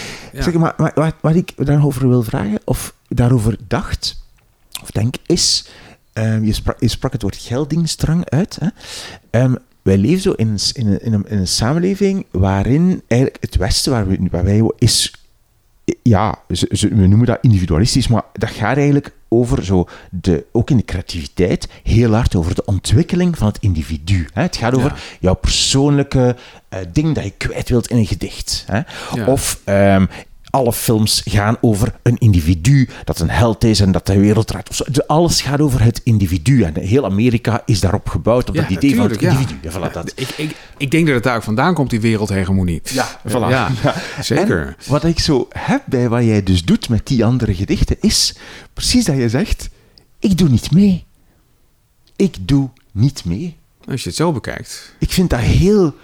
[0.43, 4.23] Zeg maar, maar wat, wat ik daarover wil vragen, of daarover dacht,
[4.81, 5.67] of denk, is...
[6.13, 8.57] ehm, je, sprak, je sprak het woord geldingsdrang uit.
[8.59, 8.67] Hè?
[9.29, 9.55] Ehm,
[9.85, 14.07] wij leven zo in in, in, een, in een samenleving waarin eigenlijk het Westen, waar,
[14.07, 15.13] we, waar wij is...
[16.03, 20.69] Ja, ze, ze- we noemen dat individualistisch, maar dat gaat eigenlijk over zo de, ook
[20.69, 24.27] in de creativiteit, heel hard over de ontwikkeling van het individu.
[24.33, 24.41] Hè?
[24.41, 24.97] Het gaat over Ja.
[25.19, 26.35] jouw persoonlijke
[26.69, 28.63] eh, ding dat je kwijt wilt in een gedicht.
[28.67, 28.79] Hè?
[29.13, 29.25] Ja.
[29.27, 30.05] Of ehm,
[30.55, 35.07] alle films gaan over een individu dat een held is en dat de wereld draait.
[35.07, 36.63] Alles gaat over het individu.
[36.63, 39.31] En heel Amerika is daarop gebouwd, op Ja, dat idee van het ja.
[39.31, 39.55] individu.
[39.61, 40.11] Ja, voilà, dat.
[40.15, 42.81] Ik, ik, ik denk dat het daar ook vandaan komt, die wereldhegemonie.
[42.83, 43.49] Ja, voilà.
[43.49, 43.71] Ja,
[44.21, 44.67] zeker.
[44.67, 48.35] En wat ik zo heb bij wat jij dus doet met die andere gedichten, is
[48.73, 49.69] precies dat je zegt,
[50.19, 51.05] ik doe niet mee.
[52.15, 53.57] Ik doe niet mee.
[53.87, 54.95] Als je het zo bekijkt.
[54.99, 55.95] Ik vind dat heel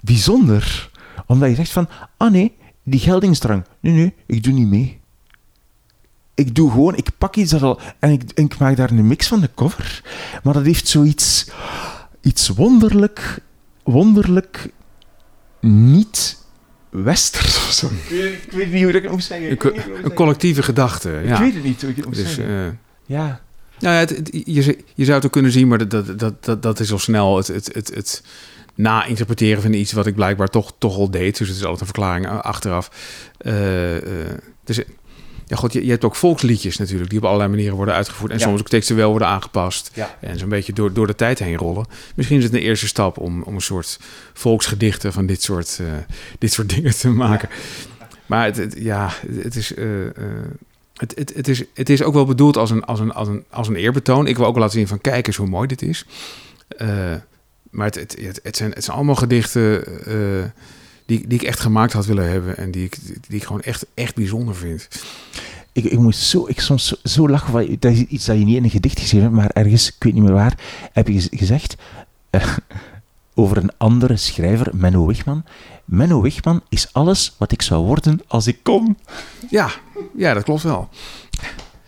[0.00, 0.90] bijzonder.
[1.26, 2.52] Omdat je zegt van, ah nee,
[2.88, 3.64] die geldingsdrang.
[3.80, 5.00] Nee, nee, ik doe niet mee.
[6.34, 7.80] Ik doe gewoon, ik pak iets dat al...
[7.98, 10.02] En ik, en ik maak daar een mix van de cover.
[10.42, 11.50] Maar dat heeft zoiets...
[12.20, 13.38] Iets wonderlijk...
[13.84, 14.70] Wonderlijk...
[15.60, 16.44] Niet...
[16.90, 17.86] Westers of zo.
[18.08, 19.50] Ik weet, niet hoe ik dat moet zeggen.
[19.50, 21.10] Een, Ik collectieve gedachte.
[21.24, 21.32] Ja.
[21.34, 22.66] Ik weet het niet hoe ik het moet Dus, zeggen.
[22.66, 22.72] eh,
[23.16, 23.40] ja.
[23.78, 26.44] nou ja, het, het- je, je zou het ook kunnen zien, maar dat, dat, dat,
[26.44, 28.22] dat, dat is al snel het, het, het, het
[28.76, 31.38] na-interpreteren van iets wat ik blijkbaar toch, toch al deed.
[31.38, 32.90] Dus het is altijd een verklaring a- achteraf.
[33.38, 34.02] Eh, eh,
[34.64, 34.80] dus,
[35.46, 38.30] ja, god, je, je hebt ook volksliedjes natuurlijk, die op allerlei manieren worden uitgevoerd.
[38.32, 38.44] En Ja.
[38.44, 39.90] soms ook textueel worden aangepast.
[39.94, 40.16] Ja.
[40.20, 41.86] En zo'n beetje door, door de tijd heen rollen.
[42.14, 43.98] Misschien is het een eerste stap om, om een soort
[44.32, 45.86] volksgedichten van dit soort, eh,
[46.38, 47.48] dit soort dingen te maken.
[48.26, 49.10] Maar het, het- ja,
[49.42, 49.74] het is.
[49.74, 50.12] eh, eh,
[50.96, 53.44] het, het, het, is, het is ook wel bedoeld als een, als, een, als, een,
[53.50, 54.26] als een eerbetoon.
[54.26, 56.04] Ik wil ook wel laten zien van kijk eens hoe mooi dit is.
[57.70, 60.44] Maar het, het, het, het zijn, het zijn allemaal gedichten eh,
[61.06, 62.56] die, die ik echt gemaakt had willen hebben.
[62.56, 62.96] En die ik,
[63.28, 64.88] die ik gewoon echt, echt bijzonder vind.
[65.72, 67.50] Ik, ik moet zo, ik soms zo, zo lachen.
[67.52, 69.94] Van, dat is iets dat je niet in een gedicht geschreven hebt, maar ergens, ik
[70.04, 70.58] weet niet meer waar,
[70.92, 71.76] heb je gez- gezegd
[72.30, 72.56] eh,
[73.34, 75.44] over een andere schrijver, Menno Wigman.
[75.84, 78.98] Menno Wigman is alles wat ik zou worden als ik kon.
[79.50, 79.70] Ja,
[80.16, 80.88] ja dat klopt wel.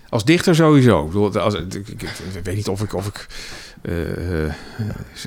[0.09, 1.01] Als dichter sowieso.
[1.01, 3.27] Ik, bedoel, als, ik, ik, ik weet niet of ik, of ik
[3.83, 4.53] uh, uh,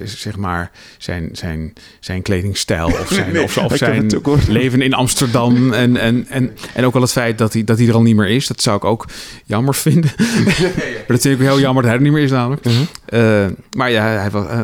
[0.04, 4.12] zeg maar zijn, zijn, zijn kledingstijl of zijn, Nee, of, zijn
[4.48, 7.88] leven in Amsterdam en, en, en, en ook wel het feit dat hij, dat hij
[7.88, 8.48] er al niet meer is.
[8.48, 9.06] Dat zou ik ook
[9.46, 10.12] jammer vinden.
[10.18, 12.66] maar dat vind ik heel jammer dat hij er niet meer is namelijk.
[12.66, 12.76] Mhm.
[13.06, 13.46] Eh,
[13.78, 14.60] maar ja, hij was, eh,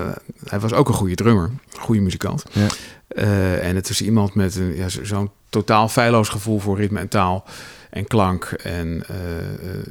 [0.46, 2.44] hij was ook een goede drummer, goede muzikant.
[2.52, 2.68] Ja.
[3.08, 7.08] Eh, en het is iemand met ja, zo- zo'n totaal feilloos gevoel voor ritme en
[7.08, 7.46] taal
[7.90, 8.46] en klank.
[8.46, 9.82] En eh, eh,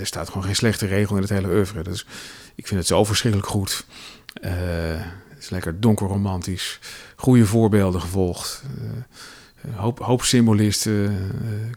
[0.00, 1.82] er staat gewoon geen slechte regel in het hele oeuvre.
[1.82, 2.06] Dus
[2.54, 3.86] ik vind het zo verschrikkelijk goed.
[4.40, 4.52] Eh,
[5.28, 6.78] het is lekker donker romantisch.
[7.16, 8.62] Goede voorbeelden gevolgd.
[9.74, 11.16] Hoop, hoop symbolisten.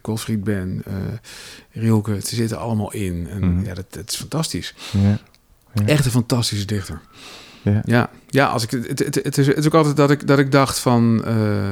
[0.02, 0.92] Gottfried Ben, eh
[1.82, 2.20] Rilke.
[2.20, 3.26] Ze zitten allemaal in.
[3.30, 3.64] En Mhm.
[3.64, 4.74] ja, dat, dat is fantastisch.
[4.92, 5.18] Ja.
[5.74, 5.86] Ja.
[5.86, 7.00] Echt een fantastische dichter.
[7.62, 7.82] Ja.
[7.84, 10.38] Ja, ja als ik, het, het, het, is, het is ook altijd dat ik, dat
[10.38, 11.24] ik dacht van...
[11.24, 11.70] eh,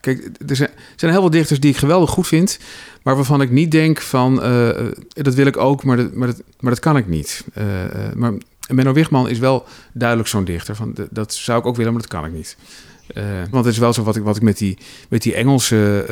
[0.00, 2.58] kijk, er zijn, zijn heel veel dichters die ik geweldig goed vind...
[3.02, 4.42] maar waarvan ik niet denk van...
[4.42, 4.68] eh,
[5.12, 7.44] dat wil ik ook, maar dat, maar dat, maar dat kan ik niet.
[7.54, 7.64] Eh,
[8.14, 8.32] maar
[8.68, 10.74] Menno Wigman is wel duidelijk zo'n dichter.
[10.76, 12.56] Van, dat zou ik ook willen, maar dat kan ik niet.
[13.50, 16.06] Want het is wel zo wat ik, wat ik met die, met die Engelse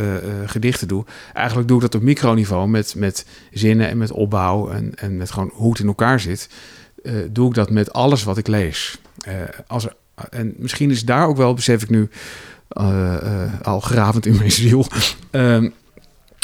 [0.47, 1.05] gedichten doe.
[1.35, 4.71] Eigenlijk doe ik dat op microniveau met, met zinnen en met opbouw...
[4.71, 6.49] en, en met gewoon hoe het in elkaar zit...
[7.31, 8.99] doe ik dat met alles wat ik lees.
[9.29, 9.35] Eh,
[9.67, 9.95] als er,
[10.31, 12.09] en misschien is daar ook wel, besef ik nu,
[12.69, 14.87] eh, eh, al gravend in mijn ziel,
[15.31, 15.71] ehm,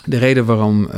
[0.05, 0.91] de reden waarom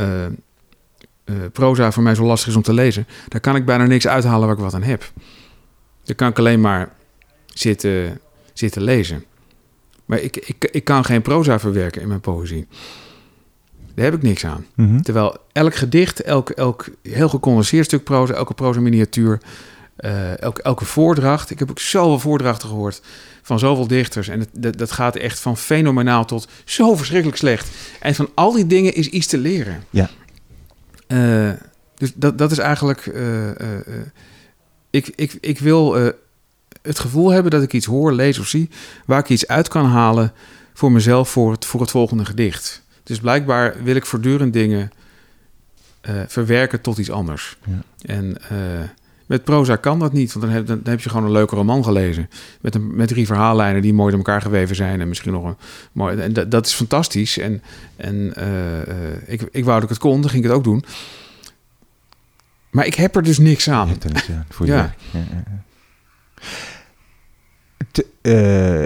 [1.52, 3.06] proza voor mij zo lastig is om te lezen.
[3.28, 5.12] Daar kan ik bijna niks uithalen waar ik wat aan heb.
[6.04, 6.92] Dan kan ik alleen maar
[7.46, 8.20] zitten,
[8.52, 9.24] zitten lezen.
[10.04, 12.66] Maar ik, ik, ik kan geen proza verwerken in mijn poëzie.
[13.94, 14.66] Daar heb ik niks aan.
[14.74, 15.00] Mhm.
[15.00, 19.40] Terwijl elk gedicht, elk, elk heel gecondenseerd stuk proza, elke proza miniatuur,
[19.96, 21.50] eh, elke, elke voordracht.
[21.50, 23.02] Ik heb ook zoveel voordrachten gehoord
[23.42, 24.28] van zoveel dichters.
[24.28, 27.68] En het, dat, dat gaat echt van fenomenaal tot zo verschrikkelijk slecht.
[28.00, 29.84] En van al die dingen is iets te leren.
[29.90, 30.10] Ja.
[31.06, 31.50] Eh,
[31.94, 33.06] dus dat, dat is eigenlijk...
[33.06, 33.50] eh,
[34.90, 35.94] ik, ik, ik wil
[36.82, 38.70] het gevoel hebben dat ik iets hoor, lees of zie...
[39.06, 40.32] waar ik iets uit kan halen
[40.74, 42.82] voor mezelf voor het, voor het volgende gedicht.
[43.02, 44.90] Dus blijkbaar wil ik voortdurend dingen
[46.26, 47.56] verwerken tot iets anders.
[47.64, 47.82] Ja.
[48.14, 48.36] En
[49.26, 51.84] met proza kan dat niet, want dan heb, dan heb je gewoon een leuke roman
[51.84, 52.28] gelezen.
[52.60, 55.00] Met, een, met drie verhaallijnen die mooi door elkaar geweven zijn.
[55.00, 55.56] En misschien nog een
[55.92, 56.16] mooi.
[56.18, 57.38] En dat, dat is fantastisch.
[57.38, 57.62] En,
[57.96, 60.84] en eh, ik, ik wou dat ik het kon, dan ging ik het ook doen.
[62.70, 63.88] Maar ik heb er dus niks aan.
[63.88, 64.94] Je niks aan voor je Ja.
[65.10, 65.62] Ja, ja, ja.
[67.92, 68.82] Te- eh,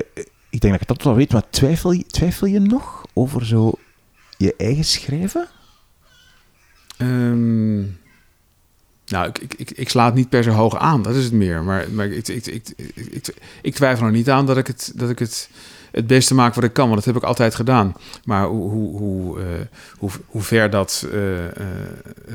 [0.51, 3.73] ik denk dat ik dat wel weet, maar twijfel je, twijfel je nog over zo
[4.37, 5.49] je eigen schrijven?
[6.97, 7.83] Ehm,
[9.11, 11.63] nou, ik, ik, ik, sla het niet per se hoog aan, dat is het meer.
[11.63, 12.75] Maar, maar ik, ik, ik,
[13.63, 15.51] ik, twijfel er niet aan dat ik, het, dat ik het,
[15.91, 16.85] het beste maak wat ik kan.
[16.85, 17.95] Want dat heb ik altijd gedaan.
[18.25, 21.51] Maar hoe, hoe, hoe, eh, hoe, ver dat eh, eh,
[22.29, 22.35] eh,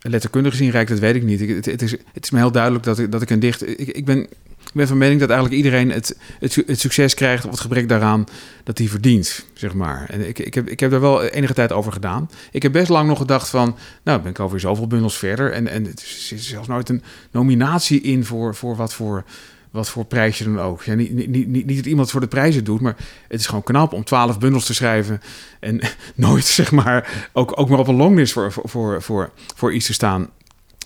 [0.00, 1.40] letterkundig gezien reikt, dat weet ik niet.
[1.40, 3.68] Het, het, is, het is me heel duidelijk dat ik, dat ik een dicht...
[3.68, 4.28] Ik, ik, ben,
[4.66, 7.44] ik ben van mening dat eigenlijk iedereen het, het, su- het succes krijgt...
[7.44, 8.24] of het gebrek daaraan
[8.64, 10.06] dat hij verdient, zeg maar.
[10.08, 12.30] En ik, ik, heb, ik heb daar wel enige tijd over gedaan.
[12.50, 13.76] Ik heb best lang nog gedacht van...
[14.04, 15.52] nou, ben ik alweer zoveel bundels verder...
[15.52, 19.24] en, en er is zelfs nooit een nominatie in voor, voor wat voor...
[19.70, 20.82] Wat voor prijsje dan ook.
[20.82, 22.96] Ja, niet, niet, niet, niet dat iemand voor de prijzen doet, maar
[23.28, 25.20] het is gewoon knap om twaalf bundels te schrijven.
[25.60, 25.80] En
[26.14, 29.86] nooit, zeg maar, ook, ook maar op een longlist voor, voor, voor, voor, voor iets
[29.86, 30.28] te staan.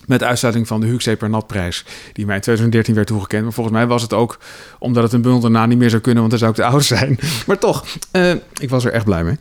[0.07, 3.43] Met uitsluiting van de Huxley per Natprijs, die mij in 2013 werd toegekend.
[3.43, 4.37] Maar volgens mij was het ook
[4.79, 6.83] omdat het een bundel daarna niet meer zou kunnen, want dan zou ik te oud
[6.83, 7.19] zijn.
[7.47, 9.37] Maar toch, eh, ik was er echt blij mee.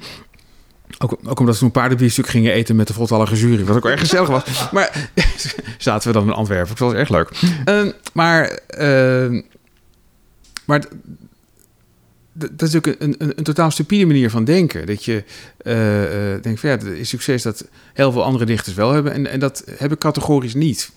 [0.98, 3.64] Ook, ook omdat we toen een paardenbiefstuk gingen eten met de voltallige jury.
[3.64, 4.70] Wat ook erg gezellig was.
[4.72, 5.10] Maar
[5.78, 6.68] zaten we dan in Antwerpen.
[6.68, 7.30] Dat was erg leuk.
[7.64, 7.82] Eh,
[8.12, 9.42] maar eh,
[10.64, 10.84] maar
[12.34, 14.86] dat is ook een, een, een totaal stupide manier van denken.
[14.86, 15.24] Dat je
[15.56, 19.12] eh, eh, denkt van ja, het is succes dat heel veel andere dichters wel hebben.
[19.12, 20.90] En, en dat heb ik categorisch niet.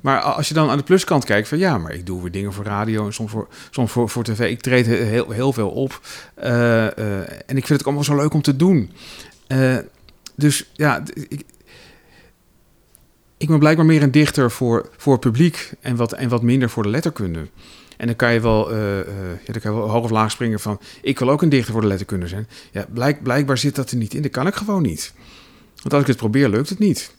[0.00, 2.52] Maar als je dan aan de pluskant kijkt van ja, maar ik doe weer dingen
[2.52, 4.50] voor radio en soms voor, soms voor, voor tv.
[4.50, 6.00] Ik treed he- heel, heel veel op.
[6.34, 6.84] Eh,
[7.26, 8.90] en ik vind het allemaal zo leuk om te doen.
[10.34, 11.42] Dus ja, ik,
[13.36, 16.70] ik ben blijkbaar meer een dichter voor, voor het publiek en wat, en wat minder
[16.70, 17.46] voor de letterkunde.
[17.96, 19.06] En dan kan je wel, eh, eh,
[19.44, 20.80] ja, dan kan je wel hoog of laag springen van...
[21.02, 22.48] ik wil ook een dichter voor de letterkunde zijn.
[22.72, 24.22] Ja, blijk, blijkbaar zit dat er niet in.
[24.22, 25.12] Dat kan ik gewoon niet.
[25.76, 27.14] Want als ik het probeer, lukt het niet.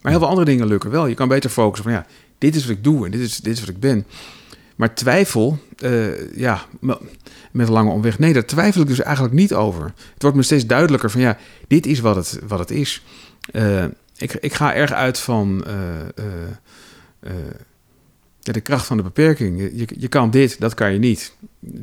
[0.00, 1.06] Maar heel veel andere dingen lukken wel.
[1.06, 2.06] Je kan beter focussen van ja,
[2.38, 4.06] dit is wat ik doe en dit is, dit is wat ik ben.
[4.76, 7.00] Maar twijfel, eh, ja, me-
[7.52, 8.18] met lange omweg.
[8.18, 9.84] Nee, daar twijfel ik dus eigenlijk niet over.
[9.84, 11.38] Het wordt me steeds duidelijker van ja,
[11.68, 13.04] dit is wat het, wat het is.
[14.16, 15.64] Ik, ik ga erg uit van
[18.48, 19.60] ja, de kracht van de beperking.
[19.60, 21.32] Je, je, kan dit, dat kan je niet.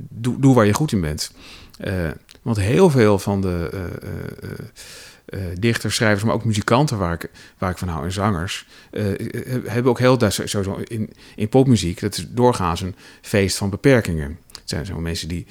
[0.10, 1.32] Doe, doe waar je goed in bent.
[1.78, 2.10] Eh,
[2.42, 3.84] want heel veel van de, eh,
[4.50, 8.66] eh, uh, dichters, schrijvers, maar ook muzikanten waar ik, waar ik van hou en zangers,
[9.64, 14.40] hebben ook heel sowieso in, in popmuziek, dat is doorgaans een feest van beperkingen.
[14.52, 15.46] Het zijn zo mensen die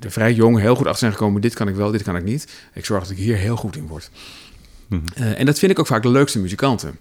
[0.00, 2.24] er vrij jong heel goed achter zijn gekomen, dit kan ik wel, dit kan ik
[2.24, 2.52] niet.
[2.74, 4.10] Ik zorg dat ik hier heel goed in word.
[4.88, 6.98] Mm en dat vind ik ook vaak de leukste muzikanten.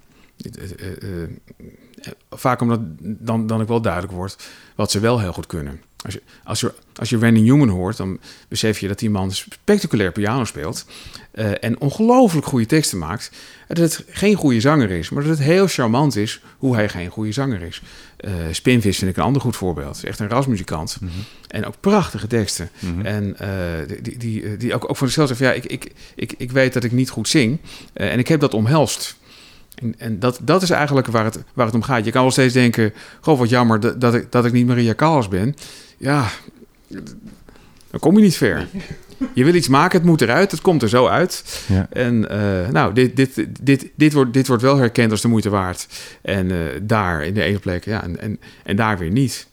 [2.29, 5.81] Vaak omdat dan, dan ik wel duidelijk wordt wat ze wel heel goed kunnen.
[6.03, 9.31] Als je, als je, als je Randy Newman hoort, dan besef je dat die man
[9.31, 10.85] spectaculair piano speelt.
[11.33, 13.31] Uh, en ongelooflijk goede teksten maakt.
[13.67, 17.09] Dat het geen goede zanger is, maar dat het heel charmant is hoe hij geen
[17.09, 17.81] goede zanger is.
[18.19, 20.03] Uh, Spinvis vind ik een ander goed voorbeeld.
[20.03, 20.97] Echt een rasmuzikant.
[21.01, 21.09] Mm
[21.47, 22.69] En ook prachtige teksten.
[22.79, 23.05] Mm -hmm.
[23.05, 26.51] En uh, die, die, die ook, ook voor zichzelf zegt: ja, ik, ik, ik, ik
[26.51, 27.59] weet dat ik niet goed zing.
[27.93, 29.17] en ik heb dat omhelst.
[29.81, 32.05] En, en, dat, dat is eigenlijk waar het, waar het om gaat.
[32.05, 34.95] Je kan wel steeds denken: Goh, wat jammer dat, dat, ik, dat ik niet Maria
[34.95, 35.55] Callas ben.
[35.97, 36.27] Ja,
[37.89, 38.67] dan kom je niet ver.
[39.33, 41.63] Je wil iets maken, het moet eruit, het komt er zo uit.
[41.67, 41.87] Ja.
[41.89, 45.49] En uh, nou, dit, dit, dit, dit, wordt, dit wordt wel herkend als de moeite
[45.49, 45.87] waard.
[46.21, 49.47] En uh, daar in de ene plek, ja, en, en, en daar weer niet.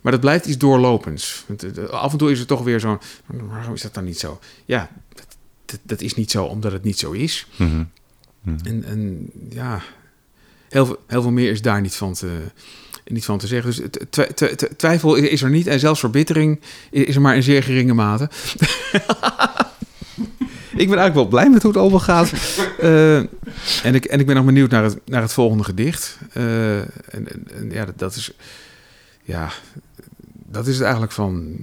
[0.00, 1.44] Maar dat blijft iets doorlopends.
[1.46, 2.98] Want, af en toe is het toch weer zo.
[3.26, 4.40] Waarom is dat dan niet zo?
[4.64, 4.90] Ja,
[5.64, 7.46] dat, dat is niet zo omdat het niet zo is.
[7.56, 7.90] Mm -hmm.
[8.44, 8.58] -hmm.
[8.64, 9.82] En, en ja,
[10.68, 12.40] heel veel, meer is daar niet van te,
[13.24, 13.98] van te zeggen.
[14.10, 14.28] Dus
[14.76, 16.60] twijfel is er niet en zelfs verbittering
[16.90, 18.28] is er maar in zeer geringe mate.
[20.76, 22.32] ik ben eigenlijk wel blij met hoe het allemaal gaat.
[22.80, 26.18] Uh, en, ik, en ik ben nog benieuwd naar het, naar het volgende gedicht.
[26.36, 26.88] Uh, en,
[27.54, 28.32] en, ja, dat, is.
[29.22, 29.50] Ja,
[30.30, 31.56] dat is het eigenlijk van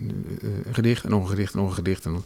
[0.43, 1.97] uh, een gedicht en nog een en nog een.
[2.03, 2.23] En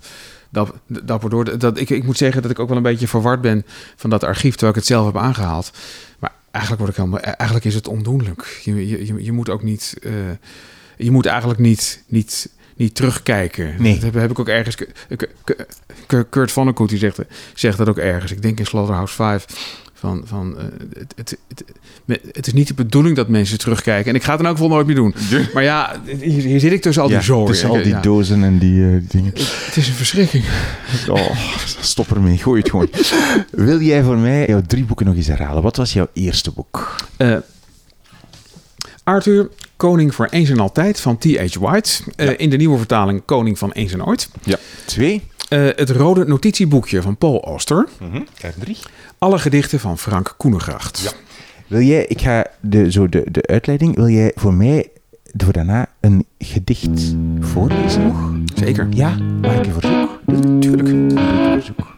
[0.56, 3.66] dat, dat, dat, ik, ik moet zeggen dat ik ook wel een beetje verward ben
[3.96, 5.72] van dat archief, terwijl ik het zelf heb aangehaald.
[6.20, 8.62] Maar eigenlijk, word ik helemaal, eigenlijk is het ondoenlijk.
[8.64, 9.98] Je, je, je moet ook niet.
[10.02, 10.14] Uh,
[10.98, 13.76] je moet eigenlijk niet, niet, niet terugkijken.
[13.78, 13.94] Nee.
[13.94, 14.78] Dat heb, heb ik ook ergens.
[16.30, 17.20] Kurt Vonnegut die zegt,
[17.54, 18.32] zegt dat ook ergens.
[18.32, 19.46] Ik denk in Slaughterhouse 5
[20.06, 20.64] van, van uh,
[20.98, 21.38] het, het,
[22.06, 24.10] het, het, is niet de bedoeling dat mensen terugkijken.
[24.10, 25.16] En ik ga het dan ook wel nooit meer doen.
[25.54, 27.46] Maar ja, hier, hier zit ik tussen al die ja, zooi.
[27.46, 28.02] Tussen al die ja.
[28.02, 29.32] dozen en die uh, dingen.
[29.36, 30.44] Het is een verschrikking.
[31.08, 31.38] Oh,
[31.80, 32.38] stop ermee.
[32.38, 32.90] Gooi het gewoon.
[33.52, 35.64] Wil jij voor mij jouw drie boeken nog eens herhalen?
[35.64, 36.96] Wat was jouw eerste boek?
[37.18, 37.38] Uh,
[39.04, 41.58] Arthur, Koning voor eens en altijd van T.H.
[41.60, 42.04] White.
[42.16, 42.38] Ja.
[42.38, 44.30] in de nieuwe vertaling Koning van eens en ooit.
[44.44, 44.58] Ja.
[44.86, 45.22] Twee.
[45.50, 47.88] het rode notitieboekje van Paul Auster.
[48.00, 48.28] Mm -hmm.
[48.42, 48.78] En drie.
[49.18, 51.00] Alle gedichten van Frank Koenegracht.
[51.00, 51.12] Ja.
[51.68, 54.90] Wil jij, ik ga de, zo de, de uitleiding, wil jij voor mij
[55.38, 58.32] voor daarna een gedicht voorlezen nog?
[58.56, 58.88] Zeker.
[58.90, 60.20] Ja, maak ik een verzoek?
[60.62, 60.90] Tuurlijk.
[60.90, 61.96] Een verzoek.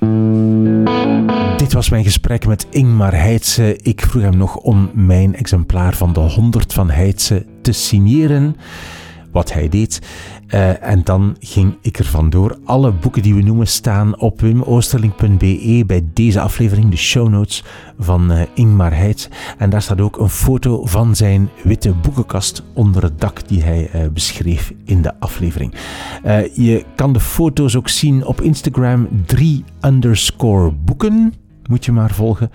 [1.57, 3.77] Dit was mijn gesprek met Ingmar Heitse.
[3.81, 8.56] Ik vroeg hem nog om mijn exemplaar van de 100 van Heitse te signeren.
[9.31, 10.02] Wat hij deed.
[10.48, 12.57] Uh, en dan ging ik er vandoor.
[12.65, 17.64] Alle boeken die we noemen staan op wimoosterling.be bij deze aflevering, de show notes
[17.99, 19.27] van uh, Ingmar Heitz.
[19.57, 23.89] En daar staat ook een foto van zijn witte boekenkast onder het dak die hij
[23.95, 25.73] uh, beschreef in de aflevering.
[26.53, 31.34] je kan de foto's ook zien op Instagram 3 underscore boeken.
[31.69, 32.52] Moet je maar volgen.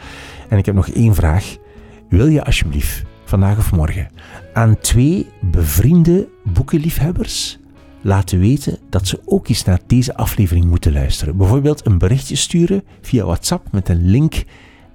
[0.49, 1.57] En ik heb nog één vraag.
[2.09, 4.09] Wil je alsjeblieft vandaag of morgen
[4.53, 7.59] aan twee bevriende boekenliefhebbers
[8.01, 11.37] laten weten dat ze ook eens naar deze aflevering moeten luisteren.
[11.37, 14.45] Bijvoorbeeld een berichtje sturen via WhatsApp met een link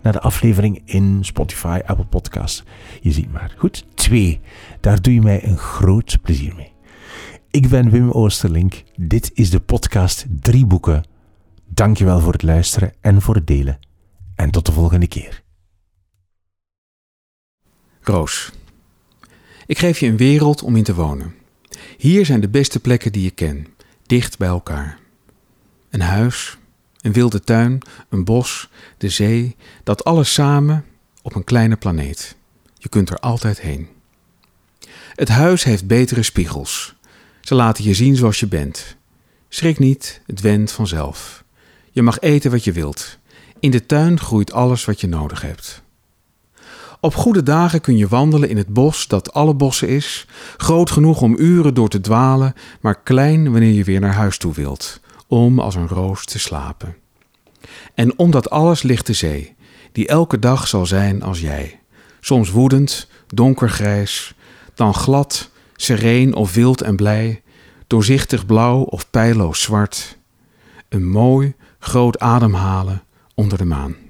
[0.01, 2.63] naar de aflevering in Spotify, Apple Podcasts.
[3.01, 3.53] Je ziet maar.
[3.57, 3.85] Goed.
[3.93, 4.39] Twee.
[4.79, 6.71] Daar doe je mij een groot plezier mee.
[7.51, 8.83] Ik ben Wim Oosterlink.
[8.95, 11.03] Dit is de podcast Drie Boeken.
[11.67, 13.79] Dankjewel voor het luisteren en voor het delen.
[14.35, 15.45] En tot de volgende keer.
[19.65, 21.35] Ik geef je een wereld om in te wonen.
[21.97, 23.67] Hier zijn de beste plekken die je ken,
[24.05, 24.99] dicht bij elkaar.
[25.89, 26.57] Een huis,
[27.01, 27.79] een wilde tuin,
[28.09, 30.85] een bos, de zee, dat alles samen
[31.21, 32.35] op een kleine planeet.
[32.73, 33.87] Je kunt er altijd heen.
[35.15, 36.95] Het huis heeft betere spiegels.
[37.41, 38.95] Ze laten je zien zoals je bent.
[39.49, 41.43] Schrik niet, het wendt vanzelf.
[41.91, 43.17] Je mag eten wat je wilt.
[43.59, 45.85] In de tuin groeit alles wat je nodig hebt.
[47.07, 50.27] Op goede dagen kun je wandelen in het bos dat alle bossen is,
[50.57, 54.53] groot genoeg om uren door te dwalen, maar klein wanneer je weer naar huis toe
[54.53, 56.95] wilt, om als een roos te slapen.
[57.93, 59.55] En om dat alles ligt de zee,
[59.91, 61.79] die elke dag zal zijn als jij,
[62.19, 64.35] soms woedend, donkergrijs,
[64.75, 67.41] dan glad, sereen of wild en blij,
[67.87, 70.17] doorzichtig blauw of pijloos zwart.
[70.89, 73.03] Een mooi, groot ademhalen
[73.33, 74.06] onder de maan.